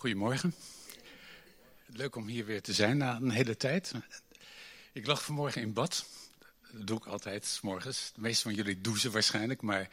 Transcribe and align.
Goedemorgen. 0.00 0.54
Leuk 1.86 2.16
om 2.16 2.26
hier 2.26 2.44
weer 2.44 2.62
te 2.62 2.72
zijn 2.72 2.96
na 2.96 3.16
een 3.16 3.30
hele 3.30 3.56
tijd. 3.56 3.92
Ik 4.92 5.06
lag 5.06 5.24
vanmorgen 5.24 5.62
in 5.62 5.72
bad. 5.72 6.04
Dat 6.72 6.86
doe 6.86 6.96
ik 6.96 7.06
altijd, 7.06 7.46
s 7.46 7.60
morgens. 7.60 8.10
De 8.14 8.20
meeste 8.20 8.42
van 8.42 8.54
jullie 8.54 8.80
douchen 8.80 9.12
waarschijnlijk, 9.12 9.62
maar 9.62 9.88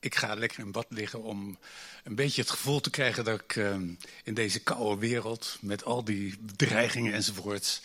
ik 0.00 0.14
ga 0.14 0.34
lekker 0.34 0.58
in 0.58 0.72
bad 0.72 0.86
liggen 0.88 1.22
om 1.22 1.58
een 2.04 2.14
beetje 2.14 2.40
het 2.40 2.50
gevoel 2.50 2.80
te 2.80 2.90
krijgen 2.90 3.24
dat 3.24 3.40
ik 3.40 3.56
uh, 3.56 3.76
in 4.24 4.34
deze 4.34 4.60
koude 4.60 5.00
wereld, 5.00 5.58
met 5.60 5.84
al 5.84 6.04
die 6.04 6.38
bedreigingen 6.38 7.12
enzovoorts, 7.12 7.80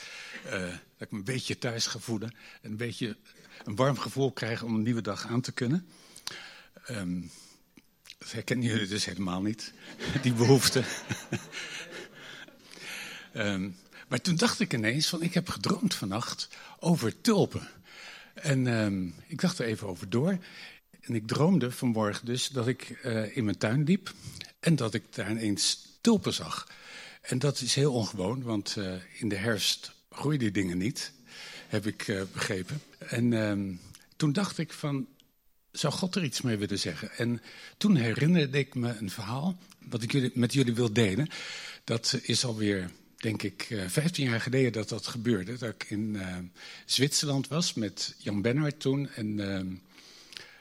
uh, 0.45 0.51
dat 0.51 0.71
ik 0.97 1.11
me 1.11 1.17
een 1.17 1.23
beetje 1.23 1.57
thuis 1.57 1.87
ga 1.87 1.99
voelen. 1.99 2.35
Een 2.61 2.77
beetje 2.77 3.17
een 3.63 3.75
warm 3.75 3.97
gevoel 3.97 4.31
krijg 4.31 4.63
om 4.63 4.75
een 4.75 4.83
nieuwe 4.83 5.01
dag 5.01 5.27
aan 5.27 5.41
te 5.41 5.51
kunnen. 5.51 5.87
Um, 6.89 7.31
dat 8.19 8.31
herkennen 8.31 8.67
jullie 8.67 8.87
dus 8.87 9.05
helemaal 9.05 9.41
niet, 9.41 9.73
die 10.21 10.33
behoefte. 10.33 10.83
um, 13.33 13.75
maar 14.09 14.21
toen 14.21 14.35
dacht 14.35 14.59
ik 14.59 14.73
ineens 14.73 15.07
van, 15.07 15.21
ik 15.21 15.33
heb 15.33 15.49
gedroomd 15.49 15.95
vannacht 15.95 16.49
over 16.79 17.21
tulpen. 17.21 17.67
En 18.33 18.67
um, 18.67 19.15
ik 19.27 19.41
dacht 19.41 19.59
er 19.59 19.65
even 19.65 19.87
over 19.87 20.09
door. 20.09 20.37
En 21.01 21.15
ik 21.15 21.27
droomde 21.27 21.71
vanmorgen 21.71 22.25
dus 22.25 22.47
dat 22.47 22.67
ik 22.67 22.99
uh, 23.03 23.37
in 23.37 23.43
mijn 23.45 23.57
tuin 23.57 23.83
liep 23.83 24.13
en 24.59 24.75
dat 24.75 24.93
ik 24.93 25.03
daar 25.15 25.31
ineens 25.31 25.87
tulpen 26.01 26.33
zag. 26.33 26.67
En 27.21 27.39
dat 27.39 27.61
is 27.61 27.75
heel 27.75 27.93
ongewoon, 27.93 28.41
want 28.41 28.75
uh, 28.77 28.93
in 29.13 29.29
de 29.29 29.35
herfst 29.35 29.91
groeien 30.09 30.39
die 30.39 30.51
dingen 30.51 30.77
niet, 30.77 31.11
heb 31.67 31.87
ik 31.87 32.07
uh, 32.07 32.21
begrepen. 32.33 32.81
En 32.97 33.33
um, 33.33 33.79
toen 34.15 34.33
dacht 34.33 34.57
ik 34.57 34.73
van, 34.73 35.07
zou 35.71 35.93
God 35.93 36.15
er 36.15 36.23
iets 36.23 36.41
mee 36.41 36.57
willen 36.57 36.79
zeggen? 36.79 37.11
En 37.11 37.41
toen 37.77 37.95
herinnerde 37.95 38.57
ik 38.57 38.75
me 38.75 38.95
een 38.99 39.09
verhaal, 39.09 39.57
wat 39.89 40.01
ik 40.01 40.11
jullie, 40.11 40.31
met 40.33 40.53
jullie 40.53 40.73
wil 40.73 40.93
delen. 40.93 41.27
Dat 41.83 42.19
is 42.21 42.45
alweer, 42.45 42.91
denk 43.17 43.43
ik, 43.43 43.69
uh, 43.69 43.87
15 43.87 44.29
jaar 44.29 44.41
geleden 44.41 44.71
dat 44.71 44.89
dat 44.89 45.07
gebeurde. 45.07 45.57
Dat 45.57 45.69
ik 45.69 45.85
in 45.89 46.13
uh, 46.15 46.37
Zwitserland 46.85 47.47
was 47.47 47.73
met 47.73 48.15
Jan 48.17 48.41
Bennard 48.41 48.79
toen 48.79 49.09
en 49.09 49.39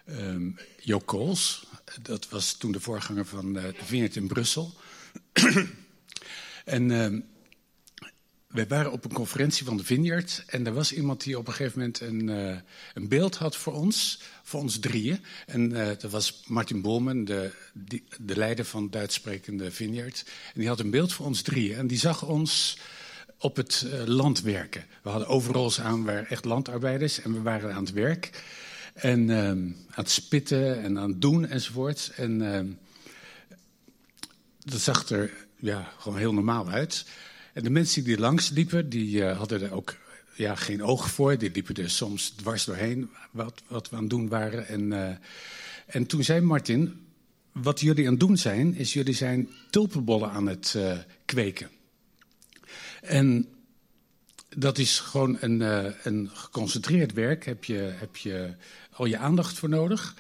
uh, 0.06 0.52
Jo 0.80 0.98
Kools. 0.98 1.66
Dat 2.02 2.28
was 2.28 2.52
toen 2.52 2.72
de 2.72 2.80
voorganger 2.80 3.26
van 3.26 3.56
uh, 3.56 3.62
de 3.62 3.84
Vineyard 3.84 4.16
in 4.16 4.26
Brussel. 4.26 4.74
en 6.64 6.90
uh, 6.90 7.20
wij 8.48 8.66
waren 8.66 8.92
op 8.92 9.04
een 9.04 9.12
conferentie 9.12 9.64
van 9.64 9.76
de 9.76 9.84
Vineyard 9.84 10.44
en 10.46 10.66
er 10.66 10.72
was 10.72 10.92
iemand 10.92 11.22
die 11.22 11.38
op 11.38 11.46
een 11.46 11.52
gegeven 11.52 11.78
moment 11.78 12.00
een, 12.00 12.28
uh, 12.28 12.56
een 12.94 13.08
beeld 13.08 13.36
had 13.36 13.56
voor 13.56 13.72
ons, 13.72 14.20
voor 14.42 14.60
ons 14.60 14.78
drieën. 14.78 15.24
En 15.46 15.70
uh, 15.70 15.86
dat 15.86 16.10
was 16.10 16.42
Martin 16.46 16.82
Bolman, 16.82 17.24
de, 17.24 17.52
de 18.20 18.36
leider 18.36 18.64
van 18.64 18.90
Duits-sprekende 18.90 19.70
Vineyard. 19.70 20.24
En 20.54 20.60
die 20.60 20.68
had 20.68 20.80
een 20.80 20.90
beeld 20.90 21.12
voor 21.12 21.26
ons 21.26 21.42
drieën 21.42 21.76
en 21.76 21.86
die 21.86 21.98
zag 21.98 22.22
ons 22.22 22.78
op 23.38 23.56
het 23.56 23.86
uh, 23.86 24.04
land 24.04 24.40
werken. 24.40 24.84
We 25.02 25.08
hadden 25.08 25.28
overals 25.28 25.80
aan, 25.80 26.04
we 26.04 26.12
waren 26.12 26.28
echt 26.28 26.44
landarbeiders 26.44 27.20
en 27.20 27.32
we 27.32 27.42
waren 27.42 27.74
aan 27.74 27.84
het 27.84 27.92
werk. 27.92 28.42
En 28.94 29.32
aan 29.32 29.76
het 29.90 30.10
spitten 30.10 30.82
en 30.82 30.98
aan 30.98 31.10
het 31.10 31.20
doen 31.20 31.46
enzovoort. 31.46 32.12
En 32.16 32.38
dat 34.58 34.80
zag 34.80 35.08
er 35.08 35.30
ja, 35.56 35.92
gewoon 35.98 36.18
heel 36.18 36.34
normaal 36.34 36.68
uit. 36.68 37.04
En 37.58 37.64
de 37.64 37.70
mensen 37.70 38.04
die 38.04 38.18
langs 38.18 38.50
liepen, 38.50 38.88
die 38.88 39.16
uh, 39.16 39.36
hadden 39.36 39.62
er 39.62 39.72
ook 39.72 39.96
ja, 40.34 40.54
geen 40.54 40.82
oog 40.82 41.10
voor. 41.10 41.38
Die 41.38 41.50
liepen 41.50 41.74
er 41.74 41.90
soms 41.90 42.30
dwars 42.30 42.64
doorheen 42.64 43.10
wat, 43.30 43.62
wat 43.68 43.90
we 43.90 43.96
aan 43.96 44.02
het 44.02 44.10
doen 44.10 44.28
waren. 44.28 44.66
En, 44.66 44.90
uh, 44.90 45.10
en 45.86 46.06
toen 46.06 46.24
zei 46.24 46.40
Martin, 46.40 47.06
wat 47.52 47.80
jullie 47.80 48.04
aan 48.04 48.10
het 48.10 48.20
doen 48.20 48.36
zijn, 48.36 48.74
is 48.74 48.92
jullie 48.92 49.14
zijn 49.14 49.48
tulpenbollen 49.70 50.30
aan 50.30 50.46
het 50.46 50.74
uh, 50.76 50.98
kweken. 51.24 51.70
En 53.02 53.48
dat 54.48 54.78
is 54.78 54.98
gewoon 54.98 55.36
een, 55.40 55.60
een 56.06 56.30
geconcentreerd 56.32 57.12
werk. 57.12 57.44
Heb 57.44 57.64
je, 57.64 57.92
heb 57.94 58.16
je 58.16 58.54
al 58.90 59.06
je 59.06 59.18
aandacht 59.18 59.58
voor 59.58 59.68
nodig. 59.68 60.16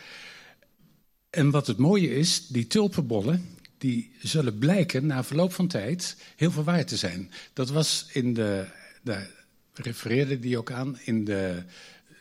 En 1.30 1.50
wat 1.50 1.66
het 1.66 1.76
mooie 1.76 2.14
is, 2.14 2.46
die 2.46 2.66
tulpenbollen, 2.66 3.57
die 3.78 4.10
zullen 4.18 4.58
blijken 4.58 5.06
na 5.06 5.24
verloop 5.24 5.52
van 5.52 5.68
tijd 5.68 6.16
heel 6.36 6.50
veel 6.50 6.84
te 6.84 6.96
zijn. 6.96 7.30
Dat 7.52 7.70
was 7.70 8.06
in 8.12 8.34
de, 8.34 8.64
daar 9.02 9.30
refereerde 9.74 10.38
die 10.38 10.58
ook 10.58 10.70
aan, 10.70 10.98
in 11.04 11.24
de 11.24 11.62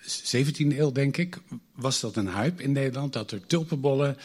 17e 0.07 0.78
eeuw 0.78 0.91
denk 0.91 1.18
ik, 1.18 1.38
was 1.75 2.00
dat 2.00 2.16
een 2.16 2.34
hype 2.34 2.63
in 2.63 2.72
Nederland, 2.72 3.13
dat 3.13 3.31
er 3.31 3.47
tulpenbollen 3.47 4.18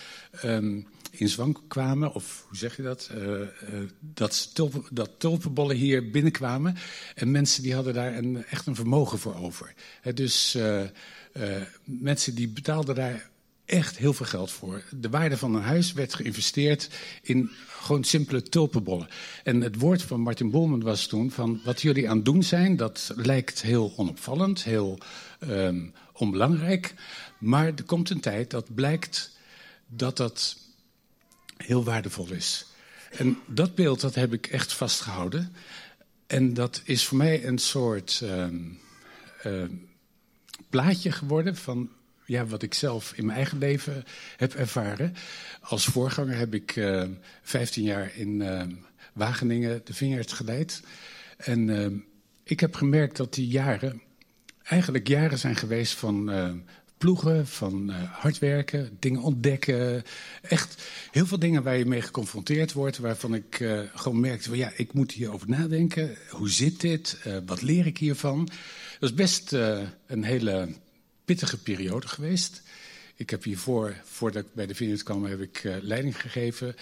um, 0.45 0.87
in 1.11 1.29
zwang 1.29 1.59
kwamen, 1.69 2.15
of 2.15 2.45
hoe 2.49 2.57
zeg 2.57 2.77
je 2.77 2.83
dat, 2.83 3.11
uh, 3.15 3.23
uh, 3.31 3.47
dat, 4.01 4.55
tulpen, 4.55 4.85
dat 4.91 5.11
tulpenbollen 5.19 5.77
hier 5.77 6.11
binnenkwamen. 6.11 6.77
En 7.15 7.31
mensen 7.31 7.63
die 7.63 7.75
hadden 7.75 7.95
daar 7.95 8.17
een, 8.17 8.45
echt 8.45 8.67
een 8.67 8.75
vermogen 8.75 9.19
voor 9.19 9.35
over. 9.35 9.75
Dus 10.15 10.55
uh, 10.55 10.83
mensen 11.85 12.35
die 12.35 12.49
betaalden 12.49 12.95
daar 12.95 13.31
echt 13.73 13.97
heel 13.97 14.13
veel 14.13 14.27
geld 14.27 14.51
voor. 14.51 14.83
De 14.91 15.09
waarde 15.09 15.37
van 15.37 15.55
een 15.55 15.63
huis 15.63 15.93
werd 15.93 16.15
geïnvesteerd 16.15 16.89
in 17.23 17.51
gewoon 17.69 18.05
simpele 18.05 18.43
tulpenbollen. 18.43 19.09
En 19.45 19.61
het 19.61 19.79
woord 19.79 20.03
van 20.03 20.21
Martin 20.21 20.51
Bolman 20.51 20.83
was 20.83 21.07
toen 21.07 21.31
van 21.31 21.61
wat 21.65 21.83
jullie 21.83 22.09
aan 22.09 22.17
het 22.17 22.25
doen 22.25 22.43
zijn, 22.43 22.77
dat 22.77 23.13
lijkt 23.17 23.63
heel 23.63 23.93
onopvallend, 23.97 24.65
heel 24.65 24.99
um, 25.41 25.93
onbelangrijk. 26.13 26.95
Maar 27.39 27.67
er 27.67 27.85
komt 27.85 28.11
een 28.11 28.21
tijd 28.21 28.51
dat 28.51 28.75
blijkt 28.75 29.31
dat 29.87 30.17
dat 30.17 30.57
heel 31.57 31.85
waardevol 31.85 32.33
is. 32.33 32.67
En 33.11 33.39
dat 33.47 33.75
beeld 33.75 34.01
dat 34.01 34.15
heb 34.15 34.33
ik 34.33 34.47
echt 34.47 34.73
vastgehouden. 34.73 35.53
En 36.27 36.55
dat 36.55 36.83
is 36.85 37.05
voor 37.05 37.19
mij 37.19 37.47
een 37.47 37.59
soort 37.59 38.21
um, 38.23 38.79
uh, 39.47 39.65
plaatje 40.71 41.13
geworden 41.13 41.57
van 41.57 41.91
ja, 42.33 42.47
wat 42.47 42.63
ik 42.63 42.75
zelf 42.75 43.13
in 43.17 43.25
mijn 43.27 43.37
eigen 43.37 43.59
leven 43.59 44.05
heb 44.37 44.55
ervaren. 44.55 45.15
Als 45.61 45.85
voorganger 45.85 46.37
heb 46.37 46.55
ik 46.55 46.77
uh, 46.77 47.05
15 47.43 47.83
jaar 47.83 48.13
in 48.17 48.41
uh, 48.41 48.63
Wageningen 49.13 49.81
de 49.85 49.95
Vineyard 49.95 50.33
geleid. 50.33 50.83
En 51.37 51.69
uh, 51.69 51.87
ik 52.45 52.61
heb 52.61 52.75
gemerkt 52.75 53.17
dat 53.17 53.35
die 53.35 53.47
jaren 53.47 54.03
eigenlijk 54.63 55.09
jaren 55.09 55.39
zijn 55.39 55.57
geweest 55.57 55.95
van 55.95 56.31
ploegen, 57.03 57.47
van 57.47 57.91
uh, 57.91 57.97
hard 58.13 58.39
werken, 58.39 58.97
dingen 58.99 59.21
ontdekken. 59.21 60.03
Echt 60.43 60.83
heel 61.11 61.27
veel 61.27 61.39
dingen 61.39 61.63
waar 61.63 61.77
je 61.77 61.87
mee 61.87 62.01
geconfronteerd 62.01 62.73
wordt, 62.73 62.99
waarvan 62.99 63.35
ik 63.35 63.61
uh, 63.61 63.81
gewoon 63.95 64.21
merkte 64.21 64.57
ja, 64.57 64.73
ik 64.77 64.93
moet 64.93 65.13
hierover 65.13 65.49
nadenken. 65.49 66.17
Hoe 66.31 66.51
zit 66.51 66.81
dit? 66.81 67.19
Uh, 67.27 67.37
wat 67.47 67.63
leer 67.63 67.87
ik 67.87 67.99
hiervan? 67.99 68.49
Dat 68.99 69.11
is 69.11 69.15
best 69.15 69.53
een 70.07 70.25
hele 70.25 70.69
pittige 71.33 71.59
periode 71.59 72.09
geweest. 72.09 72.63
Ik 73.17 73.31
heb 73.31 73.45
hiervoor, 73.45 73.97
voordat 74.05 74.45
ik 74.45 74.55
bij 74.55 74.67
de 74.67 74.75
Vineyard 74.75 75.03
kwam, 75.03 75.25
heb 75.25 75.41
ik 75.41 75.65
uh, 75.65 75.77
leiding 75.81 76.21
gegeven. 76.21 76.75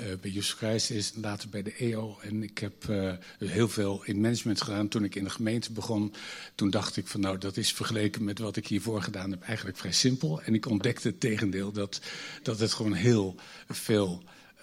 Uh, 0.00 0.06
bij 0.20 0.30
Justus 0.30 0.52
Christus, 0.52 1.12
later 1.20 1.48
bij 1.48 1.62
de 1.62 1.74
EO. 1.74 2.18
En 2.22 2.42
ik 2.42 2.58
heb 2.58 2.88
uh, 2.88 3.12
heel 3.38 3.68
veel 3.68 4.04
in 4.04 4.20
management 4.20 4.62
gedaan. 4.62 4.88
Toen 4.88 5.04
ik 5.04 5.14
in 5.14 5.24
de 5.24 5.30
gemeente 5.30 5.72
begon, 5.72 6.14
toen 6.54 6.70
dacht 6.70 6.96
ik 6.96 7.06
van 7.06 7.20
nou, 7.20 7.38
dat 7.38 7.56
is 7.56 7.72
vergeleken 7.72 8.24
met 8.24 8.38
wat 8.38 8.56
ik 8.56 8.66
hiervoor 8.66 9.02
gedaan 9.02 9.30
heb 9.30 9.42
eigenlijk 9.42 9.78
vrij 9.78 9.92
simpel. 9.92 10.42
En 10.42 10.54
ik 10.54 10.66
ontdekte 10.66 11.08
het 11.08 11.20
tegendeel, 11.20 11.72
dat, 11.72 12.00
dat 12.42 12.60
het 12.60 12.72
gewoon 12.72 12.92
heel 12.92 13.34
veel 13.68 14.22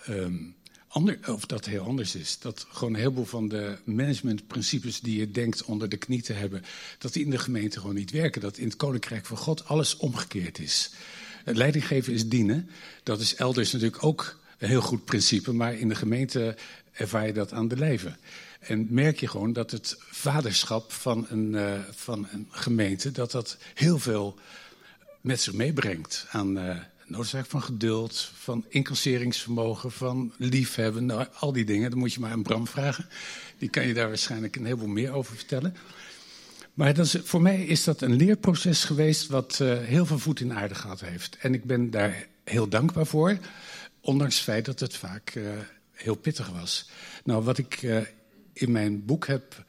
um, 0.10 0.56
ander, 0.96 1.20
of 1.28 1.46
dat 1.46 1.66
heel 1.66 1.84
anders 1.84 2.16
is. 2.16 2.40
Dat 2.40 2.68
gewoon 2.70 2.94
een 2.94 3.00
heleboel 3.00 3.26
van 3.26 3.48
de 3.48 3.78
managementprincipes 3.84 5.00
die 5.00 5.20
je 5.20 5.32
denkt 5.32 5.64
onder 5.64 5.90
de 5.90 5.98
knie 5.98 6.22
te 6.22 6.34
hebben, 6.34 6.64
dat 6.98 7.14
die 7.14 7.24
in 7.24 7.30
de 7.30 7.38
gemeente 7.38 7.80
gewoon 7.80 7.96
niet 7.96 8.12
werken. 8.12 8.42
Dat 8.42 8.58
in 8.58 8.68
het 8.68 8.76
koninkrijk 8.76 9.26
van 9.26 9.38
God 9.38 9.66
alles 9.66 9.98
omgekeerd 9.98 10.60
is. 10.60 10.92
Leidinggeven 11.46 12.14
is 12.14 12.28
dienen. 12.28 12.70
Dat 13.04 13.20
is 13.20 13.36
elders 13.36 13.72
natuurlijk 13.72 14.04
ook 14.04 14.40
een 14.58 14.68
heel 14.68 14.82
goed 14.82 15.06
principe, 15.06 15.54
maar 15.54 15.74
in 15.74 15.88
de 15.88 15.96
gemeente 15.96 16.56
ervaar 16.92 17.28
je 17.28 17.34
dat 17.34 17.54
aan 17.54 17.68
de 17.68 17.78
lijve. 17.78 18.16
En 18.60 18.88
merk 18.90 19.20
je 19.20 19.28
gewoon 19.28 19.54
dat 19.54 19.72
het 19.72 19.96
vaderschap 20.00 20.92
van 20.92 21.26
een, 21.30 21.54
uh, 21.54 21.80
van 21.92 22.28
een 22.32 22.48
gemeente, 22.50 23.12
dat 23.12 23.32
dat 23.32 23.58
heel 23.74 24.00
veel 24.00 24.40
met 25.22 25.42
zich 25.42 25.54
meebrengt 25.54 26.26
aan, 26.30 26.58
uh, 26.58 26.78
noodzaak 27.08 27.46
van 27.46 27.62
geduld, 27.62 28.32
van 28.34 28.66
incasseringsvermogen, 28.70 29.92
van 29.92 30.34
liefhebben, 30.38 31.06
nou, 31.06 31.28
al 31.40 31.52
die 31.52 31.66
dingen. 31.66 31.90
Dan 31.90 32.00
moet 32.00 32.14
je 32.14 32.20
maar 32.20 32.32
aan 32.32 32.44
Bram 32.44 32.68
vragen. 32.68 33.06
Die 33.58 33.70
kan 33.70 33.88
je 33.88 33.94
daar 33.94 34.08
waarschijnlijk 34.08 34.56
een 34.56 34.66
heleboel 34.66 34.88
meer 34.88 35.12
over 35.12 35.36
vertellen. 35.36 35.76
Maar 36.74 37.08
voor 37.08 37.42
mij 37.42 37.66
is 37.66 37.84
dat 37.84 38.02
een 38.02 38.16
leerproces 38.16 38.84
geweest 38.84 39.28
wat 39.28 39.60
uh, 39.62 39.78
heel 39.78 40.06
veel 40.06 40.20
voet 40.20 40.40
in 40.40 40.54
aarde 40.54 40.76
gehad 40.76 41.02
heeft. 41.02 41.38
En 41.38 41.54
ik 41.54 41.64
ben 41.64 41.90
daar 41.90 42.28
heel 42.44 42.68
dankbaar 42.68 43.06
voor, 43.06 43.38
ondanks 44.02 44.36
het 44.36 44.44
feit 44.44 44.66
dat 44.66 44.80
het 44.80 44.96
vaak 44.96 45.36
uh, 45.36 45.50
heel 45.92 46.16
pittig 46.16 46.50
was. 46.50 46.90
Nou, 47.24 47.44
wat 47.44 47.58
ik 47.58 47.82
uh, 47.82 48.02
in 48.54 48.72
mijn 48.72 49.06
boek 49.06 49.28
heb 49.28 49.66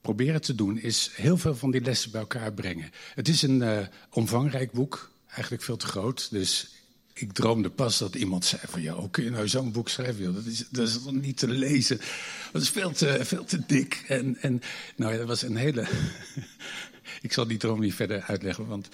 proberen 0.00 0.40
te 0.40 0.54
doen, 0.54 0.78
is 0.78 1.10
heel 1.14 1.36
veel 1.36 1.54
van 1.54 1.70
die 1.70 1.80
lessen 1.80 2.10
bij 2.10 2.20
elkaar 2.20 2.52
brengen. 2.52 2.90
Het 3.14 3.28
is 3.28 3.42
een 3.42 3.88
omvangrijk 4.10 4.72
boek, 4.72 5.10
eigenlijk 5.36 5.62
veel 5.62 5.76
te 5.76 5.86
groot. 5.86 6.30
Dus 6.30 6.68
ik 7.14 7.32
droomde 7.32 7.70
pas 7.70 7.98
dat 7.98 8.14
iemand 8.14 8.44
zei 8.44 8.62
van... 8.64 8.82
ja, 8.82 8.94
hoe 8.94 9.10
kun 9.10 9.24
je 9.24 9.30
nou 9.30 9.48
zo'n 9.48 9.72
boek 9.72 9.88
schrijven? 9.88 10.34
Dat, 10.34 10.44
is, 10.44 10.64
dat 10.70 10.88
is 10.88 10.98
niet 11.10 11.36
te 11.36 11.48
lezen. 11.48 12.00
Dat 12.52 12.62
is 12.62 12.70
veel 12.70 12.90
te, 12.90 13.18
veel 13.22 13.44
te 13.44 13.66
dik. 13.66 14.04
En, 14.08 14.36
en 14.40 14.62
nou 14.96 15.12
ja, 15.12 15.18
dat 15.18 15.26
was 15.26 15.42
een 15.42 15.56
hele... 15.56 15.88
ik 17.22 17.32
zal 17.32 17.46
die 17.46 17.58
droom 17.58 17.80
niet 17.80 17.94
verder 17.94 18.22
uitleggen, 18.22 18.66
want 18.66 18.88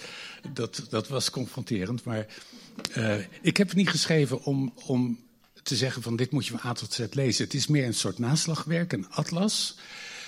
dat, 0.53 0.85
dat 0.89 1.07
was 1.07 1.29
confronterend. 1.29 2.03
Maar 2.03 2.25
uh, 2.97 3.15
ik 3.41 3.57
heb 3.57 3.67
het 3.67 3.77
niet 3.77 3.89
geschreven 3.89 4.43
om, 4.43 4.73
om 4.85 5.19
te 5.63 5.75
zeggen 5.75 6.01
van 6.01 6.15
dit 6.15 6.31
moet 6.31 6.45
je 6.45 6.57
van 6.57 6.69
A 6.69 6.73
tot 6.73 6.93
Z 6.93 7.05
lezen. 7.11 7.43
Het 7.43 7.53
is 7.53 7.67
meer 7.67 7.85
een 7.85 7.93
soort 7.93 8.19
naslagwerk, 8.19 8.93
een 8.93 9.09
atlas 9.09 9.75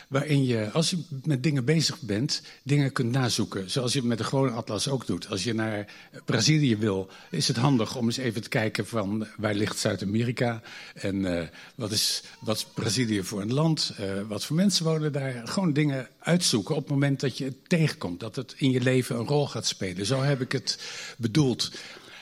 waarin 0.08 0.46
je, 0.46 0.72
als 0.72 0.90
je 0.90 0.98
met 1.24 1.44
dingen 1.44 1.66
bezig 1.66 2.02
bent, 2.02 2.42
dingen 2.64 2.92
kunt 2.92 3.12
nazoeken. 3.12 3.70
Zoals 3.72 3.94
je 3.94 4.04
met 4.04 4.18
de 4.18 4.24
gewone 4.24 4.52
atlas 4.52 4.88
ook 4.88 5.06
doet. 5.06 5.30
Als 5.30 5.44
je 5.44 5.54
naar 5.54 5.94
Brazilië 6.26 6.78
wil, 6.78 7.10
is 7.32 7.48
het 7.48 7.58
handig 7.58 7.96
om 7.96 8.06
eens 8.06 8.18
even 8.18 8.42
te 8.42 8.50
kijken 8.50 8.88
van 8.88 9.28
waar 9.38 9.54
ligt 9.54 9.80
Zuid-Amerika 9.80 10.62
en 10.94 11.16
uh, 11.16 11.42
wat, 11.76 11.92
is, 11.92 12.24
wat 12.40 12.56
is 12.56 12.66
Brazilië 12.74 13.24
voor 13.24 13.42
een 13.42 13.54
land, 13.54 13.94
uh, 14.00 14.22
wat 14.28 14.46
voor 14.46 14.56
mensen 14.56 14.86
wonen 14.86 15.12
daar. 15.12 15.48
Gewoon 15.48 15.74
dingen 15.74 16.08
uitzoeken 16.20 16.76
op 16.76 16.82
het 16.82 16.92
moment 16.92 17.20
dat 17.20 17.38
je 17.38 17.44
het 17.44 17.70
tegenkomt, 17.70 18.20
dat 18.20 18.36
het 18.36 18.54
in 18.58 18.72
je 18.72 18.82
leven 18.82 19.16
een 19.16 19.28
rol 19.28 19.48
gaat 19.48 19.66
spelen. 19.66 20.06
Zo 20.06 20.22
heb 20.22 20.42
ik 20.42 20.52
het 20.52 20.80
bedoeld. 21.18 21.72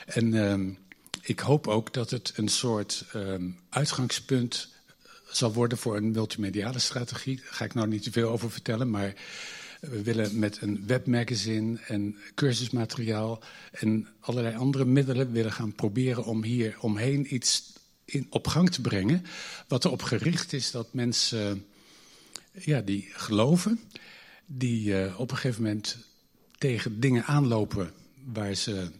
En 0.06 0.32
uh, 0.32 0.54
ik 1.22 1.40
hoop 1.40 1.66
ook 1.66 1.92
dat 1.92 2.10
het 2.10 2.32
een 2.36 2.48
soort 2.48 3.04
ehm, 3.12 3.48
uitgangspunt 3.68 4.73
zal 5.36 5.52
worden 5.52 5.78
voor 5.78 5.96
een 5.96 6.10
multimediale 6.10 6.78
strategie. 6.78 7.36
Daar 7.36 7.52
ga 7.54 7.64
ik 7.64 7.74
nou 7.74 7.88
niet 7.88 8.02
te 8.02 8.12
veel 8.12 8.30
over 8.30 8.50
vertellen, 8.50 8.90
maar 8.90 9.14
we 9.80 10.02
willen 10.02 10.38
met 10.38 10.58
een 10.60 10.86
webmagazine 10.86 11.78
en 11.86 12.16
cursusmateriaal 12.34 13.42
en 13.70 14.08
allerlei 14.20 14.56
andere 14.56 14.84
middelen 14.84 15.32
willen 15.32 15.52
gaan 15.52 15.74
proberen 15.74 16.24
om 16.24 16.42
hier 16.42 16.76
omheen 16.80 17.34
iets 17.34 17.72
in, 18.04 18.26
op 18.30 18.46
gang 18.46 18.70
te 18.70 18.80
brengen. 18.80 19.24
Wat 19.68 19.84
erop 19.84 20.02
gericht 20.02 20.52
is 20.52 20.70
dat 20.70 20.92
mensen 20.92 21.64
ja, 22.52 22.80
die 22.80 23.08
geloven, 23.12 23.80
die 24.46 24.88
uh, 24.88 25.20
op 25.20 25.30
een 25.30 25.36
gegeven 25.36 25.62
moment 25.62 25.96
tegen 26.58 27.00
dingen 27.00 27.24
aanlopen 27.24 27.92
waar 28.24 28.54
ze 28.54 28.90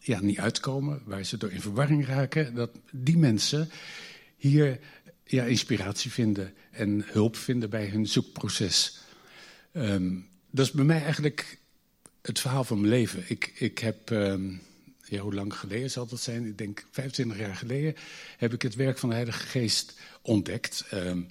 ja, 0.00 0.20
niet 0.20 0.38
uitkomen, 0.38 1.02
waar 1.04 1.24
ze 1.24 1.36
door 1.36 1.50
in 1.50 1.60
verwarring 1.60 2.06
raken, 2.06 2.54
dat 2.54 2.70
die 2.90 3.18
mensen 3.18 3.70
hier 4.36 4.78
ja, 5.30 5.44
inspiratie 5.44 6.10
vinden 6.10 6.54
en 6.70 7.04
hulp 7.06 7.36
vinden 7.36 7.70
bij 7.70 7.86
hun 7.86 8.06
zoekproces. 8.06 8.98
Um, 9.72 10.28
dat 10.50 10.66
is 10.66 10.72
bij 10.72 10.84
mij 10.84 11.02
eigenlijk 11.02 11.58
het 12.22 12.40
verhaal 12.40 12.64
van 12.64 12.80
mijn 12.80 12.92
leven. 12.92 13.24
Ik, 13.26 13.52
ik 13.54 13.78
heb, 13.78 14.10
um, 14.10 14.60
ja, 15.04 15.20
hoe 15.20 15.34
lang 15.34 15.54
geleden 15.54 15.90
zal 15.90 16.06
dat 16.06 16.20
zijn? 16.20 16.46
Ik 16.46 16.58
denk 16.58 16.86
25 16.90 17.38
jaar 17.38 17.56
geleden 17.56 17.94
heb 18.36 18.52
ik 18.52 18.62
het 18.62 18.74
werk 18.74 18.98
van 18.98 19.08
de 19.08 19.14
Heilige 19.14 19.46
Geest 19.46 19.98
ontdekt. 20.22 20.84
Um, 20.94 21.26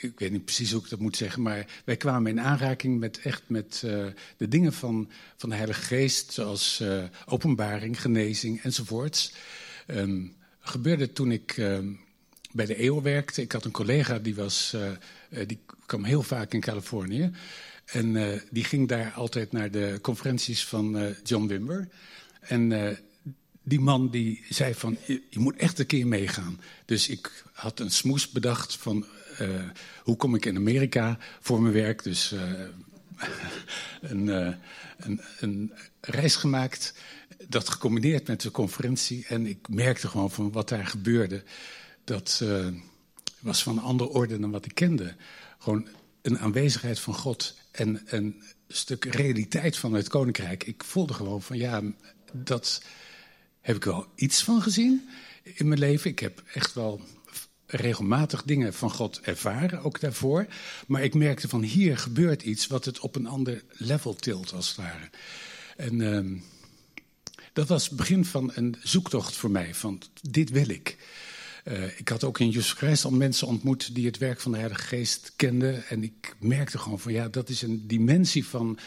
ik 0.00 0.18
weet 0.18 0.30
niet 0.30 0.44
precies 0.44 0.72
hoe 0.72 0.82
ik 0.82 0.88
dat 0.88 0.98
moet 0.98 1.16
zeggen, 1.16 1.42
maar 1.42 1.82
wij 1.84 1.96
kwamen 1.96 2.30
in 2.30 2.40
aanraking 2.40 2.98
met 2.98 3.20
echt 3.20 3.42
met 3.46 3.82
uh, 3.84 4.06
de 4.36 4.48
dingen 4.48 4.72
van, 4.72 5.10
van 5.36 5.48
de 5.48 5.54
Heilige 5.56 5.82
Geest, 5.82 6.32
zoals 6.32 6.80
uh, 6.82 7.04
openbaring, 7.26 8.00
genezing 8.00 8.62
enzovoorts. 8.62 9.32
Gebeurde 10.60 11.12
toen 11.12 11.32
ik 11.32 11.56
bij 12.52 12.66
de 12.66 12.74
EO 12.74 13.02
werkte. 13.02 13.42
Ik 13.42 13.52
had 13.52 13.64
een 13.64 13.70
collega 13.70 14.18
die, 14.18 14.34
was, 14.34 14.72
uh, 14.74 15.46
die 15.46 15.60
kwam 15.86 16.04
heel 16.04 16.22
vaak 16.22 16.52
in 16.52 16.60
Californië. 16.60 17.30
En 17.84 18.14
uh, 18.14 18.40
die 18.50 18.64
ging 18.64 18.88
daar 18.88 19.12
altijd 19.12 19.52
naar 19.52 19.70
de 19.70 19.98
conferenties 20.02 20.64
van 20.64 21.14
John 21.24 21.46
Wimber. 21.46 21.88
En 22.40 22.96
die 23.62 23.80
man 23.80 24.10
die 24.10 24.44
zei 24.48 24.74
van, 24.74 24.96
je, 25.06 25.22
je, 25.30 25.38
moet 25.38 25.56
echt 25.56 25.78
een 25.78 25.86
keer 25.86 26.06
meegaan. 26.06 26.60
Dus 26.84 27.08
ik 27.08 27.44
had 27.52 27.80
een 27.80 27.90
smoes 27.90 28.30
bedacht 28.30 28.76
van, 28.76 29.06
hoe 30.02 30.16
kom 30.16 30.34
ik 30.34 30.44
in 30.44 30.56
Amerika 30.56 31.18
voor 31.40 31.62
mijn 31.62 31.74
werk? 31.74 32.02
Dus 32.02 32.34
een, 34.00 34.26
een, 34.96 35.20
een 35.40 35.72
reis 36.00 36.36
gemaakt, 36.36 36.94
dat 37.48 37.68
gecombineerd 37.68 38.26
met 38.26 38.40
de 38.40 38.50
conferentie. 38.50 39.24
En 39.28 39.46
ik 39.46 39.68
merkte 39.68 40.08
gewoon 40.08 40.30
van 40.30 40.52
wat 40.52 40.68
daar 40.68 40.86
gebeurde 40.86 41.42
dat 42.12 42.40
uh, 42.42 42.66
was 43.40 43.62
van 43.62 43.76
een 43.76 43.84
andere 43.84 44.10
orde 44.10 44.38
dan 44.38 44.50
wat 44.50 44.64
ik 44.64 44.74
kende. 44.74 45.14
Gewoon 45.58 45.88
een 46.22 46.38
aanwezigheid 46.38 46.98
van 46.98 47.14
God 47.14 47.56
en 47.70 48.02
een 48.06 48.42
stuk 48.68 49.04
realiteit 49.04 49.76
van 49.76 49.92
het 49.92 50.08
koninkrijk. 50.08 50.64
Ik 50.64 50.84
voelde 50.84 51.14
gewoon 51.14 51.42
van 51.42 51.56
ja, 51.56 51.82
dat 52.32 52.82
heb 53.60 53.76
ik 53.76 53.84
wel 53.84 54.06
iets 54.14 54.44
van 54.44 54.62
gezien 54.62 55.08
in 55.42 55.68
mijn 55.68 55.80
leven. 55.80 56.10
Ik 56.10 56.18
heb 56.18 56.42
echt 56.54 56.74
wel 56.74 57.00
regelmatig 57.66 58.42
dingen 58.42 58.74
van 58.74 58.90
God 58.90 59.20
ervaren, 59.20 59.82
ook 59.82 60.00
daarvoor. 60.00 60.46
Maar 60.86 61.02
ik 61.02 61.14
merkte 61.14 61.48
van 61.48 61.62
hier 61.62 61.98
gebeurt 61.98 62.42
iets 62.42 62.66
wat 62.66 62.84
het 62.84 63.00
op 63.00 63.16
een 63.16 63.26
ander 63.26 63.62
level 63.70 64.14
tilt, 64.14 64.52
als 64.52 64.68
het 64.68 64.76
ware. 64.76 65.10
En 65.76 66.00
uh, 66.00 66.40
dat 67.52 67.68
was 67.68 67.88
het 67.88 67.96
begin 67.96 68.24
van 68.24 68.50
een 68.54 68.76
zoektocht 68.82 69.34
voor 69.34 69.50
mij, 69.50 69.74
van 69.74 70.02
dit 70.22 70.50
wil 70.50 70.68
ik. 70.68 70.96
Uh, 71.64 71.98
ik 71.98 72.08
had 72.08 72.24
ook 72.24 72.38
in 72.38 72.50
Jesus 72.50 72.72
Christ 72.72 73.04
al 73.04 73.10
mensen 73.10 73.46
ontmoet 73.46 73.94
die 73.94 74.06
het 74.06 74.18
werk 74.18 74.40
van 74.40 74.52
de 74.52 74.58
Heilige 74.58 74.82
Geest 74.82 75.32
kenden. 75.36 75.86
En 75.86 76.02
ik 76.02 76.36
merkte 76.38 76.78
gewoon 76.78 77.00
van 77.00 77.12
ja, 77.12 77.28
dat 77.28 77.48
is 77.48 77.62
een 77.62 77.86
dimensie 77.86 78.46
van 78.46 78.78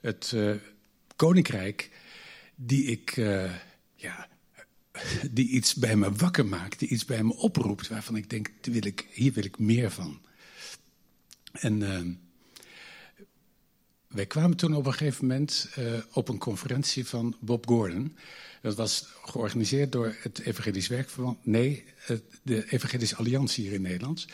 het 0.00 0.32
uh, 0.34 0.54
koninkrijk 1.16 1.90
die 2.54 2.84
ik, 2.84 3.16
uh, 3.16 3.52
ja, 3.94 4.28
die 5.30 5.48
iets 5.48 5.74
bij 5.74 5.96
me 5.96 6.12
wakker 6.12 6.46
maakt, 6.46 6.78
die 6.78 6.88
iets 6.88 7.04
bij 7.04 7.22
me 7.22 7.36
oproept, 7.36 7.88
waarvan 7.88 8.16
ik 8.16 8.30
denk, 8.30 8.50
wil 8.62 8.86
ik, 8.86 9.06
hier 9.12 9.32
wil 9.32 9.44
ik 9.44 9.58
meer 9.58 9.90
van. 9.90 10.20
En 11.52 12.18
wij 14.08 14.26
kwamen 14.26 14.56
toen 14.56 14.74
op 14.74 14.86
een 14.86 14.92
gegeven 14.92 15.26
moment 15.26 15.68
op 16.12 16.28
een 16.28 16.38
conferentie 16.38 17.06
van 17.06 17.36
Bob 17.40 17.66
Gordon. 17.66 18.16
Dat 18.64 18.76
was 18.76 19.06
georganiseerd 19.22 19.92
door 19.92 20.16
het 20.20 20.38
Evangelisch 20.38 20.88
Werkverband. 20.88 21.46
Nee, 21.46 21.84
de 22.42 22.72
Evangelische 22.72 23.16
Alliantie 23.16 23.64
hier 23.64 23.72
in 23.72 23.82
Nederland. 23.82 24.26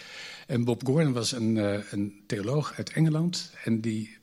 En 0.47 0.65
Bob 0.65 0.85
Gordon 0.85 1.13
was 1.13 1.33
een, 1.33 1.57
uh, 1.57 1.79
een 1.91 2.23
theoloog 2.27 2.73
uit 2.77 2.91
Engeland. 2.91 3.51
En 3.65 3.81
die 3.81 4.17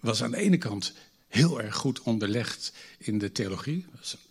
was 0.00 0.22
aan 0.22 0.30
de 0.30 0.36
ene 0.36 0.58
kant 0.58 0.94
heel 1.28 1.62
erg 1.62 1.74
goed 1.74 2.00
onderlegd 2.00 2.72
in 2.98 3.18
de 3.18 3.32
theologie. 3.32 3.86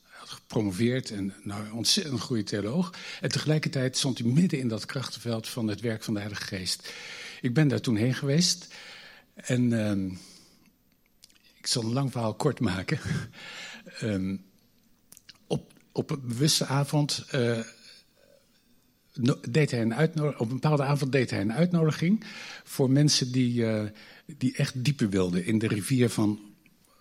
Had 0.08 0.30
gepromoveerd 0.30 1.12
en 1.12 1.34
nou, 1.44 1.72
ontzettend 1.72 2.22
goede 2.22 2.44
theoloog. 2.44 2.94
En 3.22 3.30
tegelijkertijd 3.30 3.98
stond 3.98 4.18
hij 4.18 4.28
midden 4.28 4.60
in 4.60 4.68
dat 4.68 4.86
krachtenveld 4.86 5.48
van 5.48 5.68
het 5.68 5.82
werk 5.82 6.04
van 6.04 6.14
de 6.14 6.20
Heilige 6.20 6.44
Geest. 6.44 6.94
Ik 7.42 7.54
ben 7.54 7.68
daar 7.68 7.82
toen 7.82 7.96
heen 7.96 8.16
geweest. 8.16 8.68
En 9.34 9.72
uh, 9.72 10.12
ik 11.58 11.68
zal 11.68 11.84
een 11.84 11.94
lang 11.94 12.12
verhaal 12.12 12.36
kort 12.36 12.60
maken. 12.60 13.00
um, 14.02 14.46
op 15.94 16.10
een 16.10 16.28
bewuste 16.28 16.66
avond 16.66 17.26
uh, 17.36 17.60
deed 19.50 19.72
hij 19.72 19.82
een 19.82 19.96
uitnodiging. 19.96 20.42
Op 20.42 20.48
een 20.48 20.60
bepaalde 20.60 20.84
avond 20.84 21.12
deed 21.12 21.30
hij 21.30 21.42
een 21.42 21.54
uitnodiging 21.54 22.24
voor 22.64 22.90
mensen 22.90 23.32
die, 23.32 23.54
uh, 23.54 23.84
die 24.38 24.56
echt 24.56 24.84
dieper 24.84 25.10
wilden 25.10 25.46
in 25.46 25.60
de 25.60 25.68
rivier 25.68 26.10
van 26.10 26.40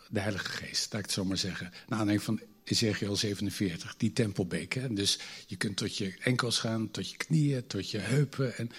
de 0.09 0.21
Heilige 0.21 0.49
Geest, 0.49 0.93
laat 0.93 1.01
ik 1.01 1.07
het 1.07 1.15
zo 1.15 1.25
maar 1.25 1.37
zeggen. 1.37 1.71
Naar 1.89 1.99
aanleiding 1.99 2.23
van 2.23 2.41
Ezekiel 2.65 3.17
47, 3.17 3.97
die 3.97 4.13
tempelbeek. 4.13 4.73
Hè? 4.75 4.93
Dus 4.93 5.19
je 5.47 5.57
kunt 5.57 5.77
tot 5.77 5.97
je 5.97 6.15
enkels 6.21 6.59
gaan, 6.59 6.91
tot 6.91 7.11
je 7.11 7.17
knieën, 7.17 7.67
tot 7.67 7.91
je 7.91 7.99
heupen. 7.99 8.57
En, 8.57 8.71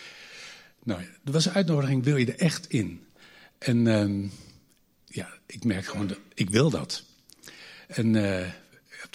nou, 0.84 1.02
er 1.02 1.32
was 1.32 1.46
een 1.46 1.52
uitnodiging, 1.52 2.04
wil 2.04 2.18
je 2.18 2.26
er 2.26 2.40
echt 2.40 2.70
in? 2.70 3.04
En 3.58 3.86
uh, 3.86 4.30
ja, 5.06 5.30
ik 5.46 5.64
merk 5.64 5.86
gewoon, 5.86 6.08
dat, 6.08 6.20
ik 6.34 6.50
wil 6.50 6.70
dat. 6.70 7.04
En 7.88 8.14
uh, 8.14 8.48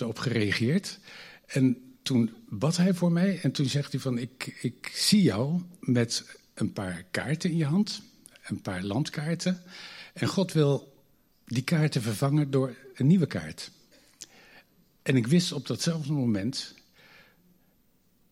erop 0.00 0.18
gereageerd. 0.18 0.98
En 1.46 1.96
toen 2.02 2.34
bad 2.48 2.76
hij 2.76 2.94
voor 2.94 3.12
mij 3.12 3.40
en 3.40 3.52
toen 3.52 3.66
zegt 3.66 3.92
hij 3.92 4.00
van... 4.00 4.18
ik, 4.18 4.58
ik 4.60 4.90
zie 4.94 5.22
jou 5.22 5.62
met 5.80 6.36
een 6.54 6.72
paar 6.72 7.04
kaarten 7.10 7.50
in 7.50 7.56
je 7.56 7.64
hand, 7.64 8.02
een 8.46 8.60
paar 8.60 8.82
landkaarten. 8.82 9.62
En 10.12 10.28
God 10.28 10.52
wil 10.52 11.02
die 11.44 11.62
kaarten 11.62 12.02
vervangen 12.02 12.50
door 12.50 12.76
een 12.94 13.06
nieuwe 13.06 13.26
kaart. 13.26 13.70
En 15.02 15.16
ik 15.16 15.26
wist 15.26 15.52
op 15.52 15.66
datzelfde 15.66 16.12
moment... 16.12 16.74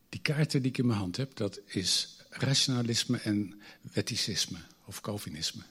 die 0.09 0.21
kaarten 0.21 0.63
die 0.63 0.71
ik 0.71 0.79
in 0.79 0.87
mijn 0.87 0.99
hand 0.99 1.17
heb, 1.17 1.37
dat 1.37 1.61
is 1.67 2.17
rationalisme 2.29 3.19
en 3.19 3.61
wetticisme 3.93 4.59
of 4.85 5.01
Calvinisme. 5.01 5.63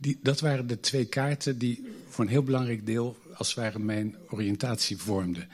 Die, 0.00 0.18
dat 0.22 0.40
waren 0.40 0.66
de 0.66 0.80
twee 0.80 1.04
kaarten 1.04 1.58
die 1.58 1.84
voor 2.08 2.24
een 2.24 2.30
heel 2.30 2.42
belangrijk 2.42 2.86
deel, 2.86 3.18
als 3.34 3.48
het 3.48 3.56
ware, 3.56 3.78
mijn 3.78 4.16
oriëntatie 4.28 4.96
vormden. 4.96 5.48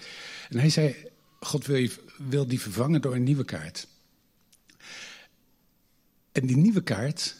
En 0.48 0.58
hij 0.58 0.70
zei: 0.70 0.96
God 1.40 1.66
wil, 1.66 1.76
je, 1.76 1.90
wil 2.28 2.46
die 2.46 2.60
vervangen 2.60 3.00
door 3.00 3.14
een 3.14 3.22
nieuwe 3.22 3.44
kaart. 3.44 3.88
En 6.32 6.46
die 6.46 6.56
nieuwe 6.56 6.82
kaart, 6.82 7.36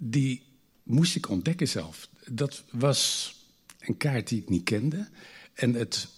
die 0.00 0.42
moest 0.82 1.16
ik 1.16 1.28
ontdekken 1.28 1.68
zelf. 1.68 2.08
Dat 2.26 2.64
was 2.70 3.34
een 3.78 3.96
kaart 3.96 4.28
die 4.28 4.40
ik 4.40 4.48
niet 4.48 4.64
kende. 4.64 5.08
En 5.54 5.74
het 5.74 6.08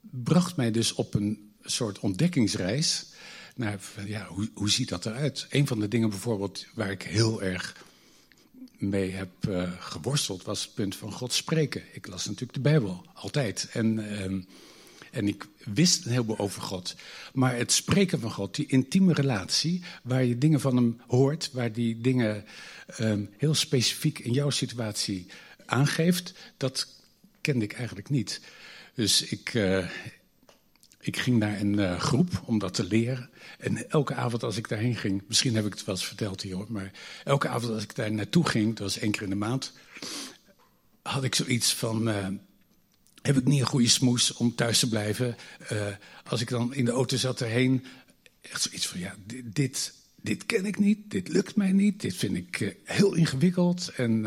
bracht 0.00 0.56
mij 0.56 0.70
dus 0.70 0.94
op 0.94 1.14
een 1.14 1.52
soort 1.62 1.98
ontdekkingsreis. 1.98 3.06
Naar, 3.54 3.80
ja, 4.06 4.26
hoe, 4.26 4.50
hoe 4.54 4.70
ziet 4.70 4.88
dat 4.88 5.06
eruit? 5.06 5.46
Een 5.50 5.66
van 5.66 5.80
de 5.80 5.88
dingen 5.88 6.10
bijvoorbeeld 6.10 6.66
waar 6.74 6.90
ik 6.90 7.02
heel 7.02 7.42
erg 7.42 7.88
mee 8.80 9.10
heb 9.10 9.30
uh, 9.48 9.70
geworsteld, 9.78 10.42
was 10.42 10.62
het 10.62 10.74
punt 10.74 10.96
van 10.96 11.12
God 11.12 11.32
spreken. 11.32 11.82
Ik 11.92 12.06
las 12.06 12.24
natuurlijk 12.24 12.52
de 12.52 12.60
Bijbel, 12.60 13.04
altijd. 13.14 13.68
En, 13.72 13.98
uh, 13.98 14.22
en 15.10 15.28
ik 15.28 15.46
wist 15.64 16.04
een 16.04 16.10
heleboel 16.10 16.38
over 16.38 16.62
God. 16.62 16.94
Maar 17.32 17.56
het 17.56 17.72
spreken 17.72 18.20
van 18.20 18.30
God, 18.30 18.54
die 18.54 18.66
intieme 18.66 19.12
relatie, 19.12 19.82
waar 20.02 20.24
je 20.24 20.38
dingen 20.38 20.60
van 20.60 20.76
hem 20.76 21.00
hoort, 21.06 21.50
waar 21.52 21.72
die 21.72 22.00
dingen 22.00 22.44
uh, 23.00 23.12
heel 23.36 23.54
specifiek 23.54 24.18
in 24.18 24.32
jouw 24.32 24.50
situatie 24.50 25.26
aangeeft, 25.66 26.32
dat 26.56 26.86
kende 27.40 27.64
ik 27.64 27.72
eigenlijk 27.72 28.10
niet. 28.10 28.40
Dus 28.94 29.22
ik, 29.22 29.54
uh, 29.54 29.86
ik 31.00 31.16
ging 31.16 31.38
naar 31.38 31.60
een 31.60 31.78
uh, 31.78 32.00
groep 32.00 32.42
om 32.44 32.58
dat 32.58 32.74
te 32.74 32.84
leren. 32.84 33.30
En 33.58 33.90
elke 33.90 34.14
avond 34.14 34.42
als 34.42 34.56
ik 34.56 34.68
daarheen 34.68 34.96
ging, 34.96 35.22
misschien 35.26 35.54
heb 35.54 35.66
ik 35.66 35.72
het 35.72 35.84
wel 35.84 35.94
eens 35.94 36.06
verteld 36.06 36.42
hier 36.42 36.64
maar 36.68 36.92
elke 37.24 37.48
avond 37.48 37.72
als 37.72 37.82
ik 37.82 37.94
daar 37.94 38.12
naartoe 38.12 38.48
ging, 38.48 38.68
dat 38.68 38.78
was 38.78 38.98
één 38.98 39.10
keer 39.10 39.22
in 39.22 39.30
de 39.30 39.34
maand, 39.34 39.72
had 41.02 41.24
ik 41.24 41.34
zoiets 41.34 41.74
van. 41.74 42.08
Uh, 42.08 42.26
heb 43.22 43.36
ik 43.36 43.44
niet 43.44 43.60
een 43.60 43.66
goede 43.66 43.88
smoes 43.88 44.32
om 44.32 44.54
thuis 44.54 44.78
te 44.78 44.88
blijven? 44.88 45.36
Uh, 45.72 45.86
als 46.24 46.40
ik 46.40 46.48
dan 46.48 46.74
in 46.74 46.84
de 46.84 46.90
auto 46.90 47.16
zat 47.16 47.40
erheen, 47.40 47.84
echt 48.40 48.62
zoiets 48.62 48.86
van: 48.86 49.00
ja, 49.00 49.14
dit, 49.24 49.54
dit, 49.54 49.94
dit 50.16 50.46
ken 50.46 50.66
ik 50.66 50.78
niet, 50.78 51.10
dit 51.10 51.28
lukt 51.28 51.56
mij 51.56 51.72
niet, 51.72 52.00
dit 52.00 52.14
vind 52.14 52.36
ik 52.36 52.76
heel 52.84 53.14
ingewikkeld. 53.14 53.92
En 53.96 54.20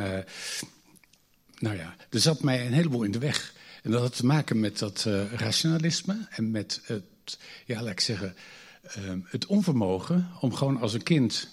nou 1.59 1.75
ja, 1.75 1.95
er 2.09 2.19
zat 2.19 2.43
mij 2.43 2.65
een 2.65 2.73
heleboel 2.73 3.03
in 3.03 3.11
de 3.11 3.19
weg. 3.19 3.53
En 3.83 3.91
dat 3.91 4.01
had 4.01 4.15
te 4.15 4.25
maken 4.25 4.59
met 4.59 4.79
dat 4.79 5.05
uh, 5.07 5.33
rationalisme 5.33 6.27
en 6.29 6.51
met 6.51 6.81
het, 6.83 7.37
ja, 7.65 7.81
laat 7.81 7.91
ik 7.91 7.99
zeggen, 7.99 8.35
uh, 8.97 9.13
het 9.23 9.45
onvermogen 9.45 10.29
om 10.39 10.53
gewoon 10.53 10.77
als 10.77 10.93
een 10.93 11.03
kind 11.03 11.49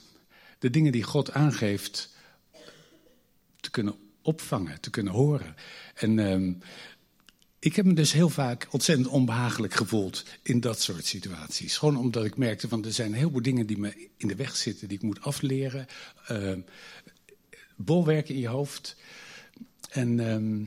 de 0.58 0.70
dingen 0.70 0.92
die 0.92 1.02
God 1.02 1.32
aangeeft 1.32 2.14
te 3.60 3.70
kunnen 3.70 3.94
opvangen, 4.22 4.80
te 4.80 4.90
kunnen 4.90 5.12
horen. 5.12 5.56
En 5.94 6.18
uh, 6.18 6.54
ik 7.58 7.76
heb 7.76 7.84
me 7.84 7.92
dus 7.92 8.12
heel 8.12 8.28
vaak 8.28 8.68
ontzettend 8.70 9.08
onbehagelijk 9.08 9.74
gevoeld 9.74 10.24
in 10.42 10.60
dat 10.60 10.80
soort 10.80 11.04
situaties. 11.04 11.76
Gewoon 11.76 11.96
omdat 11.96 12.24
ik 12.24 12.36
merkte 12.36 12.68
van 12.68 12.84
er 12.84 12.92
zijn 12.92 13.12
heel 13.12 13.30
veel 13.30 13.42
dingen 13.42 13.66
die 13.66 13.78
me 13.78 14.08
in 14.16 14.28
de 14.28 14.34
weg 14.34 14.56
zitten, 14.56 14.88
die 14.88 14.96
ik 14.96 15.04
moet 15.04 15.22
afleren. 15.22 15.86
Ehm, 16.26 16.60
bolwerken 17.76 18.34
in 18.34 18.40
je 18.40 18.48
hoofd. 18.48 18.96
En 19.90 20.20
ehm, 20.28 20.62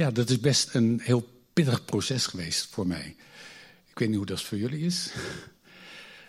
ja, 0.00 0.10
dat 0.10 0.30
is 0.30 0.40
best 0.40 0.74
een 0.74 1.00
heel 1.02 1.28
pittig 1.52 1.84
proces 1.84 2.26
geweest 2.26 2.66
voor 2.66 2.86
mij. 2.86 3.16
Ik 3.90 3.98
weet 3.98 4.08
niet 4.08 4.16
hoe 4.16 4.26
dat 4.26 4.42
voor 4.42 4.58
jullie 4.58 4.84
is. 4.84 5.12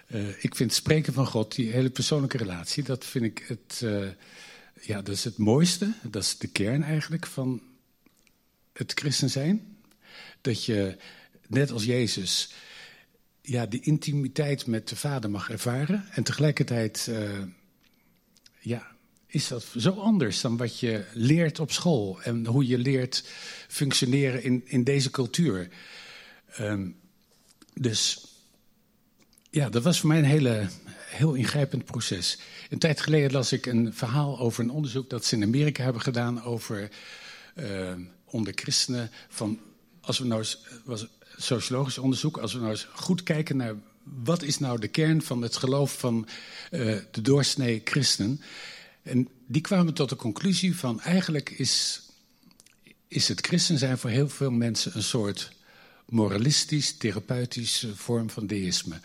Uh, 0.07 0.29
ik 0.43 0.55
vind 0.55 0.73
spreken 0.73 1.13
van 1.13 1.27
God, 1.27 1.55
die 1.55 1.71
hele 1.71 1.89
persoonlijke 1.89 2.37
relatie, 2.37 2.83
dat 2.83 3.05
vind 3.05 3.25
ik 3.25 3.45
het, 3.47 3.81
uh, 3.83 4.07
ja, 4.81 5.01
dat 5.01 5.15
is 5.15 5.23
het 5.23 5.37
mooiste. 5.37 5.93
Dat 6.03 6.23
is 6.23 6.37
de 6.37 6.47
kern 6.47 6.83
eigenlijk 6.83 7.25
van 7.25 7.61
het 8.73 8.91
christen 8.95 9.29
zijn. 9.29 9.77
Dat 10.41 10.65
je, 10.65 10.97
net 11.47 11.71
als 11.71 11.83
Jezus, 11.83 12.53
ja, 13.41 13.65
die 13.65 13.81
intimiteit 13.81 14.67
met 14.67 14.87
de 14.87 14.95
Vader 14.95 15.29
mag 15.29 15.49
ervaren. 15.49 16.05
En 16.11 16.23
tegelijkertijd, 16.23 17.07
uh, 17.09 17.43
ja, 18.59 18.95
is 19.31 19.47
dat 19.47 19.65
zo 19.77 19.91
anders 19.91 20.41
dan 20.41 20.57
wat 20.57 20.79
je 20.79 21.03
leert 21.13 21.59
op 21.59 21.71
school 21.71 22.21
en 22.21 22.45
hoe 22.45 22.67
je 22.67 22.77
leert 22.77 23.23
functioneren 23.67 24.43
in, 24.43 24.61
in 24.65 24.83
deze 24.83 25.11
cultuur. 25.11 25.69
Um, 26.59 26.95
dus 27.73 28.25
ja, 29.49 29.69
dat 29.69 29.83
was 29.83 29.99
voor 29.99 30.09
mij 30.09 30.17
een 30.17 30.23
hele, 30.23 30.67
heel 31.09 31.33
ingrijpend 31.33 31.85
proces. 31.85 32.37
Een 32.69 32.79
tijd 32.79 33.01
geleden 33.01 33.31
las 33.31 33.51
ik 33.51 33.65
een 33.65 33.93
verhaal 33.93 34.39
over 34.39 34.63
een 34.63 34.71
onderzoek 34.71 35.09
dat 35.09 35.25
ze 35.25 35.35
in 35.35 35.43
Amerika 35.43 35.83
hebben 35.83 36.01
gedaan 36.01 36.43
over 36.43 36.89
uh, 37.55 37.91
onder 38.25 38.53
christenen. 38.55 39.11
Van, 39.29 39.59
als 40.01 40.19
we 40.19 40.25
nou 40.25 40.45
was 40.83 41.07
sociologisch 41.37 41.97
onderzoek, 41.97 42.37
als 42.37 42.53
we 42.53 42.59
nou 42.59 42.71
eens 42.71 42.87
goed 42.93 43.23
kijken 43.23 43.57
naar 43.57 43.75
wat 44.03 44.43
is 44.43 44.59
nou 44.59 44.79
de 44.79 44.87
kern 44.87 45.21
van 45.21 45.41
het 45.41 45.55
geloof 45.55 45.99
van 45.99 46.27
uh, 46.71 46.97
de 47.11 47.21
doorsnee 47.21 47.81
christen. 47.83 48.41
En 49.03 49.27
die 49.47 49.61
kwamen 49.61 49.93
tot 49.93 50.09
de 50.09 50.15
conclusie 50.15 50.75
van 50.75 51.01
eigenlijk 51.01 51.49
is, 51.49 52.01
is 53.07 53.27
het 53.27 53.45
christen 53.45 53.77
zijn 53.77 53.97
voor 53.97 54.09
heel 54.09 54.29
veel 54.29 54.51
mensen 54.51 54.95
een 54.95 55.03
soort 55.03 55.51
moralistisch, 56.05 56.97
therapeutisch 56.97 57.87
vorm 57.93 58.29
van 58.29 58.47
deïsme. 58.47 58.99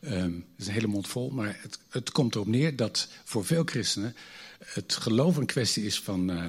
Um, 0.00 0.44
is 0.56 0.66
een 0.66 0.72
hele 0.72 0.86
mond 0.86 1.08
vol, 1.08 1.30
maar 1.30 1.58
het, 1.60 1.78
het, 1.88 2.10
komt 2.10 2.34
erop 2.34 2.46
neer 2.46 2.76
dat 2.76 3.08
voor 3.24 3.44
veel 3.44 3.62
christenen 3.64 4.16
het 4.64 4.92
geloof 4.92 5.36
een 5.36 5.46
kwestie 5.46 5.84
is 5.84 6.00
van 6.00 6.30
uh, 6.30 6.46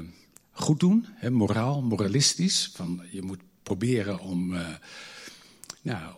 goed 0.51 0.79
doen, 0.79 1.07
moraal, 1.29 1.81
moralistisch. 1.81 2.71
Van 2.73 3.01
je 3.11 3.21
moet 3.21 3.39
proberen 3.63 4.19
om, 4.19 4.53
uh, 4.53 4.67
nou, 5.81 6.13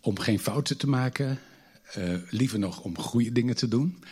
om 0.00 0.18
geen 0.18 0.40
fouten 0.40 0.78
te 0.78 0.88
maken, 0.88 1.38
uh, 1.98 2.14
liever 2.30 2.58
nog 2.58 2.80
om 2.80 2.98
goede 2.98 3.32
dingen 3.32 3.56
te 3.56 3.68
doen. 3.68 4.02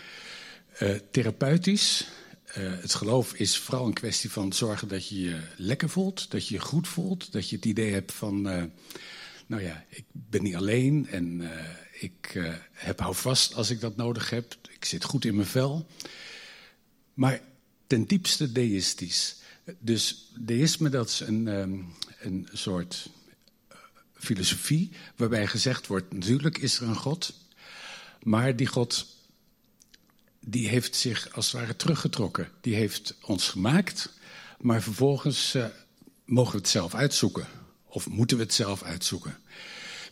Uh, 0.82 0.94
therapeutisch. 1.10 2.06
Uh, 2.58 2.80
het 2.80 2.94
geloof 2.94 3.34
is 3.34 3.58
vooral 3.58 3.86
een 3.86 3.92
kwestie 3.92 4.30
van 4.30 4.52
zorgen 4.52 4.88
dat 4.88 5.08
je 5.08 5.20
je 5.20 5.40
lekker 5.56 5.88
voelt, 5.88 6.30
dat 6.30 6.48
je 6.48 6.54
je 6.54 6.60
goed 6.60 6.88
voelt, 6.88 7.32
dat 7.32 7.48
je 7.48 7.56
het 7.56 7.64
idee 7.64 7.92
hebt 7.92 8.12
van, 8.12 8.52
uh, 8.52 8.62
nou 9.46 9.62
ja, 9.62 9.84
ik 9.88 10.04
ben 10.12 10.42
niet 10.42 10.54
alleen 10.56 11.08
en 11.10 11.50
ik 12.00 12.48
heb 12.72 13.00
houvast 13.00 13.54
als 13.54 13.70
ik 13.70 13.80
dat 13.80 13.96
nodig 13.96 14.30
heb, 14.30 14.56
ik 14.70 14.84
zit 14.84 15.04
goed 15.04 15.24
in 15.24 15.34
mijn 15.34 15.46
vel. 15.46 15.86
Maar 17.14 17.40
ten 17.86 18.04
diepste 18.04 18.52
deïstisch. 18.52 19.36
Dus 19.78 20.30
deïsme 20.38 20.88
dat 20.88 21.08
is 21.08 21.20
een, 21.20 21.46
um, 21.46 21.92
een 22.20 22.48
soort 22.52 23.10
filosofie 24.14 24.90
waarbij 25.16 25.46
gezegd 25.46 25.86
wordt, 25.86 26.12
natuurlijk 26.12 26.58
is 26.58 26.80
er 26.80 26.88
een 26.88 26.96
God, 26.96 27.34
maar 28.22 28.56
die 28.56 28.66
God 28.66 29.06
die 30.50 30.68
heeft 30.68 30.96
zich 30.96 31.32
als 31.32 31.52
het 31.52 31.60
ware 31.60 31.76
teruggetrokken. 31.76 32.48
Die 32.60 32.74
heeft 32.74 33.14
ons 33.22 33.48
gemaakt, 33.48 34.12
maar 34.58 34.82
vervolgens 34.82 35.54
uh, 35.54 35.64
mogen 36.24 36.52
we 36.52 36.58
het 36.58 36.68
zelf 36.68 36.94
uitzoeken. 36.94 37.46
Of 37.86 38.08
moeten 38.08 38.36
we 38.36 38.42
het 38.42 38.54
zelf 38.54 38.82
uitzoeken. 38.82 39.38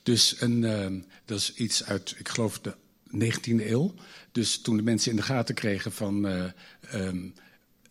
Dus 0.02 0.40
een, 0.40 0.62
uh, 0.62 1.02
dat 1.24 1.38
is 1.38 1.54
iets 1.54 1.84
uit, 1.84 2.14
ik 2.18 2.28
geloof, 2.28 2.60
de 2.60 2.74
19e 3.14 3.66
eeuw. 3.66 3.94
Dus 4.32 4.60
toen 4.60 4.76
de 4.76 4.82
mensen 4.82 5.10
in 5.10 5.16
de 5.16 5.22
gaten 5.22 5.54
kregen 5.54 5.92
van 5.92 6.26
uh, 6.26 6.44
um, 6.94 7.34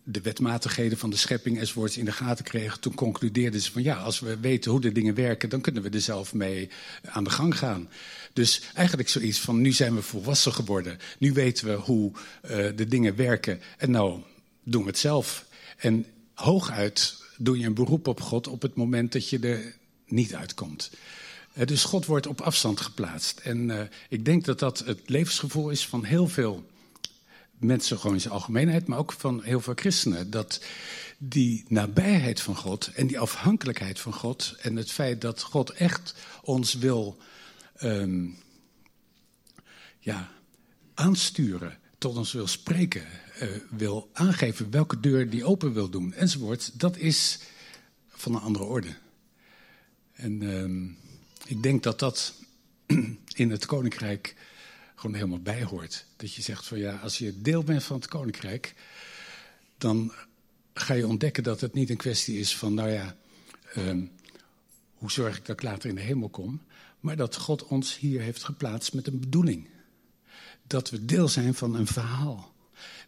de 0.08 0.22
wetmatigheden 0.22 0.98
van 0.98 1.10
de 1.10 1.18
schepping 1.18 1.60
enzovoorts 1.60 1.98
in 1.98 2.06
de 2.06 2.12
gaten 2.12 2.46
kregen, 2.46 2.80
toen 2.80 2.94
concludeerden 2.94 3.62
ze 3.62 3.72
van 3.72 3.84
ja, 3.84 3.96
als 3.96 4.20
we 4.20 4.40
weten 4.40 4.72
hoe 4.72 4.82
de 4.82 4.92
dingen 4.92 5.16
werken, 5.16 5.50
dan 5.50 5.62
kunnen 5.62 5.84
we 5.84 5.90
er 5.90 6.02
zelf 6.02 6.34
mee 6.34 6.70
aan 7.06 7.24
de 7.24 7.30
gang 7.30 7.58
gaan. 7.58 7.90
Dus 8.34 8.62
eigenlijk 8.74 9.10
zoiets 9.10 9.40
van 9.40 9.62
nu 9.62 9.72
zijn 9.72 9.96
we 9.96 10.02
volwassen 10.02 10.54
geworden, 10.54 11.00
nu 11.18 11.34
weten 11.34 11.68
we 11.68 11.74
hoe 11.74 12.12
uh, 12.12 12.50
de 12.76 12.88
dingen 12.88 13.16
werken 13.16 13.62
en 13.78 13.92
nou 13.92 14.20
doen 14.64 14.82
we 14.82 14.88
het 14.88 14.98
zelf. 14.98 15.46
En 15.78 16.06
hooguit 16.34 17.24
doe 17.38 17.60
je 17.60 17.66
een 17.66 17.74
beroep 17.74 18.08
op 18.08 18.22
God 18.22 18.48
op 18.48 18.62
het 18.62 18.76
moment 18.76 19.12
dat 19.12 19.30
je 19.30 19.40
er 19.40 19.76
niet 20.06 20.36
uitkomt. 20.36 20.92
Uh, 21.54 21.66
dus 21.66 21.84
God 21.84 22.06
wordt 22.06 22.28
op 22.28 22.42
afstand 22.42 22.82
geplaatst. 22.82 23.40
En 23.40 23.70
uh, 23.70 23.82
ik 24.10 24.26
denk 24.26 24.46
dat 24.46 24.60
dat 24.60 24.80
het 24.80 25.00
levensgevoel 25.06 25.70
is 25.70 25.88
van 25.88 26.04
heel 26.04 26.28
veel 26.28 26.66
mensen 27.58 27.98
gewoon 27.98 28.16
in 28.16 28.22
zijn 28.22 28.34
algemeenheid, 28.34 28.88
maar 28.88 28.98
ook 28.98 29.12
van 29.12 29.44
heel 29.44 29.62
veel 29.62 29.74
christenen. 29.76 30.30
Dat 30.30 30.62
die 31.18 31.66
nabijheid 31.68 32.42
van 32.42 32.56
God 32.56 32.92
en 32.96 33.08
die 33.08 33.20
afhankelijkheid 33.20 34.00
van 34.00 34.14
God 34.14 34.56
en 34.62 34.76
het 34.76 34.92
feit 34.92 35.22
dat 35.22 35.42
God 35.42 35.70
echt 35.70 36.16
ons 36.42 36.74
wil 36.74 37.18
um, 37.82 38.38
ja, 40.00 40.32
aansturen, 40.94 41.78
tot 41.98 42.18
ons 42.18 42.34
wil 42.34 42.48
spreken, 42.48 43.06
uh, 43.42 43.50
wil 43.70 44.10
aangeven 44.14 44.72
welke 44.72 45.00
deur 45.00 45.30
die 45.30 45.46
open 45.46 45.74
wil 45.74 45.90
doen 45.90 46.14
enzovoort, 46.14 46.80
dat 46.80 46.98
is 46.98 47.40
van 48.08 48.36
een 48.36 48.42
andere 48.42 48.66
orde. 48.66 48.96
En 50.14 50.42
um, 50.42 50.98
ik 51.46 51.64
denk 51.64 51.84
dat 51.84 52.00
dat 52.00 52.34
in 53.36 53.52
het 53.52 53.66
koninkrijk 53.66 54.36
helemaal 55.14 55.40
bij 55.40 55.64
hoort. 55.64 56.06
Dat 56.16 56.34
je 56.34 56.42
zegt 56.42 56.68
van 56.68 56.78
ja, 56.78 56.96
als 56.96 57.18
je 57.18 57.42
deel 57.42 57.64
bent 57.64 57.84
van 57.84 57.96
het 57.96 58.08
koninkrijk, 58.08 58.74
dan 59.78 60.14
ga 60.74 60.94
je 60.94 61.08
ontdekken 61.08 61.44
dat 61.44 61.62
het 61.62 61.74
niet 61.74 61.90
een 61.90 61.98
kwestie 61.98 62.40
is 62.40 62.58
van, 62.58 62.74
nou 62.74 62.90
ja, 62.90 63.16
um, 63.78 64.12
hoe 64.94 65.12
zorg 65.12 65.38
ik 65.38 65.46
dat 65.46 65.56
ik 65.56 65.64
later 65.64 65.90
in 65.90 65.96
de 65.96 66.02
hemel 66.02 66.30
kom, 66.30 66.62
maar 67.00 67.16
dat 67.16 67.36
God 67.36 67.68
ons 67.68 67.98
hier 67.98 68.22
heeft 68.22 68.44
geplaatst 68.44 68.94
met 68.94 69.08
een 69.08 69.20
bedoeling. 69.20 69.68
Dat 70.68 70.90
we 70.90 71.06
deel 71.06 71.28
zijn 71.28 71.54
van 71.54 71.76
een 71.76 71.88
verhaal. 71.88 72.54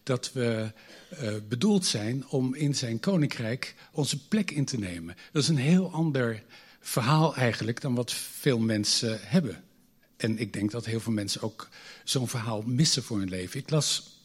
Dat 0.04 0.34
we 0.34 0.72
uh, 1.22 1.34
bedoeld 1.48 1.86
zijn 1.86 2.28
om 2.28 2.56
in 2.56 2.76
zijn 2.76 3.00
koninkrijk 3.00 3.76
onze 3.92 4.28
plek 4.28 4.52
in 4.52 4.66
te 4.66 4.78
nemen. 4.78 5.16
Dat 5.32 5.42
is 5.42 5.50
een 5.50 5.58
heel 5.58 5.92
ander 5.92 6.44
verhaal 6.80 7.36
eigenlijk 7.36 7.82
dan 7.82 7.96
wat 7.96 8.14
veel 8.14 8.60
mensen 8.60 9.20
hebben. 9.22 9.64
En 10.18 10.40
ik 10.40 10.54
denk 10.54 10.72
dat 10.72 10.86
heel 10.86 11.00
veel 11.00 11.14
mensen 11.14 11.42
ook 11.42 11.70
zo'n 12.04 12.28
verhaal 12.28 12.62
missen 12.66 13.04
voor 13.04 13.18
hun 13.20 13.30
leven. 13.30 13.60
Ik 13.60 13.70
las 13.70 14.17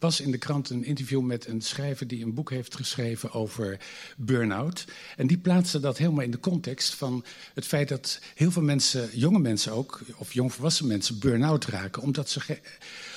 pas 0.00 0.20
in 0.20 0.30
de 0.30 0.38
krant 0.38 0.70
een 0.70 0.84
interview 0.84 1.20
met 1.20 1.46
een 1.46 1.60
schrijver 1.60 2.06
die 2.06 2.24
een 2.24 2.34
boek 2.34 2.50
heeft 2.50 2.76
geschreven 2.76 3.32
over 3.32 3.80
burn-out. 4.16 4.84
En 5.16 5.26
die 5.26 5.38
plaatste 5.38 5.80
dat 5.80 5.98
helemaal 5.98 6.24
in 6.24 6.30
de 6.30 6.40
context 6.40 6.94
van 6.94 7.24
het 7.54 7.66
feit 7.66 7.88
dat 7.88 8.20
heel 8.34 8.50
veel 8.50 8.62
mensen, 8.62 9.08
jonge 9.12 9.38
mensen 9.38 9.72
ook, 9.72 10.00
of 10.16 10.32
jongvolwassen 10.32 10.86
mensen, 10.86 11.18
burn-out 11.18 11.64
raken. 11.64 12.02
Omdat 12.02 12.30
ze, 12.30 12.58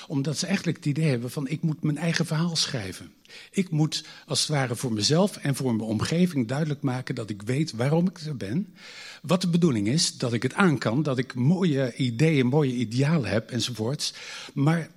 omdat 0.07 0.37
ze 0.37 0.45
eigenlijk 0.45 0.77
het 0.77 0.85
idee 0.85 1.09
hebben 1.09 1.31
van 1.31 1.47
ik 1.47 1.61
moet 1.61 1.83
mijn 1.83 1.97
eigen 1.97 2.25
verhaal 2.25 2.55
schrijven. 2.55 3.13
Ik 3.51 3.69
moet 3.69 4.05
als 4.25 4.39
het 4.39 4.49
ware 4.49 4.75
voor 4.75 4.93
mezelf 4.93 5.37
en 5.37 5.55
voor 5.55 5.75
mijn 5.75 5.89
omgeving 5.89 6.47
duidelijk 6.47 6.81
maken 6.81 7.15
dat 7.15 7.29
ik 7.29 7.41
weet 7.41 7.71
waarom 7.71 8.07
ik 8.07 8.19
er 8.19 8.37
ben. 8.37 8.73
Wat 9.21 9.41
de 9.41 9.49
bedoeling 9.49 9.87
is, 9.87 10.17
dat 10.17 10.33
ik 10.33 10.43
het 10.43 10.53
aan 10.53 10.77
kan, 10.77 11.03
dat 11.03 11.17
ik 11.17 11.35
mooie 11.35 11.95
ideeën, 11.95 12.47
mooie 12.47 12.73
idealen 12.73 13.29
heb 13.29 13.51
enzovoorts. 13.51 14.13
Maar 14.53 14.89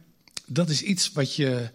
dat 0.47 0.69
is 0.71 0.83
iets 0.83 1.13
wat 1.13 1.35
je 1.35 1.71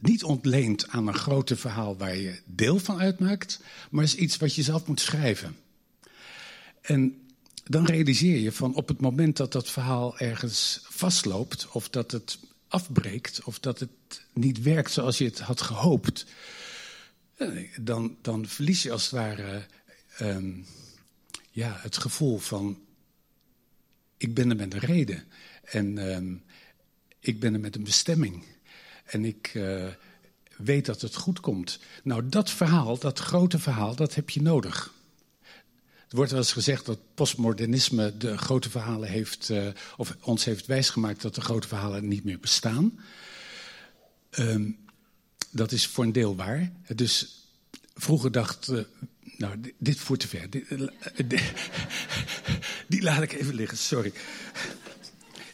niet 0.00 0.24
ontleent 0.24 0.88
aan 0.88 1.06
een 1.06 1.14
grote 1.14 1.56
verhaal 1.56 1.96
waar 1.96 2.16
je 2.16 2.40
deel 2.44 2.78
van 2.78 3.00
uitmaakt, 3.00 3.60
maar 3.90 4.04
is 4.04 4.14
iets 4.14 4.36
wat 4.36 4.54
je 4.54 4.62
zelf 4.62 4.86
moet 4.86 5.00
schrijven. 5.00 5.56
En 6.80 7.20
dan 7.64 7.84
realiseer 7.84 8.38
je 8.38 8.52
van 8.52 8.74
op 8.74 8.88
het 8.88 9.00
moment 9.00 9.36
dat 9.36 9.52
dat 9.52 9.70
verhaal 9.70 10.18
ergens 10.18 10.80
vastloopt, 10.82 11.68
of 11.68 11.88
dat 11.88 12.10
het 12.10 12.38
afbreekt, 12.68 13.44
of 13.44 13.58
dat 13.58 13.80
het 13.80 13.90
niet 14.32 14.62
werkt 14.62 14.92
zoals 14.92 15.18
je 15.18 15.24
het 15.24 15.40
had 15.40 15.60
gehoopt, 15.60 16.26
eh, 17.36 17.48
dan, 17.80 18.16
dan 18.22 18.46
verlies 18.46 18.82
je 18.82 18.92
als 18.92 19.02
het 19.02 19.12
ware 19.12 19.66
um, 20.20 20.66
ja, 21.50 21.76
het 21.80 21.96
gevoel 21.96 22.38
van: 22.38 22.78
ik 24.16 24.34
ben 24.34 24.50
er 24.50 24.56
met 24.56 24.74
een 24.74 24.80
reden. 24.80 25.24
En 25.62 25.98
um, 26.16 26.42
ik 27.26 27.40
ben 27.40 27.54
er 27.54 27.60
met 27.60 27.76
een 27.76 27.84
bestemming. 27.84 28.44
En 29.04 29.24
ik 29.24 29.54
uh, 29.54 29.86
weet 30.56 30.86
dat 30.86 31.00
het 31.00 31.14
goed 31.14 31.40
komt. 31.40 31.78
Nou, 32.02 32.28
dat 32.28 32.50
verhaal, 32.50 32.98
dat 32.98 33.18
grote 33.18 33.58
verhaal, 33.58 33.94
dat 33.94 34.14
heb 34.14 34.30
je 34.30 34.42
nodig. 34.42 34.94
Er 36.08 36.16
wordt 36.16 36.30
wel 36.30 36.40
eens 36.40 36.52
gezegd 36.52 36.86
dat 36.86 36.98
postmodernisme 37.14 38.16
de 38.16 38.38
grote 38.38 38.70
verhalen 38.70 39.08
heeft, 39.08 39.48
uh, 39.48 39.68
of 39.96 40.16
ons 40.20 40.44
heeft 40.44 40.66
wijsgemaakt 40.66 41.22
dat 41.22 41.34
de 41.34 41.40
grote 41.40 41.68
verhalen 41.68 42.08
niet 42.08 42.24
meer 42.24 42.40
bestaan. 42.40 43.00
Um, 44.38 44.78
dat 45.50 45.72
is 45.72 45.86
voor 45.86 46.04
een 46.04 46.12
deel 46.12 46.36
waar. 46.36 46.72
Dus 46.94 47.44
vroeger 47.94 48.32
dacht, 48.32 48.70
uh, 48.70 48.80
nou, 49.36 49.72
dit, 49.78 49.98
voert 49.98 50.20
te 50.20 50.28
ver. 50.28 50.48
Die 52.88 53.02
laat 53.02 53.22
ik 53.22 53.32
even 53.32 53.54
liggen, 53.54 53.78
sorry. 53.78 54.12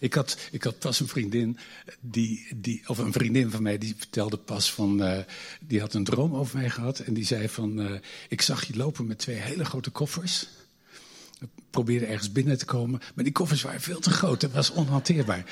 Ik 0.03 0.15
had, 0.15 0.39
ik 0.51 0.63
had 0.63 0.79
pas 0.79 1.01
een 1.01 1.09
vriendin, 1.09 1.59
die, 2.01 2.47
die, 2.57 2.83
of 2.87 2.99
een 2.99 3.13
vriendin 3.13 3.51
van 3.51 3.63
mij, 3.63 3.79
die 3.79 3.95
vertelde 3.99 4.37
pas 4.37 4.73
van. 4.73 5.03
Uh, 5.03 5.19
die 5.61 5.81
had 5.81 5.95
een 5.95 6.05
droom 6.05 6.35
over 6.35 6.59
mij 6.59 6.71
gehad. 6.71 6.99
En 6.99 7.15
die 7.15 7.25
zei 7.25 7.49
van. 7.49 7.81
Uh, 7.81 7.99
ik 8.29 8.43
zag 8.43 8.65
je 8.65 8.77
lopen 8.77 9.07
met 9.07 9.19
twee 9.19 9.37
hele 9.37 9.65
grote 9.65 9.91
koffers. 9.91 10.49
Probeerde 11.71 12.07
ergens 12.07 12.33
binnen 12.33 12.59
te 12.59 12.65
komen. 12.65 13.01
Maar 13.15 13.25
die 13.25 13.33
koffers 13.33 13.63
waren 13.63 13.81
veel 13.81 14.01
te 14.01 14.11
groot. 14.11 14.41
Dat 14.41 14.53
was 14.53 14.71
onhanteerbaar. 14.71 15.45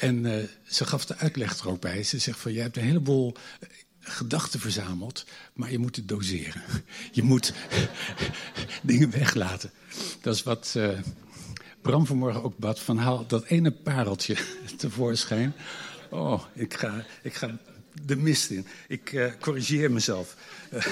En 0.00 0.24
uh, 0.24 0.34
ze 0.68 0.84
gaf 0.84 1.06
de 1.06 1.16
uitleg 1.16 1.58
er 1.58 1.68
ook 1.68 1.80
bij. 1.80 2.02
Ze 2.02 2.18
zegt 2.18 2.38
van. 2.38 2.52
Je 2.52 2.60
hebt 2.60 2.76
een 2.76 2.84
heleboel 2.84 3.34
gedachten 4.00 4.60
verzameld, 4.60 5.24
maar 5.52 5.70
je 5.70 5.78
moet 5.78 5.96
het 5.96 6.08
doseren. 6.08 6.62
Je 7.12 7.22
moet 7.22 7.52
dingen 8.82 9.10
weglaten. 9.10 9.70
Dat 10.20 10.34
is 10.34 10.42
wat 10.42 10.74
Bram 11.86 12.06
vanmorgen 12.06 12.42
ook 12.42 12.58
bad, 12.58 12.80
van 12.80 12.98
haal 12.98 13.26
dat 13.26 13.44
ene 13.44 13.70
pareltje 13.70 14.36
tevoorschijn. 14.78 15.54
Oh, 16.10 16.44
ik 16.52 16.74
ga, 16.74 17.04
ik 17.22 17.34
ga 17.34 17.58
de 18.02 18.16
mist 18.16 18.50
in. 18.50 18.66
Ik 18.88 19.12
uh, 19.12 19.32
corrigeer 19.40 19.90
mezelf. 19.90 20.36
Uh, 20.72 20.86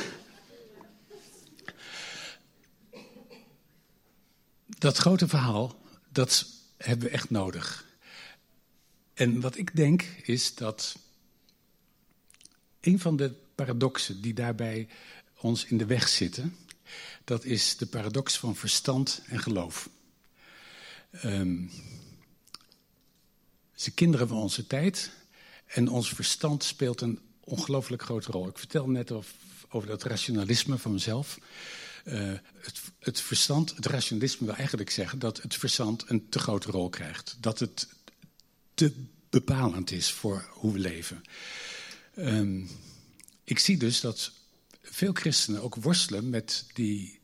dat 4.67 4.97
grote 4.97 5.29
verhaal, 5.29 5.81
dat 6.09 6.47
hebben 6.77 7.07
we 7.07 7.13
echt 7.13 7.31
nodig. 7.31 7.87
En 9.15 9.41
wat 9.41 9.57
ik 9.57 9.77
denk 9.77 10.03
is 10.23 10.55
dat 10.55 10.97
een 12.81 13.01
van 13.01 13.17
de 13.17 13.35
paradoxen 13.55 14.21
die 14.21 14.35
daarbij 14.35 14.89
ons 15.41 15.65
in 15.65 15.79
de 15.79 15.87
weg 15.87 16.09
zitten, 16.09 16.57
dat 17.25 17.45
is 17.45 17.77
de 17.77 17.87
paradox 17.87 18.39
van 18.39 18.57
verstand 18.57 19.23
en 19.27 19.39
geloof. 19.39 19.89
Um, 21.25 21.71
ze 23.75 23.91
kinderen 23.91 24.29
van 24.29 24.37
onze 24.37 24.67
tijd 24.67 25.11
en 25.67 25.89
ons 25.89 26.09
verstand 26.09 26.65
speelt 26.65 27.01
een 27.01 27.21
ongelooflijk 27.41 28.03
grote 28.03 28.31
rol. 28.31 28.49
Ik 28.49 28.59
vertel 28.59 28.89
net 28.89 29.13
over 29.69 29.89
dat 29.89 30.03
rationalisme 30.03 30.79
van 30.79 30.93
mezelf. 30.93 31.39
Uh, 32.05 32.33
het, 32.59 32.81
het, 32.99 33.21
verstand, 33.21 33.77
het 33.77 33.87
rationalisme 33.87 34.47
wil 34.47 34.55
eigenlijk 34.55 34.91
zeggen 34.91 35.19
dat 35.19 35.43
het 35.43 35.55
verstand 35.55 36.05
een 36.07 36.29
te 36.29 36.39
grote 36.39 36.71
rol 36.71 36.89
krijgt. 36.89 37.37
Dat 37.41 37.59
het 37.59 37.89
te 38.75 38.93
bepalend 39.31 39.91
is 39.91 40.11
voor 40.11 40.49
hoe 40.51 40.73
we 40.73 40.79
leven. 40.79 41.23
Um, 42.17 42.69
ik 43.45 43.59
zie 43.59 43.77
dus 43.77 44.01
dat 44.01 44.33
veel 44.83 45.13
christenen 45.13 45.63
ook 45.63 45.75
worstelen 45.75 46.31
met 46.31 46.67
die 46.73 47.21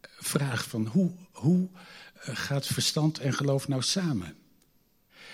vraag 0.00 0.68
van 0.68 0.86
hoe, 0.86 1.12
hoe 1.32 1.68
eh, 1.68 1.80
gaat 2.20 2.66
verstand 2.66 3.18
en 3.18 3.32
geloof 3.32 3.68
nou 3.68 3.82
samen? 3.82 4.36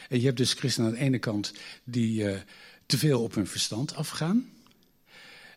En 0.09 0.19
je 0.19 0.25
hebt 0.25 0.37
dus 0.37 0.53
christenen 0.53 0.91
aan 0.91 0.97
de 0.97 1.01
ene 1.01 1.19
kant 1.19 1.53
die 1.85 2.23
uh, 2.23 2.37
te 2.87 2.99
veel 2.99 3.23
op 3.23 3.35
hun 3.35 3.47
verstand 3.47 3.95
afgaan 3.95 4.51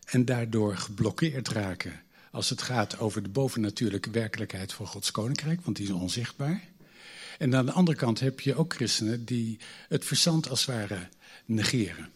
en 0.04 0.24
daardoor 0.24 0.76
geblokkeerd 0.76 1.48
raken 1.48 2.02
als 2.30 2.50
het 2.50 2.62
gaat 2.62 2.98
over 2.98 3.22
de 3.22 3.28
bovennatuurlijke 3.28 4.10
werkelijkheid 4.10 4.72
van 4.72 4.86
Gods 4.86 5.10
koninkrijk, 5.10 5.60
want 5.64 5.76
die 5.76 5.86
is 5.86 5.92
onzichtbaar. 5.92 6.62
En 7.38 7.54
aan 7.54 7.66
de 7.66 7.72
andere 7.72 7.96
kant 7.96 8.20
heb 8.20 8.40
je 8.40 8.54
ook 8.54 8.74
christenen 8.74 9.24
die 9.24 9.58
het 9.88 10.04
verstand 10.04 10.48
als 10.48 10.66
het 10.66 10.74
ware 10.74 11.08
negeren. 11.44 12.08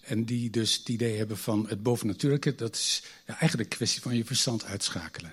En 0.00 0.24
die 0.24 0.50
dus 0.50 0.76
het 0.76 0.88
idee 0.88 1.16
hebben 1.16 1.38
van 1.38 1.68
het 1.68 1.82
bovennatuurlijke, 1.82 2.54
dat 2.54 2.74
is 2.74 3.02
eigenlijk 3.26 3.70
een 3.70 3.76
kwestie 3.76 4.02
van 4.02 4.16
je 4.16 4.24
verstand 4.24 4.64
uitschakelen. 4.64 5.32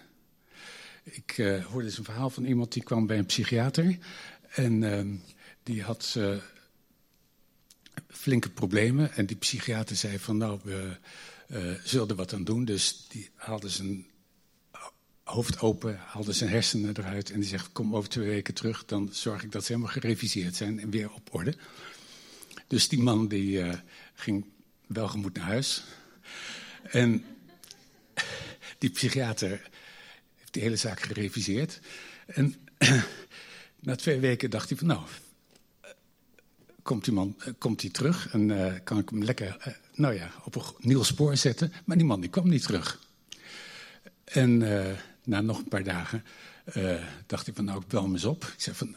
Ik 1.09 1.37
uh, 1.37 1.65
hoorde 1.65 1.87
eens 1.87 1.97
een 1.97 2.03
verhaal 2.03 2.29
van 2.29 2.45
iemand 2.45 2.73
die 2.73 2.83
kwam 2.83 3.07
bij 3.07 3.17
een 3.17 3.25
psychiater. 3.25 3.97
En 4.49 4.81
uh, 4.81 5.01
die 5.63 5.83
had 5.83 6.15
uh, 6.17 6.37
flinke 8.09 8.49
problemen. 8.49 9.13
En 9.13 9.25
die 9.25 9.35
psychiater 9.35 9.95
zei 9.95 10.19
van 10.19 10.37
nou, 10.37 10.59
we 10.63 10.97
uh, 11.47 11.73
zullen 11.83 12.07
er 12.07 12.15
wat 12.15 12.33
aan 12.33 12.43
doen. 12.43 12.65
Dus 12.65 13.05
die 13.07 13.29
haalde 13.35 13.69
zijn 13.69 14.05
hoofd 15.23 15.59
open, 15.59 15.97
haalde 15.97 16.33
zijn 16.33 16.49
hersenen 16.49 16.97
eruit. 16.97 17.31
En 17.31 17.39
die 17.39 17.49
zegt 17.49 17.71
kom 17.71 17.95
over 17.95 18.09
twee 18.09 18.27
weken 18.27 18.53
terug. 18.53 18.85
Dan 18.85 19.09
zorg 19.11 19.43
ik 19.43 19.51
dat 19.51 19.65
ze 19.65 19.71
helemaal 19.71 19.93
gereviseerd 19.93 20.55
zijn 20.55 20.79
en 20.79 20.89
weer 20.89 21.13
op 21.13 21.33
orde. 21.33 21.55
Dus 22.67 22.87
die 22.87 22.99
man 22.99 23.27
die 23.27 23.63
ging 24.13 24.45
welgemoed 24.87 25.33
naar 25.33 25.45
huis. 25.45 25.83
En 26.83 27.25
die 28.79 28.89
psychiater 28.89 29.69
die 30.57 30.65
hele 30.65 30.77
zaak 30.77 31.01
gereviseerd. 31.01 31.79
En 32.25 32.55
na 33.79 33.95
twee 33.95 34.19
weken 34.19 34.49
dacht 34.49 34.69
hij 34.69 34.77
van 34.77 34.87
nou, 34.87 35.01
komt 36.81 37.03
die 37.03 37.13
man 37.13 37.35
komt 37.57 37.81
hij 37.81 37.89
terug 37.89 38.29
en 38.31 38.49
uh, 38.49 38.73
kan 38.83 38.97
ik 38.97 39.09
hem 39.09 39.23
lekker 39.23 39.77
nou 39.93 40.13
ja, 40.13 40.31
op 40.43 40.55
een 40.55 40.63
nieuw 40.79 41.03
spoor 41.03 41.37
zetten. 41.37 41.73
Maar 41.85 41.97
die 41.97 42.05
man 42.05 42.21
die 42.21 42.29
kwam 42.29 42.49
niet 42.49 42.63
terug. 42.63 42.99
En 44.23 44.57
na 45.23 45.41
nog 45.41 45.57
een 45.57 45.67
paar 45.67 45.83
dagen 45.83 46.23
dacht 47.25 47.45
hij 47.45 47.55
van 47.55 47.65
nou, 47.65 47.81
ik 47.81 47.87
bel 47.87 48.03
hem 48.03 48.13
eens 48.13 48.25
op. 48.25 48.43
Ik 48.43 48.61
zei 48.61 48.75
van, 48.75 48.95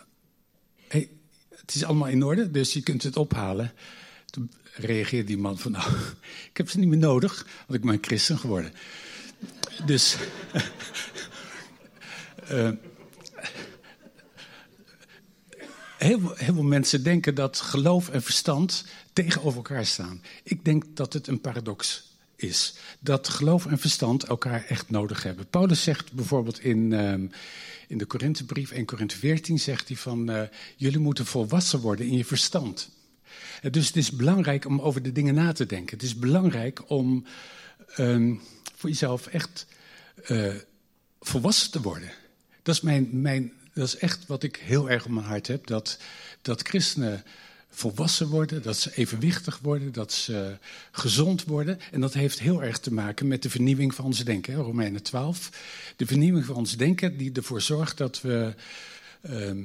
hey, 0.88 1.10
het 1.48 1.74
is 1.74 1.84
allemaal 1.84 2.08
in 2.08 2.22
orde, 2.22 2.50
dus 2.50 2.72
je 2.72 2.82
kunt 2.82 3.02
het 3.02 3.16
ophalen. 3.16 3.72
Toen 4.26 4.50
reageerde 4.74 5.26
die 5.26 5.38
man 5.38 5.58
van, 5.58 5.72
nou, 5.78 5.92
ik 6.50 6.56
heb 6.56 6.70
ze 6.70 6.78
niet 6.78 6.88
meer 6.88 6.98
nodig, 6.98 7.46
want 7.66 7.78
ik 7.78 7.90
ben 7.90 7.98
christen 8.00 8.38
geworden. 8.38 8.72
Dus, 9.84 10.16
uh, 12.50 12.70
heel, 16.04 16.34
heel 16.34 16.54
veel 16.54 16.62
mensen 16.62 17.02
denken 17.02 17.34
dat 17.34 17.60
geloof 17.60 18.08
en 18.08 18.22
verstand 18.22 18.84
tegenover 19.12 19.56
elkaar 19.56 19.86
staan. 19.86 20.22
Ik 20.42 20.64
denk 20.64 20.84
dat 20.94 21.12
het 21.12 21.26
een 21.26 21.40
paradox 21.40 22.08
is. 22.36 22.74
Dat 23.00 23.28
geloof 23.28 23.66
en 23.66 23.78
verstand 23.78 24.24
elkaar 24.24 24.64
echt 24.64 24.90
nodig 24.90 25.22
hebben. 25.22 25.48
Paulus 25.48 25.82
zegt 25.82 26.12
bijvoorbeeld 26.12 26.60
in, 26.60 26.92
uh, 26.92 27.12
in 27.88 27.98
de 27.98 28.04
Korinthebrief, 28.04 28.70
1 28.70 28.84
Korinthe 28.84 29.16
14, 29.16 29.58
zegt 29.58 29.88
hij 29.88 29.96
van, 29.96 30.30
uh, 30.30 30.42
jullie 30.76 30.98
moeten 30.98 31.26
volwassen 31.26 31.80
worden 31.80 32.06
in 32.06 32.16
je 32.16 32.24
verstand. 32.24 32.90
Dus 33.70 33.86
het 33.86 33.96
is 33.96 34.10
belangrijk 34.10 34.64
om 34.64 34.80
over 34.80 35.02
de 35.02 35.12
dingen 35.12 35.34
na 35.34 35.52
te 35.52 35.66
denken. 35.66 35.96
Het 35.96 36.06
is 36.06 36.16
belangrijk 36.16 36.90
om 36.90 37.24
um, 37.98 38.40
voor 38.76 38.88
jezelf 38.88 39.26
echt 39.26 39.66
volwassen 41.20 41.70
te 41.70 41.80
worden. 41.80 42.12
Dat 42.62 42.74
is, 42.74 42.80
mijn, 42.80 43.08
mijn, 43.12 43.52
dat 43.74 43.86
is 43.86 43.96
echt 43.96 44.26
wat 44.26 44.42
ik 44.42 44.56
heel 44.56 44.90
erg 44.90 45.04
op 45.04 45.10
mijn 45.10 45.26
hart 45.26 45.46
heb. 45.46 45.66
Dat, 45.66 45.98
dat 46.42 46.62
christenen 46.62 47.24
volwassen 47.70 48.28
worden, 48.28 48.62
dat 48.62 48.76
ze 48.76 48.96
evenwichtig 48.96 49.58
worden, 49.58 49.92
dat 49.92 50.12
ze 50.12 50.58
gezond 50.90 51.44
worden. 51.44 51.78
En 51.92 52.00
dat 52.00 52.14
heeft 52.14 52.40
heel 52.40 52.62
erg 52.62 52.78
te 52.78 52.92
maken 52.92 53.28
met 53.28 53.42
de 53.42 53.50
vernieuwing 53.50 53.94
van 53.94 54.04
ons 54.04 54.24
denken. 54.24 54.52
Hè? 54.52 54.60
Romeinen 54.60 55.02
12. 55.02 55.50
De 55.96 56.06
vernieuwing 56.06 56.44
van 56.44 56.54
ons 56.54 56.76
denken 56.76 57.16
die 57.16 57.32
ervoor 57.32 57.60
zorgt 57.60 57.96
dat 57.96 58.20
we 58.20 58.54
ehm, 59.20 59.62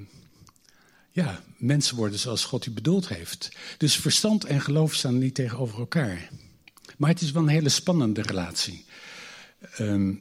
ja, 1.12 1.44
mensen 1.58 1.96
worden 1.96 2.20
zoals 2.20 2.46
God 2.46 2.64
die 2.64 2.74
bedoeld 2.74 3.08
heeft. 3.08 3.50
Dus 3.78 3.96
verstand 3.96 4.44
en 4.44 4.62
geloof 4.62 4.94
staan 4.94 5.18
niet 5.18 5.36
tegenover 5.36 5.80
elkaar. 5.80 6.30
Maar 6.98 7.10
het 7.10 7.22
is 7.22 7.32
wel 7.32 7.44
een 7.44 7.48
hele 7.48 7.70
spannende 7.70 8.22
relatie. 8.22 8.86
Ehm, 9.60 10.14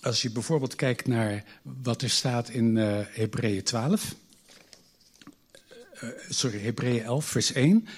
als 0.00 0.22
je 0.22 0.30
bijvoorbeeld 0.30 0.74
kijkt 0.74 1.06
naar 1.06 1.44
wat 1.62 2.02
er 2.02 2.10
staat 2.10 2.48
in 2.48 2.76
uh, 2.76 3.00
Hebreeën 3.08 3.62
12. 3.62 4.14
Uh, 6.02 6.10
sorry, 6.28 6.60
Hebreeën 6.60 7.02
11, 7.02 7.24
vers 7.24 7.52
1. 7.52 7.88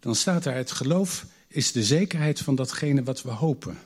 Dan 0.00 0.14
staat 0.14 0.42
daar: 0.42 0.54
Het 0.54 0.70
geloof 0.70 1.26
is 1.48 1.72
de 1.72 1.84
zekerheid 1.84 2.40
van 2.40 2.54
datgene 2.54 3.02
wat 3.02 3.22
we 3.22 3.30
hopen. 3.30 3.78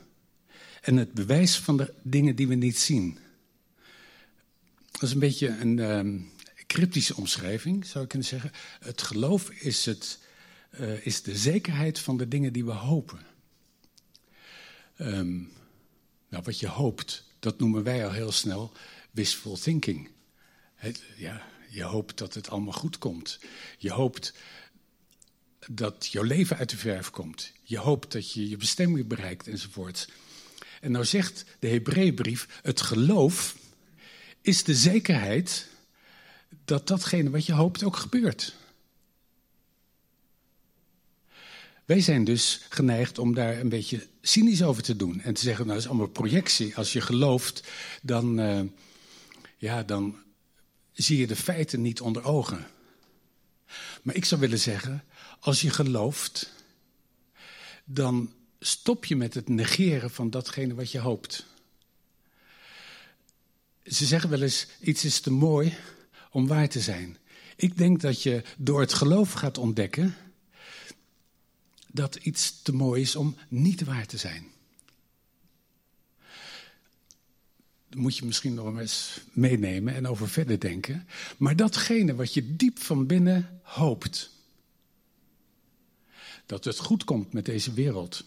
En 0.81 0.97
het 0.97 1.13
bewijs 1.13 1.57
van 1.57 1.77
de 1.77 1.93
dingen 2.01 2.35
die 2.35 2.47
we 2.47 2.55
niet 2.55 2.79
zien. 2.79 3.17
Dat 4.91 5.01
is 5.01 5.11
een 5.11 5.19
beetje 5.19 5.47
een 5.47 5.79
um, 5.79 6.31
cryptische 6.67 7.15
omschrijving, 7.15 7.85
zou 7.85 8.03
ik 8.03 8.09
kunnen 8.09 8.27
zeggen. 8.27 8.51
Het 8.79 9.01
geloof 9.01 9.49
is, 9.49 9.85
het, 9.85 10.19
uh, 10.79 11.05
is 11.05 11.21
de 11.21 11.37
zekerheid 11.37 11.99
van 11.99 12.17
de 12.17 12.27
dingen 12.27 12.53
die 12.53 12.65
we 12.65 12.71
hopen. 12.71 13.19
Um, 14.97 15.51
nou, 16.29 16.43
wat 16.43 16.59
je 16.59 16.67
hoopt, 16.67 17.30
dat 17.41 17.59
noemen 17.59 17.83
wij 17.83 18.05
al 18.05 18.11
heel 18.11 18.31
snel 18.31 18.71
wishful 19.11 19.57
thinking. 19.57 20.09
Het, 20.75 21.03
ja, 21.17 21.47
je 21.69 21.83
hoopt 21.83 22.17
dat 22.17 22.33
het 22.33 22.49
allemaal 22.49 22.73
goed 22.73 22.97
komt. 22.97 23.39
Je 23.77 23.91
hoopt 23.91 24.33
dat 25.67 26.07
jouw 26.07 26.23
leven 26.23 26.57
uit 26.57 26.69
de 26.69 26.77
verf 26.77 27.09
komt. 27.09 27.51
Je 27.63 27.77
hoopt 27.77 28.11
dat 28.11 28.31
je 28.31 28.49
je 28.49 28.57
bestemming 28.57 29.07
bereikt 29.07 29.47
enzovoort. 29.47 30.09
En 30.81 30.91
nou 30.91 31.05
zegt 31.05 31.45
de 31.59 31.67
Hebreeënbrief, 31.67 32.59
het 32.61 32.81
geloof 32.81 33.55
is 34.41 34.63
de 34.63 34.75
zekerheid 34.75 35.67
dat 36.65 36.87
datgene 36.87 37.29
wat 37.29 37.45
je 37.45 37.53
hoopt 37.53 37.83
ook 37.83 37.95
gebeurt. 37.97 38.55
Wij 41.85 42.01
zijn 42.01 42.23
dus 42.23 42.65
geneigd 42.69 43.17
om 43.17 43.33
daar 43.33 43.59
een 43.59 43.69
beetje 43.69 44.07
cynisch 44.21 44.63
over 44.63 44.83
te 44.83 44.95
doen. 44.95 45.21
En 45.21 45.33
te 45.33 45.41
zeggen, 45.41 45.65
nou 45.65 45.75
dat 45.75 45.85
is 45.85 45.91
allemaal 45.91 46.11
projectie. 46.11 46.75
Als 46.75 46.93
je 46.93 47.01
gelooft, 47.01 47.63
dan, 48.01 48.39
uh, 48.39 48.61
ja, 49.57 49.83
dan 49.83 50.15
zie 50.91 51.17
je 51.17 51.27
de 51.27 51.35
feiten 51.35 51.81
niet 51.81 52.01
onder 52.01 52.23
ogen. 52.23 52.67
Maar 54.01 54.15
ik 54.15 54.25
zou 54.25 54.41
willen 54.41 54.59
zeggen, 54.59 55.03
als 55.39 55.61
je 55.61 55.69
gelooft, 55.69 56.53
dan 57.83 58.33
stop 58.59 59.05
je 59.05 59.15
met 59.15 59.33
het 59.33 59.49
negeren 59.49 60.11
van 60.11 60.29
datgene 60.29 60.73
wat 60.73 60.91
je 60.91 60.99
hoopt. 60.99 61.45
Ze 63.83 64.05
zeggen 64.05 64.29
wel 64.29 64.41
eens, 64.41 64.67
iets 64.81 65.05
is 65.05 65.19
te 65.19 65.31
mooi 65.31 65.73
om 66.31 66.47
waar 66.47 66.69
te 66.69 66.79
zijn. 66.79 67.17
Ik 67.55 67.77
denk 67.77 68.01
dat 68.01 68.23
je 68.23 68.43
door 68.57 68.79
het 68.79 68.93
geloof 68.93 69.31
gaat 69.33 69.57
ontdekken 69.57 70.15
dat 71.91 72.15
iets 72.15 72.61
te 72.61 72.73
mooi 72.73 73.01
is 73.01 73.15
om 73.15 73.35
niet 73.47 73.83
waar 73.83 74.05
te 74.05 74.17
zijn. 74.17 74.45
Dat 77.89 77.99
moet 77.99 78.17
je 78.17 78.25
misschien 78.25 78.53
nog 78.53 78.79
eens 78.79 79.21
meenemen 79.31 79.95
en 79.95 80.07
over 80.07 80.29
verder 80.29 80.59
denken. 80.59 81.07
Maar 81.37 81.55
datgene 81.55 82.15
wat 82.15 82.33
je 82.33 82.55
diep 82.55 82.79
van 82.79 83.05
binnen 83.05 83.59
hoopt. 83.63 84.29
Dat 86.45 86.65
het 86.65 86.77
goed 86.77 87.03
komt 87.03 87.33
met 87.33 87.45
deze 87.45 87.73
wereld. 87.73 88.25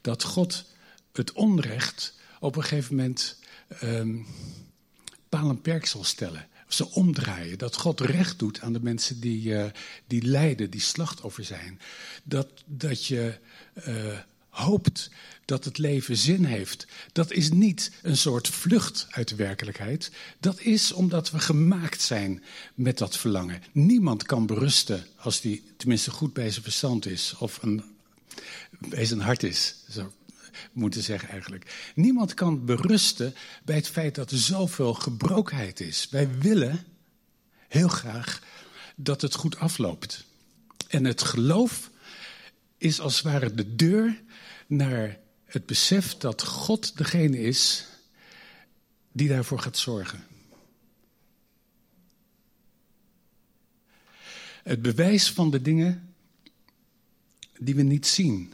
Dat 0.00 0.22
God 0.22 0.64
het 1.12 1.32
onrecht 1.32 2.14
op 2.40 2.56
een 2.56 2.62
gegeven 2.62 2.96
moment 2.96 3.38
um, 3.82 4.26
paal 5.28 5.54
perk 5.54 5.86
zal 5.86 6.04
stellen 6.04 6.48
ze 6.74 6.90
omdraaien. 6.90 7.58
Dat 7.58 7.76
God 7.76 8.00
recht 8.00 8.38
doet 8.38 8.60
aan 8.60 8.72
de 8.72 8.82
mensen 8.82 9.20
die, 9.20 9.42
uh, 9.42 9.64
die 10.06 10.22
lijden, 10.22 10.70
die 10.70 10.80
slachtoffer 10.80 11.44
zijn. 11.44 11.80
Dat, 12.22 12.48
dat 12.66 13.06
je 13.06 13.38
uh, 13.88 14.18
hoopt 14.48 15.10
dat 15.44 15.64
het 15.64 15.78
leven 15.78 16.16
zin 16.16 16.44
heeft. 16.44 16.86
Dat 17.12 17.32
is 17.32 17.50
niet 17.50 17.90
een 18.02 18.16
soort 18.16 18.48
vlucht 18.48 19.06
uit 19.10 19.28
de 19.28 19.34
werkelijkheid. 19.34 20.10
Dat 20.40 20.60
is 20.60 20.92
omdat 20.92 21.30
we 21.30 21.38
gemaakt 21.38 22.00
zijn 22.00 22.42
met 22.74 22.98
dat 22.98 23.16
verlangen. 23.16 23.62
Niemand 23.72 24.22
kan 24.22 24.46
berusten 24.46 25.06
als 25.16 25.40
die 25.40 25.62
tenminste 25.76 26.10
goed 26.10 26.32
bij 26.32 26.50
zijn 26.50 26.62
verstand 26.62 27.06
is. 27.06 27.34
Of 27.38 27.62
een, 27.62 27.84
bij 28.78 29.04
zijn 29.04 29.20
hart 29.20 29.42
is. 29.42 29.74
Zo 29.90 30.12
moeten 30.72 31.02
zeggen 31.02 31.28
eigenlijk. 31.28 31.92
Niemand 31.94 32.34
kan 32.34 32.64
berusten 32.64 33.34
bij 33.64 33.76
het 33.76 33.88
feit 33.88 34.14
dat 34.14 34.30
er 34.30 34.38
zoveel 34.38 34.94
gebrokenheid 34.94 35.80
is. 35.80 36.08
Wij 36.10 36.38
willen 36.38 36.84
heel 37.68 37.88
graag 37.88 38.42
dat 38.96 39.20
het 39.20 39.34
goed 39.34 39.58
afloopt. 39.58 40.24
En 40.88 41.04
het 41.04 41.22
geloof 41.22 41.90
is 42.78 43.00
als 43.00 43.14
het 43.14 43.24
ware 43.24 43.54
de 43.54 43.76
deur 43.76 44.22
naar 44.66 45.18
het 45.44 45.66
besef 45.66 46.16
dat 46.16 46.42
God 46.42 46.96
degene 46.96 47.38
is 47.38 47.86
die 49.12 49.28
daarvoor 49.28 49.58
gaat 49.58 49.78
zorgen. 49.78 50.26
Het 54.62 54.82
bewijs 54.82 55.30
van 55.30 55.50
de 55.50 55.62
dingen 55.62 56.14
die 57.58 57.74
we 57.74 57.82
niet 57.82 58.06
zien. 58.06 58.52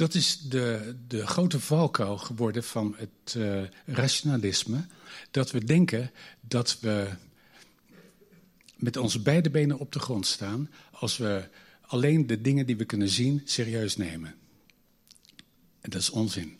Dat 0.00 0.14
is 0.14 0.40
de, 0.40 0.96
de 1.08 1.26
grote 1.26 1.60
valkuil 1.60 2.18
geworden 2.18 2.64
van 2.64 2.94
het 2.96 3.34
uh, 3.36 3.62
rationalisme. 3.86 4.86
Dat 5.30 5.50
we 5.50 5.64
denken 5.64 6.10
dat 6.40 6.80
we 6.80 7.08
met 8.76 8.96
onze 8.96 9.20
beide 9.22 9.50
benen 9.50 9.78
op 9.78 9.92
de 9.92 9.98
grond 9.98 10.26
staan 10.26 10.70
als 10.90 11.16
we 11.16 11.48
alleen 11.80 12.26
de 12.26 12.40
dingen 12.40 12.66
die 12.66 12.76
we 12.76 12.84
kunnen 12.84 13.08
zien 13.08 13.42
serieus 13.44 13.96
nemen. 13.96 14.34
En 15.80 15.90
dat 15.90 16.00
is 16.00 16.10
onzin. 16.10 16.58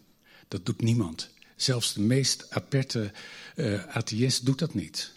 Dat 0.49 0.67
doet 0.67 0.83
niemand. 0.83 1.31
Zelfs 1.57 1.93
de 1.93 2.01
meest 2.01 2.51
aperte 2.51 3.13
uh, 3.57 3.87
atheïst 3.87 4.47
doet 4.47 4.59
dat 4.59 4.75
niet. 4.75 5.13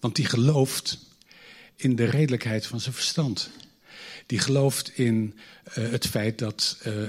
Want 0.00 0.16
die 0.16 0.26
gelooft 0.26 0.98
in 1.76 1.96
de 1.96 2.04
redelijkheid 2.04 2.66
van 2.66 2.80
zijn 2.80 2.94
verstand 2.94 3.50
die 4.32 4.40
gelooft 4.40 4.98
in 4.98 5.34
uh, 5.78 5.90
het 5.90 6.06
feit 6.06 6.38
dat 6.38 6.78
uh, 6.86 7.08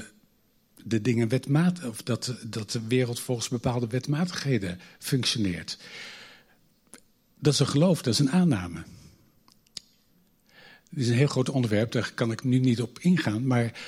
de 0.84 1.02
dingen 1.02 1.28
wetmatig, 1.28 1.86
of 1.86 2.02
dat, 2.02 2.36
dat 2.46 2.72
de 2.72 2.88
wereld 2.88 3.20
volgens 3.20 3.48
bepaalde 3.48 3.88
wetmatigheden 3.88 4.80
functioneert. 5.00 5.78
Dat 7.40 7.54
is 7.54 7.60
een 7.60 7.68
geloof, 7.68 8.02
dat 8.02 8.14
is 8.14 8.20
een 8.20 8.32
aanname. 8.32 8.84
Het 10.90 11.00
is 11.00 11.08
een 11.08 11.16
heel 11.16 11.28
groot 11.28 11.50
onderwerp, 11.50 11.92
daar 11.92 12.12
kan 12.14 12.32
ik 12.32 12.44
nu 12.44 12.60
niet 12.60 12.82
op 12.82 13.00
ingaan. 13.00 13.48
Maar 13.48 13.80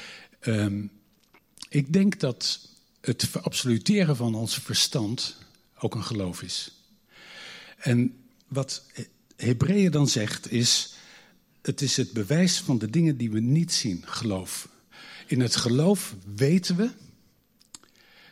um, 0.42 0.92
ik 1.70 1.94
denk 1.94 2.20
dat 2.20 2.70
het 3.02 3.26
verabsoluteren 3.26 4.16
van 4.16 4.36
ons 4.36 4.58
verstand 4.58 5.38
ook 5.80 5.96
een 5.96 6.04
geloof 6.04 6.42
is. 6.42 6.72
En 7.78 8.26
wat 8.48 8.86
Hebreeën 9.36 9.92
dan 9.92 10.08
zegt 10.08 10.52
is 10.52 10.95
het 11.66 11.82
is 11.82 11.98
het 11.98 12.12
bewijs 12.12 12.60
van 12.60 12.78
de 12.78 12.90
dingen 12.90 13.18
die 13.18 13.32
we 13.32 13.40
niet 13.40 13.74
zien, 13.74 14.04
geloof. 14.06 14.70
In 15.28 15.40
het 15.40 15.56
geloof 15.56 16.16
weten 16.36 16.76
we 16.76 16.90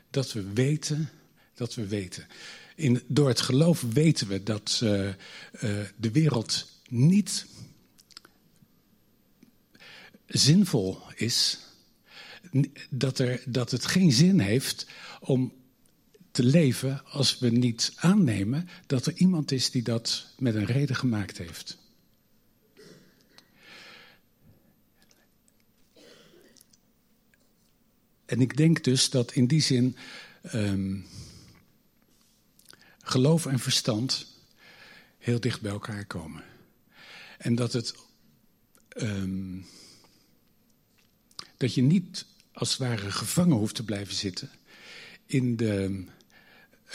dat 0.09 0.31
we 0.31 0.53
weten 0.53 1.09
dat 1.53 1.75
we 1.75 1.87
weten. 1.87 2.27
In, 2.75 3.01
door 3.07 3.27
het 3.27 3.41
geloof 3.41 3.81
weten 3.81 4.27
we 4.27 4.43
dat 4.43 4.79
uh, 4.83 5.07
uh, 5.07 5.13
de 5.95 6.11
wereld 6.11 6.67
niet 6.87 7.45
zinvol 10.27 10.99
is. 11.15 11.59
Dat, 12.89 13.19
er, 13.19 13.41
dat 13.45 13.71
het 13.71 13.85
geen 13.85 14.11
zin 14.11 14.39
heeft 14.39 14.87
om 15.19 15.53
te 16.31 16.43
leven 16.43 17.05
als 17.05 17.39
we 17.39 17.49
niet 17.49 17.93
aannemen 17.95 18.69
dat 18.87 19.05
er 19.05 19.13
iemand 19.15 19.51
is 19.51 19.71
die 19.71 19.83
dat 19.83 20.33
met 20.37 20.55
een 20.55 20.65
reden 20.65 20.95
gemaakt 20.95 21.37
heeft. 21.37 21.77
En 28.33 28.41
ik 28.41 28.57
denk 28.57 28.83
dus 28.83 29.09
dat 29.09 29.31
in 29.31 29.47
die 29.47 29.61
zin 29.61 29.95
um, 30.53 31.05
geloof 33.01 33.45
en 33.45 33.59
verstand 33.59 34.27
heel 35.17 35.39
dicht 35.39 35.61
bij 35.61 35.71
elkaar 35.71 36.05
komen. 36.05 36.43
En 37.37 37.55
dat 37.55 37.73
het. 37.73 37.95
Um, 38.97 39.65
dat 41.57 41.73
je 41.73 41.81
niet 41.81 42.25
als 42.53 42.69
het 42.69 42.77
ware 42.77 43.11
gevangen 43.11 43.57
hoeft 43.57 43.75
te 43.75 43.83
blijven 43.83 44.15
zitten 44.15 44.49
in 45.25 45.55
de 45.55 46.05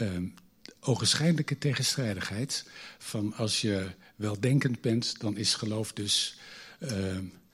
um, 0.01 0.35
ogenschijnlijke 0.81 1.59
tegenstrijdigheid 1.59 2.65
van 2.99 3.35
als 3.35 3.61
je 3.61 3.91
weldenkend 4.17 4.81
bent, 4.81 5.21
dan 5.21 5.37
is 5.37 5.55
geloof 5.55 5.93
dus 5.93 6.39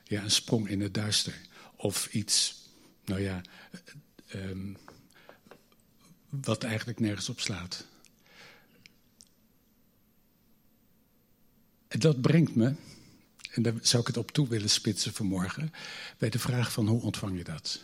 ja, 0.05 0.23
een 0.23 0.31
sprong 0.31 0.69
in 0.69 0.81
het 0.81 0.95
duister. 0.95 1.41
Of 1.77 2.07
iets, 2.13 2.64
nou 3.05 3.21
ja, 3.21 3.41
um, 4.35 4.77
wat 6.29 6.65
eigenlijk 6.65 7.01
nergens 7.01 7.29
op 7.29 7.41
slaat. 7.41 7.87
Dat 11.89 12.21
brengt 12.21 12.55
me, 12.55 12.75
en 13.51 13.63
daar 13.63 13.75
zou 13.81 14.01
ik 14.01 14.07
het 14.07 14.17
op 14.17 14.31
toe 14.31 14.49
willen 14.49 14.71
spitsen 14.71 15.13
vanmorgen, 15.13 15.73
bij 16.19 16.31
de 16.31 16.39
vraag 16.39 16.73
van 16.73 16.87
hoe 16.89 17.03
ontvang 17.03 17.37
je 17.37 17.45
dat? 17.45 17.83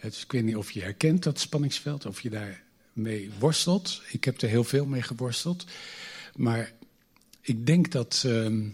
Ik 0.00 0.32
weet 0.32 0.44
niet 0.44 0.56
of 0.56 0.70
je 0.70 0.82
herkent 0.82 1.22
dat 1.22 1.40
spanningsveld, 1.40 2.06
of 2.06 2.20
je 2.20 2.30
daarmee 2.30 3.30
worstelt. 3.38 4.02
Ik 4.08 4.24
heb 4.24 4.40
er 4.40 4.48
heel 4.48 4.64
veel 4.64 4.86
mee 4.86 5.02
geworsteld. 5.02 5.64
Maar 6.36 6.72
ik 7.40 7.66
denk 7.66 7.92
dat, 7.92 8.22
uh, 8.26 8.66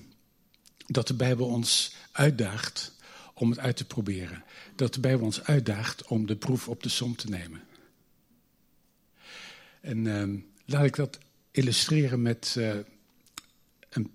dat 0.87 1.07
de 1.07 1.15
Bijbel 1.15 1.47
ons 1.47 1.95
uitdaagt 2.13 2.94
om 3.35 3.51
het 3.51 3.59
uit 3.59 3.77
te 3.77 3.85
proberen. 3.85 4.45
Dat 4.75 4.95
de 4.95 5.01
Bijbel 5.01 5.25
ons 5.25 5.43
uitdaagt 5.43 6.07
om 6.07 6.27
de 6.27 6.37
proef 6.37 6.69
op 6.69 6.83
de 6.83 6.89
som 6.89 7.17
te 7.17 7.29
nemen. 7.29 7.63
En 9.81 10.05
uh, 10.05 10.41
laat 10.65 10.85
ik 10.85 10.97
dat 10.97 11.19
illustreren 11.51 12.23
met 12.23 12.55
uh, 12.59 12.75
een 13.91 14.11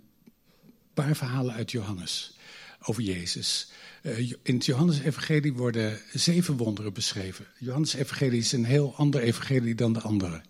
paar 0.94 1.16
verhalen 1.16 1.54
uit 1.54 1.72
Johannes 1.72 2.38
over 2.82 3.04
Jezus. 3.04 3.72
Uh, 4.04 4.32
in 4.44 4.56
het 4.56 4.66
Johannes-evangelie 4.66 5.54
worden 5.54 6.00
zeven 6.14 6.58
wonderen 6.58 6.94
beschreven. 6.94 7.46
Johannes-evangelie 7.58 8.40
is 8.40 8.52
een 8.52 8.66
heel 8.66 8.96
ander 8.96 9.22
evangelie 9.22 9.76
dan 9.76 9.94
de 9.94 10.02
andere. 10.02 10.42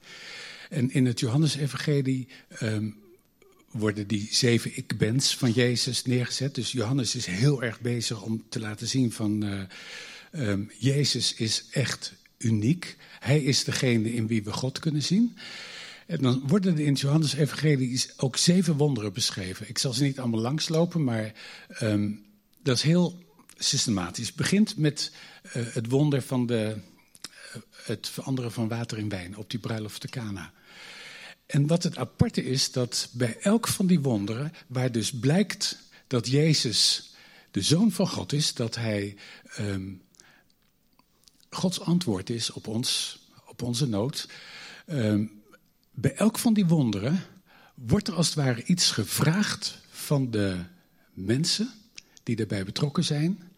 En 0.70 0.92
in 0.92 1.06
het 1.06 1.20
Johannes-evangelie 1.20 2.28
um, 2.62 3.09
worden 3.72 4.08
die 4.08 4.28
zeven 4.32 4.78
ik-bens 4.78 5.38
van 5.38 5.52
Jezus 5.52 6.06
neergezet. 6.06 6.56
Dus 6.56 6.72
Johannes 6.72 7.16
is 7.16 7.26
heel 7.26 7.64
erg 7.64 7.82
bezig 7.82 8.22
om 8.22 8.44
te 8.50 8.60
laten 8.60 8.88
zien 8.88 9.12
van... 9.12 9.44
Uh, 9.44 9.62
um, 10.32 10.72
Jezus 10.78 11.34
is 11.34 11.66
echt 11.72 12.14
uniek. 12.38 12.98
Hij 13.20 13.44
is 13.44 13.64
degene 13.64 14.14
in 14.14 14.28
wie 14.28 14.44
we 14.44 14.52
God 14.52 14.80
kunnen 14.80 15.04
zien. 15.04 15.38
En 16.06 16.22
dan 16.22 16.44
worden 16.48 16.74
er 16.74 16.80
in 16.80 16.92
het 16.92 17.00
Johannes-evangelie 17.00 18.06
ook 18.18 18.38
zeven 18.38 18.76
wonderen 18.78 19.14
beschreven. 19.14 19.70
Ik 19.70 19.78
zal 19.78 19.94
ze 19.94 20.04
niet 20.04 20.20
allemaal 20.20 20.40
langslopen, 20.40 21.04
maar 21.04 21.34
um, 21.82 22.26
dat 22.64 22.76
is 22.76 22.82
heel 22.82 23.18
systematisch. 23.58 24.28
Het 24.28 24.36
begint 24.36 24.78
met 24.78 25.12
uh, 25.44 25.66
het 25.74 25.90
wonder 25.90 26.22
van 26.22 26.46
de, 26.46 26.76
uh, 27.56 27.62
het 27.84 28.10
veranderen 28.10 28.52
van 28.52 28.68
water 28.68 28.98
in 28.98 29.10
wijn 29.10 29.38
op 29.38 29.50
die 29.50 29.60
bruiloft 29.60 30.02
te 30.02 30.08
Cana. 30.08 30.54
En 31.50 31.68
wat 31.68 31.84
het 31.84 31.98
aparte 31.98 32.44
is, 32.44 32.72
dat 32.72 33.10
bij 33.12 33.38
elk 33.40 33.68
van 33.68 33.88
die 33.88 34.00
wonderen, 34.00 34.54
waar 34.68 34.92
dus 34.92 35.12
blijkt 35.12 35.78
dat 36.08 36.28
Jezus 36.28 37.12
de 37.52 37.62
Zoon 37.62 37.92
van 37.92 38.08
God 38.08 38.34
is, 38.34 38.54
dat 38.54 38.76
Hij 38.76 39.16
um, 39.60 40.02
Gods 41.50 41.80
antwoord 41.80 42.30
is 42.30 42.52
op, 42.52 42.68
ons, 42.68 43.20
op 43.46 43.62
onze 43.62 43.88
nood. 43.88 44.30
Um, 44.88 45.42
bij 45.92 46.16
elk 46.16 46.40
van 46.40 46.54
die 46.54 46.66
wonderen 46.66 47.24
wordt 47.74 48.08
er 48.08 48.14
als 48.14 48.26
het 48.26 48.36
ware 48.36 48.64
iets 48.64 48.92
gevraagd 48.92 49.78
van 49.90 50.32
de 50.32 50.64
mensen 51.14 51.74
die 52.24 52.36
daarbij 52.36 52.66
betrokken 52.66 53.04
zijn. 53.04 53.52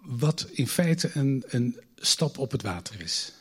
Wat 0.00 0.48
in 0.52 0.68
feite 0.68 1.10
een, 1.14 1.44
een 1.46 1.80
stap 1.96 2.38
op 2.38 2.50
het 2.50 2.62
water 2.62 3.00
is. 3.00 3.32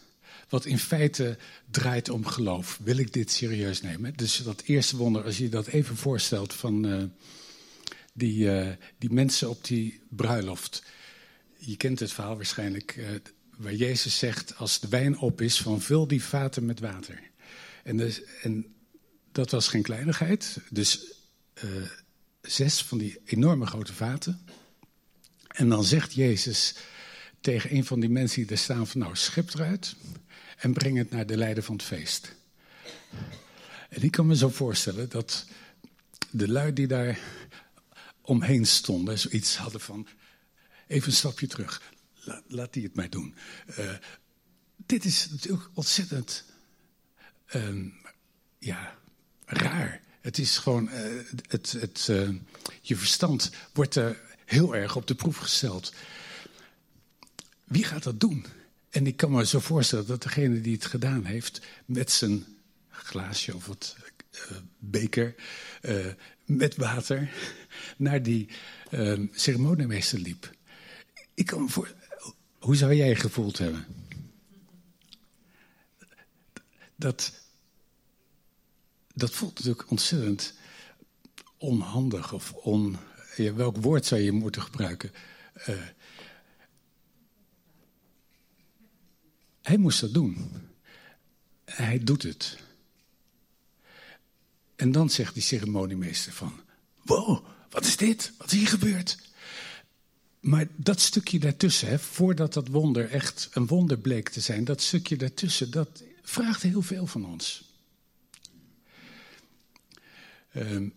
Wat 0.49 0.65
in 0.65 0.79
feite 0.79 1.37
draait 1.71 2.09
om 2.09 2.25
geloof. 2.25 2.79
Wil 2.83 2.97
ik 2.97 3.13
dit 3.13 3.31
serieus 3.31 3.81
nemen? 3.81 4.13
Dus 4.15 4.37
dat 4.37 4.61
eerste 4.61 4.97
wonder, 4.97 5.23
als 5.23 5.37
je 5.37 5.49
dat 5.49 5.67
even 5.67 5.97
voorstelt 5.97 6.53
van 6.53 6.85
uh, 6.85 7.03
die, 8.13 8.45
uh, 8.45 8.69
die 8.97 9.11
mensen 9.11 9.49
op 9.49 9.65
die 9.65 10.01
bruiloft. 10.09 10.83
Je 11.57 11.77
kent 11.77 11.99
het 11.99 12.11
verhaal 12.11 12.35
waarschijnlijk. 12.35 12.95
Uh, 12.95 13.07
waar 13.57 13.73
Jezus 13.73 14.17
zegt, 14.17 14.57
als 14.57 14.79
de 14.79 14.87
wijn 14.87 15.17
op 15.17 15.41
is, 15.41 15.61
van 15.61 15.81
vul 15.81 16.07
die 16.07 16.23
vaten 16.23 16.65
met 16.65 16.79
water. 16.79 17.21
En, 17.83 17.97
dus, 17.97 18.21
en 18.41 18.75
dat 19.31 19.51
was 19.51 19.67
geen 19.67 19.81
kleinigheid. 19.81 20.57
Dus 20.69 21.13
zes 22.41 22.81
van 22.81 22.97
die 22.97 23.21
enorme 23.25 23.65
grote 23.65 23.93
vaten. 23.93 24.39
En 25.47 25.69
dan 25.69 25.83
zegt 25.83 26.13
Jezus 26.13 26.75
tegen 27.41 27.75
een 27.75 27.85
van 27.85 27.99
die 27.99 28.09
mensen 28.09 28.41
die 28.41 28.51
er 28.51 28.57
staan 28.57 28.87
van 28.87 29.01
nou 29.01 29.15
schep 29.15 29.53
eruit 29.53 29.95
en 30.55 30.73
breng 30.73 30.97
het 30.97 31.09
naar 31.09 31.25
de 31.25 31.37
leider 31.37 31.63
van 31.63 31.75
het 31.75 31.85
feest. 31.85 32.35
En 33.89 34.03
ik 34.03 34.11
kan 34.11 34.25
me 34.25 34.35
zo 34.35 34.49
voorstellen 34.49 35.09
dat 35.09 35.45
de 36.31 36.47
lui 36.47 36.73
die 36.73 36.87
daar 36.87 37.19
omheen 38.21 38.65
stonden 38.65 39.19
zoiets 39.19 39.57
hadden 39.57 39.81
van 39.81 40.07
even 40.87 41.09
een 41.09 41.15
stapje 41.15 41.47
terug. 41.47 41.81
Laat, 42.47 42.73
die 42.73 42.83
het 42.83 42.95
mij 42.95 43.09
doen. 43.09 43.35
Uh, 43.79 43.93
dit 44.85 45.05
is 45.05 45.29
natuurlijk 45.29 45.69
ontzettend 45.73 46.43
um, 47.53 47.93
ja, 48.59 48.97
raar. 49.45 50.01
Het 50.21 50.37
is 50.37 50.57
gewoon, 50.57 50.85
uh, 50.85 50.93
het, 51.47 51.71
het, 51.71 52.07
uh, 52.09 52.29
je 52.81 52.95
verstand 52.95 53.51
wordt 53.73 53.95
er 53.95 54.21
heel 54.45 54.75
erg 54.75 54.95
op 54.95 55.07
de 55.07 55.15
proef 55.15 55.37
gesteld. 55.37 55.93
Wie 57.63 57.83
gaat 57.83 58.03
dat 58.03 58.19
doen? 58.19 58.45
En 58.95 59.07
ik 59.07 59.17
kan 59.17 59.31
me 59.31 59.45
zo 59.45 59.59
voorstellen 59.59 60.07
dat 60.07 60.23
degene 60.23 60.61
die 60.61 60.73
het 60.73 60.85
gedaan 60.85 61.25
heeft, 61.25 61.61
met 61.85 62.11
zijn 62.11 62.45
glaasje 62.89 63.55
of 63.55 63.65
wat 63.65 63.95
uh, 64.33 64.57
beker 64.79 65.35
met 66.45 66.75
water, 66.75 67.29
naar 67.97 68.23
die 68.23 68.49
ceremoniemeester 69.31 70.19
liep. 70.19 70.49
Ik 71.33 71.45
kan 71.45 71.61
me 71.61 71.69
voor, 71.69 71.93
hoe 72.59 72.75
zou 72.75 72.93
jij 72.93 73.15
gevoeld 73.15 73.57
hebben? 73.57 73.85
Dat, 76.95 77.33
dat 79.13 79.31
voelt 79.31 79.55
natuurlijk 79.55 79.89
ontzettend 79.89 80.53
onhandig 81.57 82.33
of 82.33 82.53
on. 82.53 82.97
Welk 83.55 83.77
woord 83.77 84.05
zou 84.05 84.21
je 84.21 84.31
moeten 84.31 84.61
gebruiken? 84.61 85.11
Hij 89.65 89.77
moest 89.77 90.01
dat 90.01 90.13
doen. 90.13 90.51
Hij 91.65 91.99
doet 92.03 92.23
het. 92.23 92.57
En 94.75 94.91
dan 94.91 95.09
zegt 95.09 95.33
die 95.33 95.43
ceremoniemeester 95.43 96.33
van... 96.33 96.59
Wow, 97.01 97.45
wat 97.69 97.85
is 97.85 97.97
dit? 97.97 98.31
Wat 98.37 98.51
is 98.51 98.57
hier 98.57 98.67
gebeurd? 98.67 99.17
Maar 100.39 100.67
dat 100.75 100.99
stukje 100.99 101.39
daartussen, 101.39 101.87
hè, 101.87 101.99
voordat 101.99 102.53
dat 102.53 102.67
wonder 102.67 103.09
echt 103.09 103.49
een 103.53 103.67
wonder 103.67 103.97
bleek 103.97 104.29
te 104.29 104.39
zijn... 104.39 104.63
dat 104.63 104.81
stukje 104.81 105.17
daartussen, 105.17 105.71
dat 105.71 106.03
vraagt 106.21 106.61
heel 106.61 106.81
veel 106.81 107.07
van 107.07 107.25
ons. 107.25 107.63
Uh, 110.51 110.89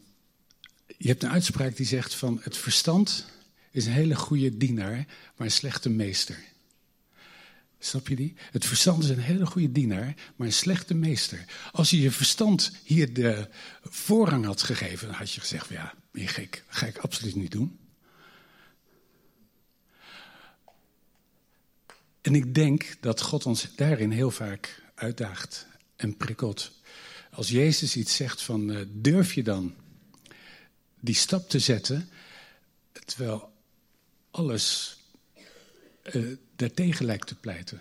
je 0.97 1.09
hebt 1.09 1.23
een 1.23 1.31
uitspraak 1.31 1.77
die 1.77 1.87
zegt 1.87 2.15
van 2.15 2.41
het 2.43 2.57
verstand 2.57 3.27
is 3.71 3.87
een 3.87 3.93
hele 3.93 4.17
goede 4.17 4.57
dienaar, 4.57 5.07
maar 5.37 5.47
een 5.47 5.51
slechte 5.53 5.89
meester. 5.89 6.45
Snap 7.79 8.09
je 8.09 8.17
die? 8.17 8.35
Het 8.51 8.67
verstand 8.67 9.03
is 9.03 9.09
een 9.09 9.19
hele 9.19 9.47
goede 9.47 9.73
dienaar, 9.73 10.15
maar 10.37 10.47
een 10.47 10.53
slechte 10.53 10.95
meester. 10.95 11.45
Als 11.73 11.91
je 11.91 12.01
je 12.01 12.11
verstand 12.11 12.73
hier 12.85 13.13
de 13.13 13.49
voorrang 13.83 14.45
had 14.45 14.63
gegeven, 14.63 15.07
dan 15.07 15.17
had 15.17 15.33
je 15.33 15.41
gezegd: 15.41 15.69
ja, 15.69 15.95
ben 16.11 16.29
gek? 16.29 16.65
Ga 16.69 16.87
ik 16.87 16.99
absoluut 16.99 17.35
niet 17.35 17.53
doen. 17.53 17.79
En 22.21 22.35
ik 22.35 22.55
denk 22.55 22.97
dat 23.01 23.21
God 23.21 23.47
ons 23.47 23.69
daarin 23.77 24.11
heel 24.11 24.31
vaak 24.31 24.83
uitdaagt 24.95 25.67
en 25.97 26.17
prikkelt. 26.17 26.73
Als 27.31 27.49
Jezus 27.49 27.97
iets 27.97 28.17
zegt 28.17 28.43
van 28.43 28.71
uh, 28.71 28.81
durf 28.89 29.35
je 29.35 29.43
dan 29.43 29.75
die 31.01 31.15
stap 31.15 31.49
te 31.49 31.59
zetten, 31.59 32.11
terwijl 33.05 33.53
alles 34.31 34.98
uh, 36.13 36.37
daartegen 36.57 37.05
lijkt 37.05 37.27
te 37.27 37.35
pleiten. 37.35 37.81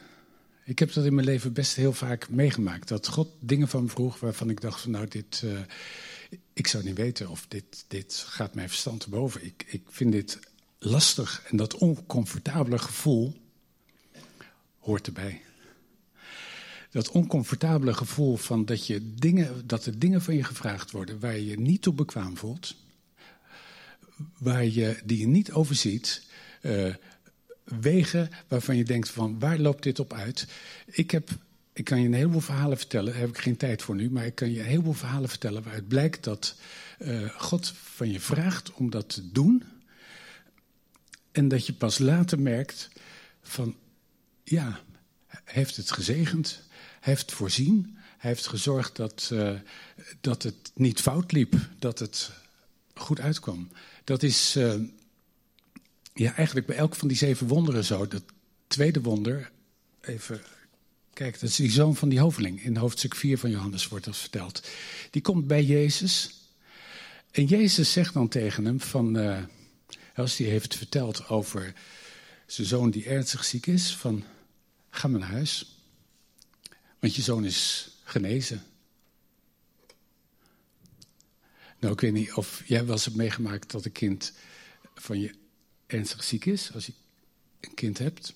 Ik 0.63 0.79
heb 0.79 0.93
dat 0.93 1.05
in 1.05 1.13
mijn 1.13 1.27
leven 1.27 1.53
best 1.53 1.75
heel 1.75 1.93
vaak 1.93 2.29
meegemaakt. 2.29 2.87
Dat 2.87 3.07
God 3.07 3.29
dingen 3.39 3.67
van 3.67 3.83
me 3.83 3.89
vroeg 3.89 4.19
waarvan 4.19 4.49
ik 4.49 4.61
dacht 4.61 4.81
van 4.81 4.91
nou 4.91 5.07
dit, 5.07 5.41
uh, 5.45 5.59
ik 6.53 6.67
zou 6.67 6.83
niet 6.83 6.97
weten 6.97 7.29
of 7.29 7.45
dit, 7.47 7.85
dit 7.87 8.25
gaat 8.27 8.55
mijn 8.55 8.69
verstand 8.69 8.99
te 8.99 9.09
boven. 9.09 9.45
Ik, 9.45 9.65
ik 9.67 9.81
vind 9.89 10.11
dit 10.11 10.39
lastig 10.79 11.43
en 11.49 11.57
dat 11.57 11.75
oncomfortabele 11.75 12.77
gevoel 12.77 13.35
hoort 14.79 15.07
erbij 15.07 15.41
dat 16.97 17.11
oncomfortabele 17.11 17.93
gevoel 17.93 18.35
van 18.35 18.65
dat, 18.65 18.87
je 18.87 19.13
dingen, 19.13 19.67
dat 19.67 19.85
er 19.85 19.99
dingen 19.99 20.21
van 20.21 20.35
je 20.35 20.43
gevraagd 20.43 20.91
worden 20.91 21.19
waar 21.19 21.35
je 21.35 21.45
je 21.45 21.59
niet 21.59 21.81
toe 21.81 21.93
bekwaam 21.93 22.37
voelt, 22.37 22.75
waar 24.37 24.65
je, 24.65 24.97
die 25.03 25.19
je 25.19 25.27
niet 25.27 25.51
overziet, 25.51 26.23
uh, 26.61 26.95
wegen 27.81 28.29
waarvan 28.47 28.77
je 28.77 28.83
denkt 28.83 29.09
van 29.09 29.39
waar 29.39 29.59
loopt 29.59 29.83
dit 29.83 29.99
op 29.99 30.13
uit? 30.13 30.47
Ik 30.85 31.11
heb 31.11 31.29
ik 31.77 31.83
kan 31.83 32.01
je 32.01 32.05
een 32.05 32.13
heleboel 32.13 32.39
verhalen 32.39 32.77
vertellen, 32.77 33.11
daar 33.11 33.21
heb 33.21 33.29
ik 33.29 33.37
geen 33.37 33.57
tijd 33.57 33.81
voor 33.81 33.95
nu, 33.95 34.11
maar 34.11 34.25
ik 34.25 34.35
kan 34.35 34.51
je 34.51 34.59
een 34.59 34.65
heleboel 34.65 34.93
verhalen 34.93 35.29
vertellen 35.29 35.63
waaruit 35.63 35.87
blijkt 35.87 36.23
dat 36.23 36.55
uh, 36.99 37.29
God 37.29 37.73
van 37.83 38.11
je 38.11 38.19
vraagt 38.19 38.71
om 38.71 38.89
dat 38.89 39.09
te 39.09 39.31
doen. 39.31 39.63
En 41.31 41.47
dat 41.47 41.65
je 41.65 41.73
pas 41.73 41.97
later 41.97 42.39
merkt 42.39 42.89
van, 43.41 43.75
ja, 44.43 44.79
hij 45.27 45.41
heeft 45.45 45.75
het 45.75 45.91
gezegend, 45.91 46.61
hij 46.99 47.13
heeft 47.13 47.31
voorzien, 47.31 47.97
hij 48.17 48.29
heeft 48.29 48.47
gezorgd 48.47 48.95
dat, 48.95 49.29
uh, 49.33 49.59
dat 50.21 50.43
het 50.43 50.71
niet 50.73 51.01
fout 51.01 51.31
liep, 51.31 51.55
dat 51.79 51.99
het 51.99 52.31
goed 52.93 53.19
uitkwam. 53.19 53.69
Dat 54.03 54.23
is 54.23 54.55
uh, 54.55 54.73
ja, 56.17 56.35
eigenlijk 56.35 56.67
bij 56.67 56.75
elk 56.75 56.95
van 56.95 57.07
die 57.07 57.17
zeven 57.17 57.47
wonderen 57.47 57.83
zo. 57.83 58.07
Dat 58.07 58.23
tweede 58.67 59.01
wonder, 59.01 59.51
even 60.01 60.41
Kijk, 61.17 61.39
dat 61.39 61.49
is 61.49 61.55
die 61.55 61.71
zoon 61.71 61.95
van 61.95 62.09
die 62.09 62.19
hoveling. 62.19 62.63
In 62.63 62.77
hoofdstuk 62.77 63.15
4 63.15 63.37
van 63.37 63.49
Johannes 63.49 63.87
wordt 63.87 64.05
dat 64.05 64.17
verteld. 64.17 64.67
Die 65.11 65.21
komt 65.21 65.47
bij 65.47 65.63
Jezus. 65.63 66.41
En 67.31 67.45
Jezus 67.45 67.91
zegt 67.91 68.13
dan 68.13 68.27
tegen 68.27 68.65
hem 68.65 68.79
van... 68.79 69.17
Uh, 69.17 69.43
als 70.15 70.37
hij 70.37 70.47
heeft 70.47 70.75
verteld 70.75 71.29
over 71.29 71.73
zijn 72.45 72.67
zoon 72.67 72.91
die 72.91 73.05
ernstig 73.05 73.43
ziek 73.43 73.67
is... 73.67 73.95
van 73.95 74.23
ga 74.89 75.07
maar 75.07 75.19
naar 75.19 75.29
huis. 75.29 75.75
Want 76.99 77.15
je 77.15 77.21
zoon 77.21 77.45
is 77.45 77.89
genezen. 78.03 78.63
Nou, 81.79 81.93
ik 81.93 82.01
weet 82.01 82.13
niet 82.13 82.33
of 82.33 82.63
jij 82.65 82.85
wel 82.85 82.93
eens 82.93 83.05
hebt 83.05 83.17
meegemaakt 83.17 83.71
dat 83.71 83.85
een 83.85 83.91
kind 83.91 84.33
van 84.95 85.19
je 85.19 85.33
ernstig 85.87 86.23
ziek 86.23 86.45
is. 86.45 86.73
Als 86.73 86.85
je 86.85 86.93
een 87.59 87.73
kind 87.73 87.97
hebt. 87.97 88.33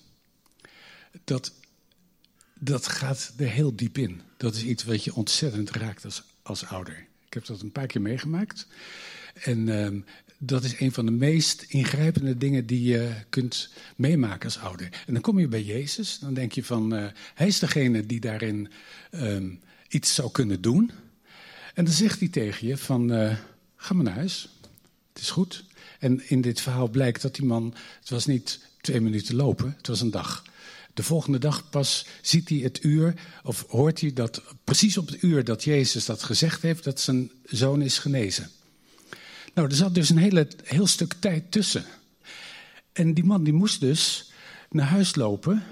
Dat 1.24 1.52
dat 2.64 2.86
gaat 2.86 3.32
er 3.36 3.48
heel 3.48 3.76
diep 3.76 3.98
in. 3.98 4.20
Dat 4.36 4.54
is 4.54 4.64
iets 4.64 4.84
wat 4.84 5.04
je 5.04 5.14
ontzettend 5.14 5.70
raakt 5.70 6.04
als, 6.04 6.22
als 6.42 6.66
ouder. 6.66 7.06
Ik 7.26 7.34
heb 7.34 7.46
dat 7.46 7.60
een 7.60 7.72
paar 7.72 7.86
keer 7.86 8.00
meegemaakt. 8.00 8.66
En 9.34 9.66
uh, 9.66 10.02
dat 10.38 10.64
is 10.64 10.80
een 10.80 10.92
van 10.92 11.06
de 11.06 11.12
meest 11.12 11.62
ingrijpende 11.62 12.36
dingen 12.36 12.66
die 12.66 12.82
je 12.82 13.14
kunt 13.28 13.70
meemaken 13.96 14.44
als 14.44 14.58
ouder. 14.58 14.88
En 15.06 15.12
dan 15.12 15.22
kom 15.22 15.38
je 15.38 15.48
bij 15.48 15.62
Jezus, 15.62 16.18
dan 16.18 16.34
denk 16.34 16.52
je 16.52 16.64
van, 16.64 16.94
uh, 16.94 17.06
hij 17.34 17.46
is 17.46 17.58
degene 17.58 18.06
die 18.06 18.20
daarin 18.20 18.68
um, 19.10 19.60
iets 19.88 20.14
zou 20.14 20.30
kunnen 20.30 20.60
doen. 20.60 20.90
En 21.74 21.84
dan 21.84 21.94
zegt 21.94 22.18
hij 22.18 22.28
tegen 22.28 22.66
je 22.66 22.76
van, 22.76 23.12
uh, 23.12 23.36
ga 23.76 23.94
maar 23.94 24.04
naar 24.04 24.14
huis, 24.14 24.48
het 25.12 25.22
is 25.22 25.30
goed. 25.30 25.64
En 26.02 26.28
in 26.28 26.40
dit 26.40 26.60
verhaal 26.60 26.88
blijkt 26.88 27.22
dat 27.22 27.34
die 27.34 27.44
man, 27.44 27.74
het 28.00 28.10
was 28.10 28.26
niet 28.26 28.60
twee 28.80 29.00
minuten 29.00 29.34
lopen, 29.34 29.74
het 29.76 29.86
was 29.86 30.00
een 30.00 30.10
dag. 30.10 30.42
De 30.94 31.02
volgende 31.02 31.38
dag 31.38 31.70
pas 31.70 32.06
ziet 32.20 32.48
hij 32.48 32.58
het 32.58 32.84
uur, 32.84 33.14
of 33.42 33.64
hoort 33.68 34.00
hij 34.00 34.12
dat 34.12 34.42
precies 34.64 34.98
op 34.98 35.06
het 35.06 35.22
uur 35.22 35.44
dat 35.44 35.64
Jezus 35.64 36.04
dat 36.04 36.22
gezegd 36.22 36.62
heeft, 36.62 36.84
dat 36.84 37.00
zijn 37.00 37.30
zoon 37.44 37.82
is 37.82 37.98
genezen. 37.98 38.50
Nou, 39.54 39.68
er 39.68 39.74
zat 39.74 39.94
dus 39.94 40.10
een 40.10 40.16
hele, 40.16 40.48
heel 40.64 40.86
stuk 40.86 41.14
tijd 41.18 41.50
tussen. 41.50 41.84
En 42.92 43.14
die 43.14 43.24
man 43.24 43.44
die 43.44 43.52
moest 43.52 43.80
dus 43.80 44.32
naar 44.70 44.86
huis 44.86 45.14
lopen 45.14 45.62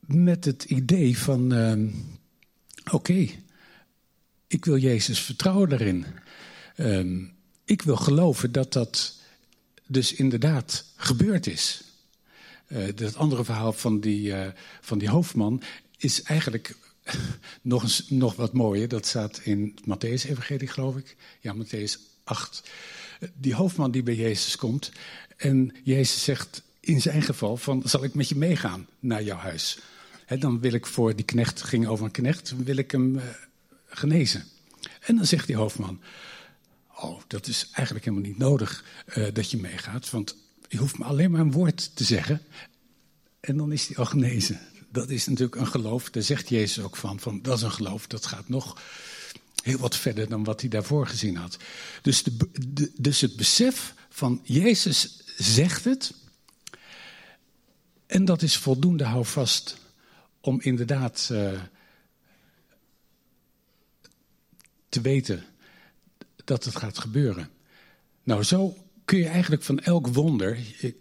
met 0.00 0.44
het 0.44 0.64
idee 0.64 1.18
van, 1.18 1.54
uh, 1.54 1.92
oké, 2.92 3.28
ik 4.46 4.64
wil 4.64 4.76
Jezus 4.76 5.20
vertrouwen 5.20 5.68
daarin. 5.68 6.04
Uh, 6.76 7.32
ik 7.64 7.82
wil 7.82 7.96
geloven 7.96 8.52
dat 8.52 8.72
dat 8.72 9.14
dus 9.86 10.12
inderdaad 10.12 10.84
gebeurd 10.96 11.46
is. 11.46 11.82
Uh, 12.68 12.88
dat 12.94 13.16
andere 13.16 13.44
verhaal 13.44 13.72
van 13.72 14.00
die, 14.00 14.26
uh, 14.28 14.46
van 14.80 14.98
die 14.98 15.08
hoofdman 15.08 15.62
is 15.96 16.22
eigenlijk 16.22 16.76
nog, 17.62 17.82
eens, 17.82 18.08
nog 18.08 18.36
wat 18.36 18.52
mooier. 18.52 18.88
Dat 18.88 19.06
staat 19.06 19.40
in 19.42 19.78
Matthäus-evangelie, 19.80 20.68
geloof 20.68 20.96
ik. 20.96 21.16
Ja, 21.40 21.54
Matthäus 21.54 21.98
8. 22.24 22.70
Die 23.34 23.54
hoofdman 23.54 23.90
die 23.90 24.02
bij 24.02 24.14
Jezus 24.14 24.56
komt. 24.56 24.92
En 25.36 25.74
Jezus 25.82 26.24
zegt 26.24 26.62
in 26.80 27.00
zijn 27.00 27.22
geval 27.22 27.56
van, 27.56 27.82
zal 27.84 28.04
ik 28.04 28.14
met 28.14 28.28
je 28.28 28.36
meegaan 28.36 28.86
naar 29.00 29.22
jouw 29.22 29.36
huis? 29.36 29.78
He, 30.26 30.38
dan 30.38 30.60
wil 30.60 30.72
ik 30.72 30.86
voor 30.86 31.16
die 31.16 31.24
knecht, 31.24 31.62
ging 31.62 31.86
over 31.86 32.04
een 32.04 32.10
knecht, 32.10 32.54
wil 32.64 32.76
ik 32.76 32.90
hem 32.90 33.20
genezen. 33.86 34.44
En 35.00 35.16
dan 35.16 35.26
zegt 35.26 35.46
die 35.46 35.56
hoofdman, 35.56 36.00
oh, 36.96 37.20
dat 37.26 37.46
is 37.46 37.68
eigenlijk 37.72 38.04
helemaal 38.04 38.28
niet 38.28 38.38
nodig 38.38 38.84
dat 39.32 39.50
je 39.50 39.56
meegaat. 39.56 40.10
Want 40.10 40.36
je 40.68 40.76
hoeft 40.76 40.98
me 40.98 41.04
alleen 41.04 41.30
maar 41.30 41.40
een 41.40 41.52
woord 41.52 41.96
te 41.96 42.04
zeggen 42.04 42.42
en 43.40 43.56
dan 43.56 43.72
is 43.72 43.86
hij 43.86 43.96
al 43.96 44.06
genezen. 44.06 44.60
Dat 44.90 45.10
is 45.10 45.26
natuurlijk 45.26 45.56
een 45.56 45.66
geloof, 45.66 46.10
daar 46.10 46.22
zegt 46.22 46.48
Jezus 46.48 46.84
ook 46.84 46.96
van, 46.96 47.20
van 47.20 47.42
dat 47.42 47.56
is 47.56 47.62
een 47.62 47.70
geloof, 47.70 48.06
dat 48.06 48.26
gaat 48.26 48.48
nog 48.48 48.82
heel 49.62 49.78
wat 49.78 49.96
verder 49.96 50.28
dan 50.28 50.44
wat 50.44 50.60
hij 50.60 50.70
daarvoor 50.70 51.06
gezien 51.06 51.36
had. 51.36 51.56
Dus, 52.02 52.22
de, 52.22 52.92
dus 52.96 53.20
het 53.20 53.36
besef 53.36 53.94
van 54.08 54.40
Jezus 54.42 55.22
zegt 55.36 55.84
het, 55.84 56.14
en 58.06 58.24
dat 58.24 58.42
is 58.42 58.56
voldoende 58.56 59.04
houvast 59.04 59.76
om 60.40 60.60
inderdaad 60.60 61.28
uh, 61.32 61.60
te 64.88 65.00
weten 65.00 65.44
dat 66.44 66.64
het 66.64 66.76
gaat 66.76 66.98
gebeuren. 66.98 67.48
Nou, 68.22 68.42
zo 68.42 68.76
kun 69.04 69.18
je 69.18 69.28
eigenlijk 69.28 69.62
van 69.62 69.80
elk 69.80 70.06
wonder, 70.06 70.58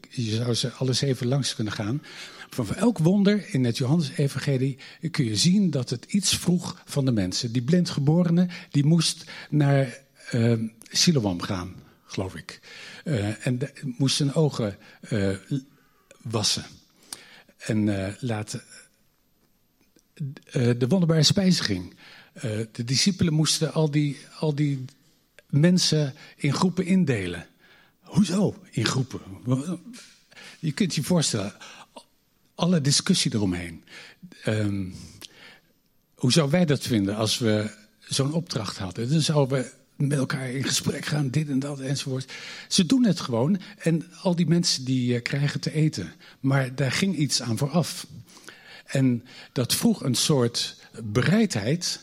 je 0.10 0.36
zou 0.36 0.53
ze 0.53 0.71
alles 0.71 1.01
even 1.01 1.27
langs 1.27 1.56
kunnen 1.56 1.73
gaan, 1.73 2.01
van 2.49 2.75
elk 2.75 2.97
wonder 2.97 3.45
in 3.53 3.65
het 3.65 3.77
Johannes-evangelie 3.77 4.77
kun 5.12 5.25
je 5.25 5.36
zien 5.36 5.69
dat 5.69 5.89
het 5.89 6.06
iets 6.06 6.38
vroeg 6.38 6.82
van 6.86 7.06
de 7.06 7.12
mensen. 7.12 7.51
Die 7.51 7.62
blindgeborene, 7.62 8.47
die 8.69 8.86
moest 8.86 9.32
naar 9.49 10.01
uh, 10.32 10.53
Siloam 10.82 11.41
gaan, 11.41 11.73
geloof 12.06 12.36
ik. 12.36 12.60
Uh, 13.06 13.47
en 13.47 13.60
moest 13.82 14.15
zijn 14.15 14.34
ogen 14.34 14.77
uh, 15.10 15.36
wassen. 16.21 16.65
En 17.58 18.15
laten... 18.19 18.63
de 20.51 20.86
wonderbare 20.88 21.23
spijziging. 21.23 21.95
de 22.71 22.84
discipelen 22.86 23.34
moesten 23.34 23.73
al 23.73 23.91
die, 23.91 24.17
al 24.39 24.56
die 24.56 24.86
mensen 25.53 26.13
in 26.35 26.53
groepen 26.53 26.85
indelen. 26.85 27.47
Hoezo 28.01 28.55
in 28.71 28.85
groepen? 28.85 29.21
Je 30.59 30.71
kunt 30.71 30.95
je 30.95 31.03
voorstellen, 31.03 31.55
alle 32.55 32.81
discussie 32.81 33.33
eromheen. 33.33 33.83
Um, 34.45 34.95
hoe 36.15 36.31
zouden 36.31 36.55
wij 36.55 36.65
dat 36.65 36.81
vinden 36.81 37.15
als 37.15 37.37
we 37.37 37.71
zo'n 37.99 38.33
opdracht 38.33 38.77
hadden? 38.77 39.09
Dan 39.09 39.21
zouden 39.21 39.57
we 39.57 39.71
met 39.95 40.17
elkaar 40.17 40.49
in 40.49 40.63
gesprek 40.63 41.05
gaan, 41.05 41.29
dit 41.29 41.49
en 41.49 41.59
dat 41.59 41.79
enzovoort. 41.79 42.31
Ze 42.67 42.85
doen 42.85 43.05
het 43.05 43.19
gewoon 43.19 43.59
en 43.77 44.11
al 44.21 44.35
die 44.35 44.47
mensen 44.47 44.85
die 44.85 45.13
uh, 45.13 45.21
krijgen 45.21 45.59
te 45.59 45.73
eten. 45.73 46.13
Maar 46.39 46.75
daar 46.75 46.91
ging 46.91 47.15
iets 47.15 47.41
aan 47.41 47.57
vooraf. 47.57 48.07
En 48.85 49.25
dat 49.51 49.75
vroeg 49.75 50.03
een 50.03 50.15
soort 50.15 50.75
bereidheid 51.03 51.99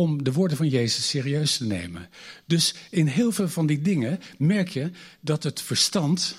om 0.00 0.24
de 0.24 0.32
woorden 0.32 0.56
van 0.56 0.68
Jezus 0.68 1.08
serieus 1.08 1.56
te 1.56 1.64
nemen. 1.64 2.08
Dus 2.46 2.74
in 2.90 3.06
heel 3.06 3.32
veel 3.32 3.48
van 3.48 3.66
die 3.66 3.80
dingen 3.80 4.20
merk 4.38 4.68
je 4.68 4.90
dat 5.20 5.42
het 5.42 5.62
verstand 5.62 6.36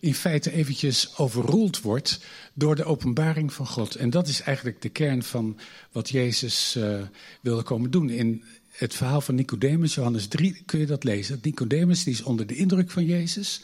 in 0.00 0.14
feite 0.14 0.52
eventjes 0.52 1.16
overroeld 1.16 1.80
wordt 1.80 2.20
door 2.54 2.76
de 2.76 2.84
openbaring 2.84 3.52
van 3.52 3.66
God. 3.66 3.94
En 3.94 4.10
dat 4.10 4.28
is 4.28 4.40
eigenlijk 4.40 4.82
de 4.82 4.88
kern 4.88 5.22
van 5.22 5.58
wat 5.92 6.08
Jezus 6.08 6.76
uh, 6.76 7.02
wilde 7.40 7.62
komen 7.62 7.90
doen. 7.90 8.10
In 8.10 8.42
het 8.70 8.94
verhaal 8.94 9.20
van 9.20 9.34
Nicodemus, 9.34 9.94
Johannes 9.94 10.26
3, 10.26 10.62
kun 10.66 10.80
je 10.80 10.86
dat 10.86 11.04
lezen. 11.04 11.38
Nicodemus 11.42 12.04
die 12.04 12.12
is 12.12 12.22
onder 12.22 12.46
de 12.46 12.56
indruk 12.56 12.90
van 12.90 13.04
Jezus. 13.04 13.60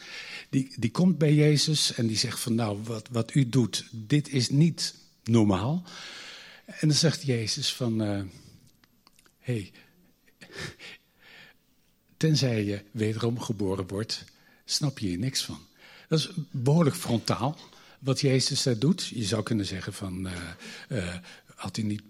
Die, 0.49 0.73
die 0.75 0.91
komt 0.91 1.17
bij 1.17 1.33
Jezus 1.33 1.93
en 1.93 2.07
die 2.07 2.17
zegt 2.17 2.39
van 2.39 2.55
nou, 2.55 2.77
wat, 2.83 3.07
wat 3.11 3.33
u 3.33 3.49
doet, 3.49 3.85
dit 3.91 4.29
is 4.29 4.49
niet 4.49 4.95
normaal. 5.23 5.83
En 6.65 6.87
dan 6.87 6.97
zegt 6.97 7.23
Jezus 7.23 7.73
van, 7.73 8.01
uh, 8.01 8.21
hey, 9.41 9.71
tenzij 12.17 12.63
je 12.63 12.83
wederom 12.91 13.39
geboren 13.39 13.87
wordt, 13.87 14.23
snap 14.65 14.99
je 14.99 15.07
hier 15.07 15.17
niks 15.17 15.43
van. 15.43 15.59
Dat 16.07 16.19
is 16.19 16.29
behoorlijk 16.51 16.95
frontaal 16.95 17.57
wat 17.99 18.21
Jezus 18.21 18.63
daar 18.63 18.79
doet. 18.79 19.07
Je 19.07 19.23
zou 19.23 19.43
kunnen 19.43 19.65
zeggen 19.65 19.93
van, 19.93 20.27
uh, 20.27 20.33
uh, 20.89 21.15
had 21.55 21.75
hij 21.75 21.85
niet 21.85 22.01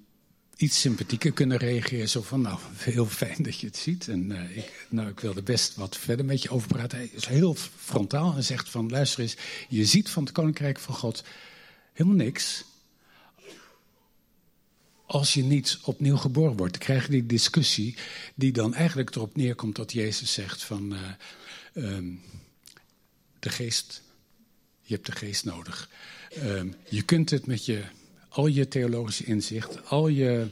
iets 0.55 0.79
sympathieker 0.79 1.31
kunnen 1.31 1.57
reageren. 1.57 2.09
Zo 2.09 2.21
van, 2.21 2.41
nou, 2.41 2.59
heel 2.77 3.05
fijn 3.05 3.43
dat 3.43 3.59
je 3.59 3.67
het 3.67 3.77
ziet. 3.77 4.07
En 4.07 4.31
uh, 4.31 4.57
ik, 4.57 4.87
nou, 4.89 5.09
ik 5.09 5.19
wilde 5.19 5.41
best 5.41 5.75
wat 5.75 5.97
verder 5.97 6.25
met 6.25 6.41
je 6.41 6.49
over 6.49 6.67
praten. 6.67 6.97
Hij 6.97 7.09
is 7.13 7.25
heel 7.25 7.55
frontaal 7.77 8.35
en 8.35 8.43
zegt 8.43 8.69
van, 8.69 8.89
luister 8.89 9.19
eens, 9.19 9.37
je 9.69 9.85
ziet 9.85 10.09
van 10.09 10.23
het 10.23 10.31
Koninkrijk 10.31 10.79
van 10.79 10.95
God 10.95 11.23
helemaal 11.93 12.25
niks. 12.25 12.63
Als 15.11 15.33
je 15.33 15.43
niet 15.43 15.79
opnieuw 15.83 16.17
geboren 16.17 16.57
wordt, 16.57 16.73
dan 16.73 16.81
krijg 16.81 17.05
je 17.05 17.11
die 17.11 17.25
discussie 17.25 17.95
die 18.35 18.51
dan 18.51 18.73
eigenlijk 18.73 19.15
erop 19.15 19.35
neerkomt 19.35 19.75
dat 19.75 19.91
Jezus 19.91 20.33
zegt 20.33 20.63
van... 20.63 20.95
Um, 21.73 22.21
de 23.39 23.49
geest, 23.49 24.01
je 24.81 24.93
hebt 24.93 25.05
de 25.05 25.11
geest 25.11 25.45
nodig. 25.45 25.89
Um, 26.43 26.75
je 26.89 27.01
kunt 27.01 27.29
het 27.29 27.45
met 27.45 27.65
je 27.65 27.83
al 28.29 28.47
je 28.47 28.67
theologische 28.67 29.23
inzicht, 29.23 29.85
al 29.85 30.07
je 30.07 30.47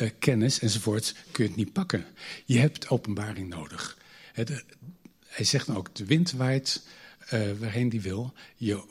uh, 0.00 0.10
kennis 0.18 0.58
enzovoorts, 0.58 1.14
kun 1.30 1.44
je 1.44 1.50
het 1.50 1.58
niet 1.58 1.72
pakken. 1.72 2.06
Je 2.44 2.58
hebt 2.58 2.88
openbaring 2.88 3.48
nodig. 3.48 3.98
Het, 4.32 4.64
hij 5.26 5.44
zegt 5.44 5.66
dan 5.66 5.76
ook, 5.76 5.94
de 5.94 6.04
wind 6.04 6.32
waait 6.32 6.82
waarheen 7.58 7.88
die 7.88 8.00
wil. 8.00 8.32
Je 8.56 8.84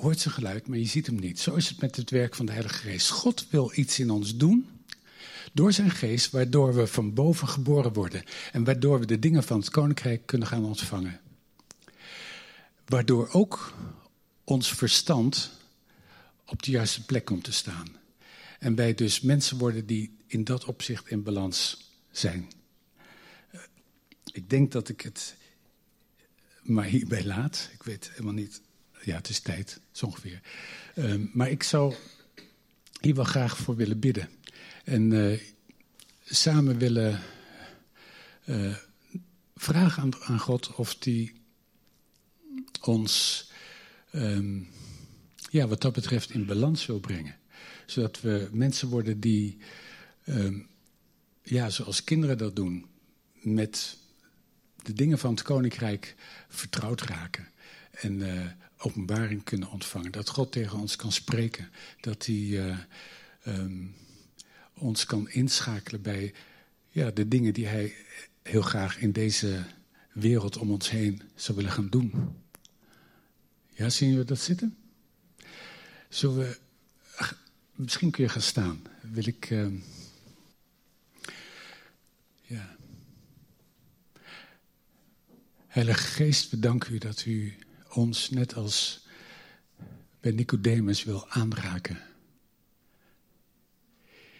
hoort 0.00 0.20
zijn 0.20 0.34
geluid, 0.34 0.66
maar 0.66 0.78
je 0.78 0.84
ziet 0.84 1.06
hem 1.06 1.18
niet. 1.20 1.40
Zo 1.40 1.54
is 1.54 1.68
het 1.68 1.80
met 1.80 1.96
het 1.96 2.10
werk 2.10 2.34
van 2.34 2.46
de 2.46 2.52
Heilige 2.52 2.74
Geest. 2.74 3.10
God 3.10 3.46
wil 3.50 3.72
iets 3.74 3.98
in 3.98 4.10
ons 4.10 4.36
doen 4.36 4.68
door 5.52 5.72
zijn 5.72 5.90
geest, 5.90 6.30
waardoor 6.30 6.74
we 6.74 6.86
van 6.86 7.14
boven 7.14 7.48
geboren 7.48 7.92
worden. 7.92 8.22
En 8.52 8.64
waardoor 8.64 9.00
we 9.00 9.06
de 9.06 9.18
dingen 9.18 9.42
van 9.42 9.58
het 9.58 9.70
koninkrijk 9.70 10.26
kunnen 10.26 10.48
gaan 10.48 10.64
ontvangen. 10.64 11.20
Waardoor 12.86 13.28
ook 13.32 13.74
ons 14.44 14.72
verstand 14.72 15.50
op 16.46 16.62
de 16.62 16.70
juiste 16.70 17.04
plek 17.04 17.24
komt 17.24 17.44
te 17.44 17.52
staan. 17.52 17.86
En 18.58 18.74
wij 18.74 18.94
dus 18.94 19.20
mensen 19.20 19.58
worden 19.58 19.86
die 19.86 20.16
in 20.26 20.44
dat 20.44 20.64
opzicht 20.64 21.08
in 21.08 21.22
balans 21.22 21.90
zijn. 22.10 22.50
Ik 24.32 24.50
denk 24.50 24.72
dat 24.72 24.88
ik 24.88 25.00
het 25.00 25.36
maar 26.62 26.84
hierbij 26.84 27.24
laat. 27.24 27.70
Ik 27.72 27.82
weet 27.82 28.10
helemaal 28.10 28.32
niet. 28.32 28.60
Ja, 29.04 29.16
het 29.16 29.28
is 29.28 29.40
tijd, 29.40 29.80
zo 29.92 30.06
ongeveer. 30.06 30.40
Uh, 30.94 31.14
maar 31.32 31.50
ik 31.50 31.62
zou 31.62 31.94
hier 33.00 33.14
wel 33.14 33.24
graag 33.24 33.56
voor 33.56 33.76
willen 33.76 33.98
bidden. 33.98 34.28
En 34.84 35.10
uh, 35.10 35.40
samen 36.24 36.78
willen 36.78 37.20
uh, 38.44 38.76
vragen 39.56 40.12
aan, 40.20 40.38
God 40.38 40.74
of 40.74 40.96
die 40.96 41.32
ons, 42.80 43.46
um, 44.12 44.68
ja, 45.50 45.66
wat 45.66 45.80
dat 45.80 45.92
betreft, 45.92 46.30
in 46.30 46.46
balans 46.46 46.86
wil 46.86 47.00
brengen. 47.00 47.36
Zodat 47.86 48.20
we 48.20 48.48
mensen 48.52 48.88
worden 48.88 49.20
die, 49.20 49.58
um, 50.26 50.68
ja, 51.42 51.70
zoals 51.70 52.04
kinderen 52.04 52.38
dat 52.38 52.56
doen, 52.56 52.86
met 53.32 53.96
de 54.82 54.92
dingen 54.92 55.18
van 55.18 55.30
het 55.30 55.42
koninkrijk 55.42 56.14
vertrouwd 56.48 57.02
raken. 57.02 57.48
En 58.00 58.20
uh, 58.20 58.46
openbaring 58.78 59.44
kunnen 59.44 59.70
ontvangen. 59.70 60.12
Dat 60.12 60.28
God 60.28 60.52
tegen 60.52 60.78
ons 60.78 60.96
kan 60.96 61.12
spreken. 61.12 61.70
Dat 62.00 62.26
hij 62.26 62.34
uh, 62.34 62.78
um, 63.46 63.94
ons 64.74 65.04
kan 65.04 65.30
inschakelen 65.30 66.02
bij 66.02 66.34
ja, 66.88 67.10
de 67.10 67.28
dingen 67.28 67.52
die 67.52 67.66
hij 67.66 67.94
heel 68.42 68.62
graag 68.62 68.98
in 68.98 69.12
deze 69.12 69.64
wereld 70.12 70.56
om 70.56 70.70
ons 70.70 70.90
heen 70.90 71.22
zou 71.34 71.56
willen 71.56 71.72
gaan 71.72 71.88
doen. 71.88 72.36
Ja, 73.74 73.90
zien 73.90 74.16
we 74.16 74.24
dat 74.24 74.40
zitten? 74.40 74.76
Zullen 76.08 76.38
we. 76.38 76.58
Misschien 77.72 78.10
kun 78.10 78.24
je 78.24 78.30
gaan 78.30 78.42
staan. 78.42 78.82
Wil 79.00 79.26
ik. 79.26 79.50
Uh, 79.50 79.66
ja. 82.42 82.76
Heilige 85.66 86.06
Geest, 86.06 86.50
we 86.50 86.58
danken 86.58 86.94
u 86.94 86.98
dat 86.98 87.24
u 87.24 87.58
ons 87.98 88.30
net 88.30 88.54
als 88.54 89.06
bij 90.20 90.30
Nicodemus 90.30 91.04
wil 91.04 91.28
aanraken. 91.28 91.98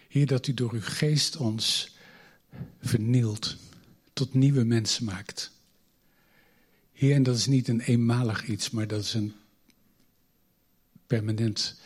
Heer, 0.07 0.25
dat 0.25 0.47
u 0.47 0.53
door 0.53 0.73
uw 0.73 0.81
geest 0.81 1.37
ons 1.37 1.95
vernielt, 2.81 3.55
tot 4.13 4.33
nieuwe 4.33 4.63
mensen 4.63 5.05
maakt. 5.05 5.51
Heer, 6.91 7.15
en 7.15 7.23
dat 7.23 7.35
is 7.35 7.45
niet 7.45 7.67
een 7.67 7.81
eenmalig 7.81 8.45
iets, 8.47 8.69
maar 8.69 8.87
dat 8.87 9.03
is 9.03 9.13
een 9.13 9.33
permanent 11.07 11.79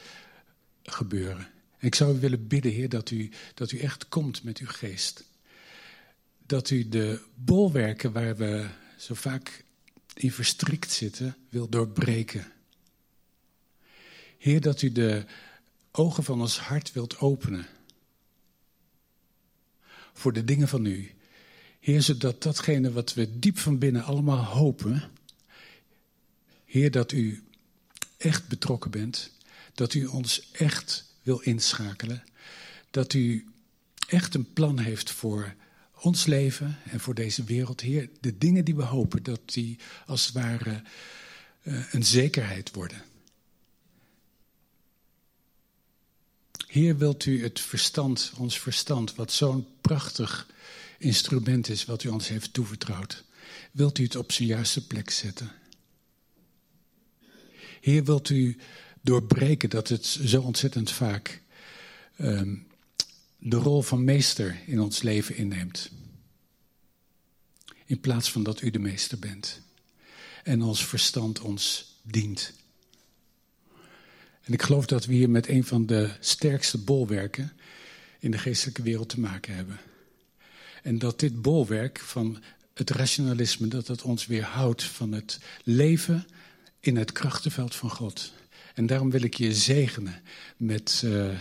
gebeuren. 0.84 1.48
En 1.78 1.88
ik 1.88 1.96
zou 1.96 2.16
u 2.16 2.20
willen 2.20 2.48
bidden, 2.48 2.72
Heer, 2.72 2.90
dat 2.90 3.12
u, 3.12 3.32
dat 3.54 3.72
u 3.72 3.80
echt 3.80 4.08
komt 4.08 4.44
met 4.44 4.58
uw 4.58 4.68
geest. 4.68 5.24
Dat 6.46 6.70
u 6.70 6.90
de 6.90 7.22
bolwerken 7.36 8.12
waar 8.12 8.36
we 8.36 8.70
zo 8.98 9.14
vaak 9.14 9.64
in 10.14 10.32
verstrikt 10.32 10.91
zitten, 10.91 11.36
wil 11.49 11.70
doorbreken. 11.70 12.51
Heer, 14.38 14.61
dat 14.61 14.82
u 14.82 14.91
de 14.91 15.26
ogen 15.91 16.24
van 16.24 16.41
ons 16.41 16.59
hart 16.59 16.93
wilt 16.93 17.18
openen. 17.18 17.66
Voor 20.14 20.34
de 20.34 20.43
dingen 20.43 20.68
van 20.68 20.86
u. 20.86 21.11
Heer, 21.80 22.01
zodat 22.01 22.43
datgene 22.43 22.91
wat 22.91 23.14
we 23.14 23.39
diep 23.39 23.57
van 23.57 23.78
binnen 23.78 24.03
allemaal 24.03 24.43
hopen. 24.43 25.11
Heer, 26.66 26.91
dat 26.91 27.11
u 27.11 27.43
echt 28.18 28.47
betrokken 28.47 28.91
bent. 28.91 29.32
Dat 29.74 29.93
u 29.93 30.05
ons 30.05 30.51
echt 30.51 31.05
wil 31.22 31.39
inschakelen. 31.39 32.24
Dat 32.91 33.14
u 33.14 33.47
echt 34.07 34.36
een 34.36 34.53
plan 34.53 34.80
heeft 34.80 35.11
voor 35.11 35.55
ons 36.04 36.26
leven 36.26 36.78
en 36.89 36.99
voor 36.99 37.14
deze 37.14 37.43
wereld, 37.43 37.82
Heer, 37.82 38.10
de 38.20 38.38
dingen 38.38 38.66
die 38.66 38.76
we 38.76 38.84
hopen, 38.84 39.24
dat 39.24 39.39
die 39.45 39.80
als 40.06 40.26
het 40.26 40.34
ware 40.34 40.82
uh, 41.64 41.93
een 41.93 42.04
zekerheid 42.04 42.72
worden. 42.74 43.04
Heer, 46.68 46.97
wilt 46.97 47.26
u 47.26 47.43
het 47.43 47.60
verstand, 47.60 48.34
ons 48.38 48.60
verstand, 48.60 49.16
wat 49.16 49.32
zo'n 49.32 49.68
prachtig 49.82 50.47
instrument 50.97 51.70
is, 51.70 51.86
wat 51.86 52.04
u 52.04 52.10
ons 52.10 52.28
heeft 52.28 52.54
toevertrouwd, 52.54 53.24
wilt 53.72 53.97
u 53.97 54.04
het 54.04 54.16
op 54.16 54.32
zijn 54.32 54.47
juiste 54.47 54.88
plek 54.88 55.10
zetten? 55.10 55.51
Heer, 57.82 58.04
wilt 58.04 58.30
u 58.30 58.58
doorbreken 59.01 59.70
dat 59.70 59.88
het 59.88 60.06
zo 60.06 60.41
ontzettend 60.41 60.91
vaak 60.91 61.41
um, 62.18 62.68
de 63.46 63.56
rol 63.56 63.82
van 63.82 64.04
meester 64.04 64.60
in 64.66 64.80
ons 64.80 65.02
leven 65.02 65.36
inneemt. 65.36 65.91
In 67.86 68.00
plaats 68.00 68.32
van 68.32 68.44
dat 68.44 68.62
u 68.62 68.70
de 68.70 68.80
meester 68.80 69.20
bent. 69.20 69.62
En 70.44 70.62
ons 70.62 70.86
verstand 70.86 71.39
ons 71.39 71.96
dient. 72.02 72.54
En 74.41 74.54
ik 74.54 74.62
geloof 74.62 74.86
dat 74.86 75.06
we 75.06 75.14
hier 75.14 75.30
met 75.30 75.48
een 75.48 75.64
van 75.64 75.86
de 75.86 76.10
sterkste 76.20 76.78
bolwerken 76.78 77.52
in 78.20 78.32
de 78.32 78.38
geestelijke 78.38 78.82
wereld 78.82 79.10
te 79.10 79.20
maken 79.20 79.56
hebben. 79.56 79.80
En 80.84 81.00
dat 81.00 81.20
dit 81.20 81.41
bolwerk 81.41 82.00
van 82.00 82.44
het 82.74 82.89
rationalisme, 82.89 83.68
dat 83.68 83.88
het 83.88 84.02
ons 84.02 84.26
weerhoudt 84.26 84.84
van 84.84 85.12
het 85.12 85.39
leven 85.64 86.28
in 86.80 86.98
het 86.98 87.12
krachtenveld 87.12 87.76
van 87.76 87.89
God. 87.89 88.34
En 88.74 88.86
daarom 88.86 89.10
wil 89.10 89.22
ik 89.22 89.34
je 89.34 89.54
zegenen 89.54 90.22
met... 90.58 91.02
Uh, 91.06 91.39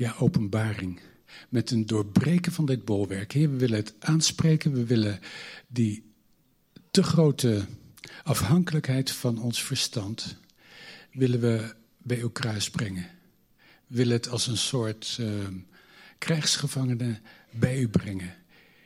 ja, 0.00 0.14
openbaring. 0.18 1.00
Met 1.48 1.70
een 1.70 1.86
doorbreken 1.86 2.52
van 2.52 2.66
dit 2.66 2.84
bolwerk. 2.84 3.32
Heer, 3.32 3.50
we 3.50 3.56
willen 3.56 3.76
het 3.76 3.94
aanspreken. 3.98 4.72
We 4.72 4.84
willen 4.84 5.20
die 5.66 6.12
te 6.90 7.02
grote 7.02 7.66
afhankelijkheid 8.22 9.10
van 9.10 9.38
ons 9.38 9.64
verstand. 9.64 10.36
willen 11.12 11.40
we 11.40 11.74
bij 11.98 12.20
uw 12.20 12.30
kruis 12.30 12.70
brengen. 12.70 13.10
We 13.86 13.96
willen 13.96 14.12
het 14.12 14.28
als 14.28 14.46
een 14.46 14.56
soort 14.56 15.16
uh, 15.20 15.48
krijgsgevangene 16.18 17.20
bij 17.50 17.80
u 17.80 17.88
brengen. 17.88 18.34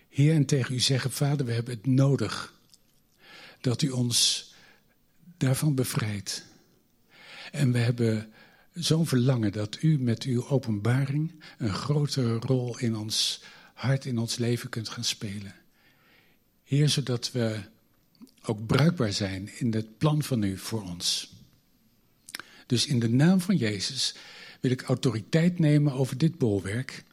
Heer, 0.09 0.35
en 0.35 0.47
tegen 0.47 0.75
u 0.75 0.79
zeggen: 0.79 1.11
Vader, 1.11 1.47
we 1.47 1.53
hebben 1.53 1.75
het 1.75 1.87
nodig 1.87 2.55
dat 3.61 3.83
u 3.83 3.91
ons 3.91 4.49
daarvan 5.37 5.75
bevrijdt. 5.75 6.45
En 7.53 7.73
we 7.73 7.79
hebben 7.79 8.33
zo'n 8.75 9.07
verlangen 9.07 9.53
dat 9.53 9.83
u 9.83 9.99
met 9.99 10.22
uw 10.22 10.49
openbaring 10.49 11.33
een 11.59 11.75
grotere 11.75 12.35
rol 12.35 12.79
in 12.79 12.97
ons 12.97 13.43
hart, 13.75 14.05
in 14.05 14.18
ons 14.18 14.37
leven 14.37 14.68
kunt 14.68 14.89
gaan 14.89 15.05
spelen. 15.05 15.55
Heer, 16.64 16.89
zodat 16.89 17.33
we 17.33 17.61
ook 18.45 18.66
bruikbaar 18.66 19.12
zijn 19.12 19.59
in 19.59 19.75
het 19.75 19.99
plan 19.99 20.22
van 20.22 20.43
u 20.43 20.59
voor 20.59 20.83
ons. 20.83 21.33
Dus 22.66 22.87
in 22.87 22.99
de 22.99 23.09
naam 23.09 23.41
van 23.41 23.57
Jezus 23.57 24.14
wil 24.61 24.70
ik 24.70 24.83
autoriteit 24.83 25.59
nemen 25.59 25.93
over 25.93 26.18
dit 26.18 26.39
bolwerk. 26.39 27.05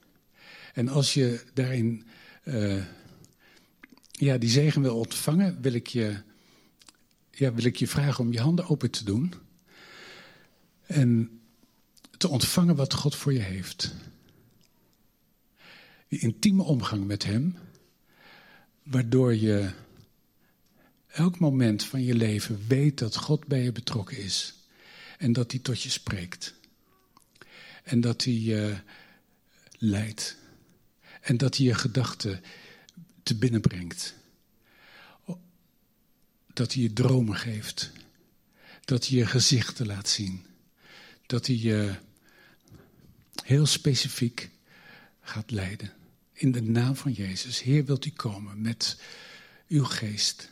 En 0.73 0.87
als 0.87 1.13
je 1.13 1.43
daarin 1.53 2.03
uh, 2.43 2.83
ja, 4.11 4.37
die 4.37 4.49
zegen 4.49 4.81
wil 4.81 4.97
ontvangen, 4.97 5.61
wil 5.61 5.73
ik, 5.73 5.87
je, 5.87 6.21
ja, 7.31 7.53
wil 7.53 7.65
ik 7.65 7.75
je 7.75 7.87
vragen 7.87 8.23
om 8.23 8.31
je 8.31 8.39
handen 8.39 8.67
open 8.67 8.91
te 8.91 9.03
doen. 9.03 9.33
En 10.85 11.40
te 12.21 12.27
ontvangen 12.27 12.75
wat 12.75 12.93
God 12.93 13.15
voor 13.15 13.33
je 13.33 13.39
heeft. 13.39 13.93
Die 16.07 16.19
intieme 16.19 16.63
omgang 16.63 17.05
met 17.05 17.23
Hem, 17.23 17.57
waardoor 18.83 19.35
je 19.35 19.71
elk 21.07 21.39
moment 21.39 21.83
van 21.83 22.03
je 22.03 22.15
leven 22.15 22.67
weet 22.67 22.97
dat 22.97 23.15
God 23.15 23.47
bij 23.47 23.63
je 23.63 23.71
betrokken 23.71 24.17
is 24.17 24.53
en 25.17 25.33
dat 25.33 25.51
Hij 25.51 25.59
tot 25.59 25.81
je 25.81 25.89
spreekt. 25.89 26.53
En 27.83 28.01
dat 28.01 28.23
Hij 28.23 28.33
je 28.33 28.77
leidt. 29.77 30.37
En 31.21 31.37
dat 31.37 31.57
Hij 31.57 31.65
je 31.65 31.73
gedachten 31.73 32.41
te 33.23 33.35
binnen 33.35 33.61
brengt. 33.61 34.15
Dat 36.53 36.73
Hij 36.73 36.83
je 36.83 36.93
dromen 36.93 37.35
geeft. 37.35 37.91
Dat 38.85 39.07
Hij 39.07 39.17
je 39.17 39.25
gezichten 39.25 39.85
laat 39.85 40.09
zien 40.09 40.49
dat 41.31 41.47
hij 41.47 41.55
je 41.55 41.95
heel 43.43 43.65
specifiek 43.65 44.49
gaat 45.21 45.51
leiden. 45.51 45.93
In 46.33 46.51
de 46.51 46.61
naam 46.61 46.95
van 46.95 47.11
Jezus. 47.11 47.61
Heer, 47.61 47.85
wilt 47.85 48.05
u 48.05 48.09
komen 48.09 48.61
met 48.61 49.01
uw 49.67 49.83
geest. 49.83 50.49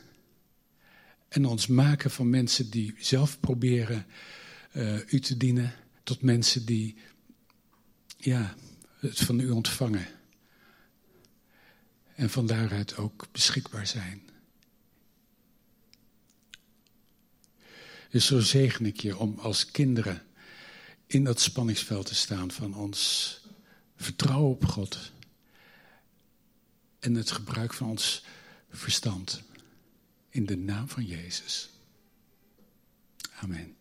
En 1.28 1.44
ons 1.44 1.66
maken 1.66 2.10
van 2.10 2.30
mensen 2.30 2.70
die 2.70 2.94
zelf 2.98 3.40
proberen 3.40 4.06
uh, 4.72 5.12
u 5.12 5.20
te 5.20 5.36
dienen, 5.36 5.74
tot 6.02 6.22
mensen 6.22 6.64
die 6.64 6.96
ja, 8.16 8.54
het 8.98 9.18
van 9.18 9.40
u 9.40 9.50
ontvangen. 9.50 10.06
En 12.14 12.30
van 12.30 12.46
daaruit 12.46 12.96
ook 12.96 13.28
beschikbaar 13.32 13.86
zijn. 13.86 14.30
Dus 18.10 18.26
zo 18.26 18.40
zegen 18.40 18.86
ik 18.86 19.00
je 19.00 19.16
om 19.16 19.38
als 19.38 19.70
kinderen 19.70 20.22
in 21.12 21.24
dat 21.24 21.40
spanningsveld 21.40 22.06
te 22.06 22.14
staan 22.14 22.50
van 22.50 22.74
ons 22.74 23.40
vertrouwen 23.96 24.50
op 24.50 24.64
God 24.64 25.12
en 26.98 27.14
het 27.14 27.30
gebruik 27.30 27.74
van 27.74 27.88
ons 27.88 28.24
verstand. 28.68 29.42
In 30.28 30.46
de 30.46 30.56
naam 30.56 30.88
van 30.88 31.04
Jezus. 31.04 31.70
Amen. 33.40 33.79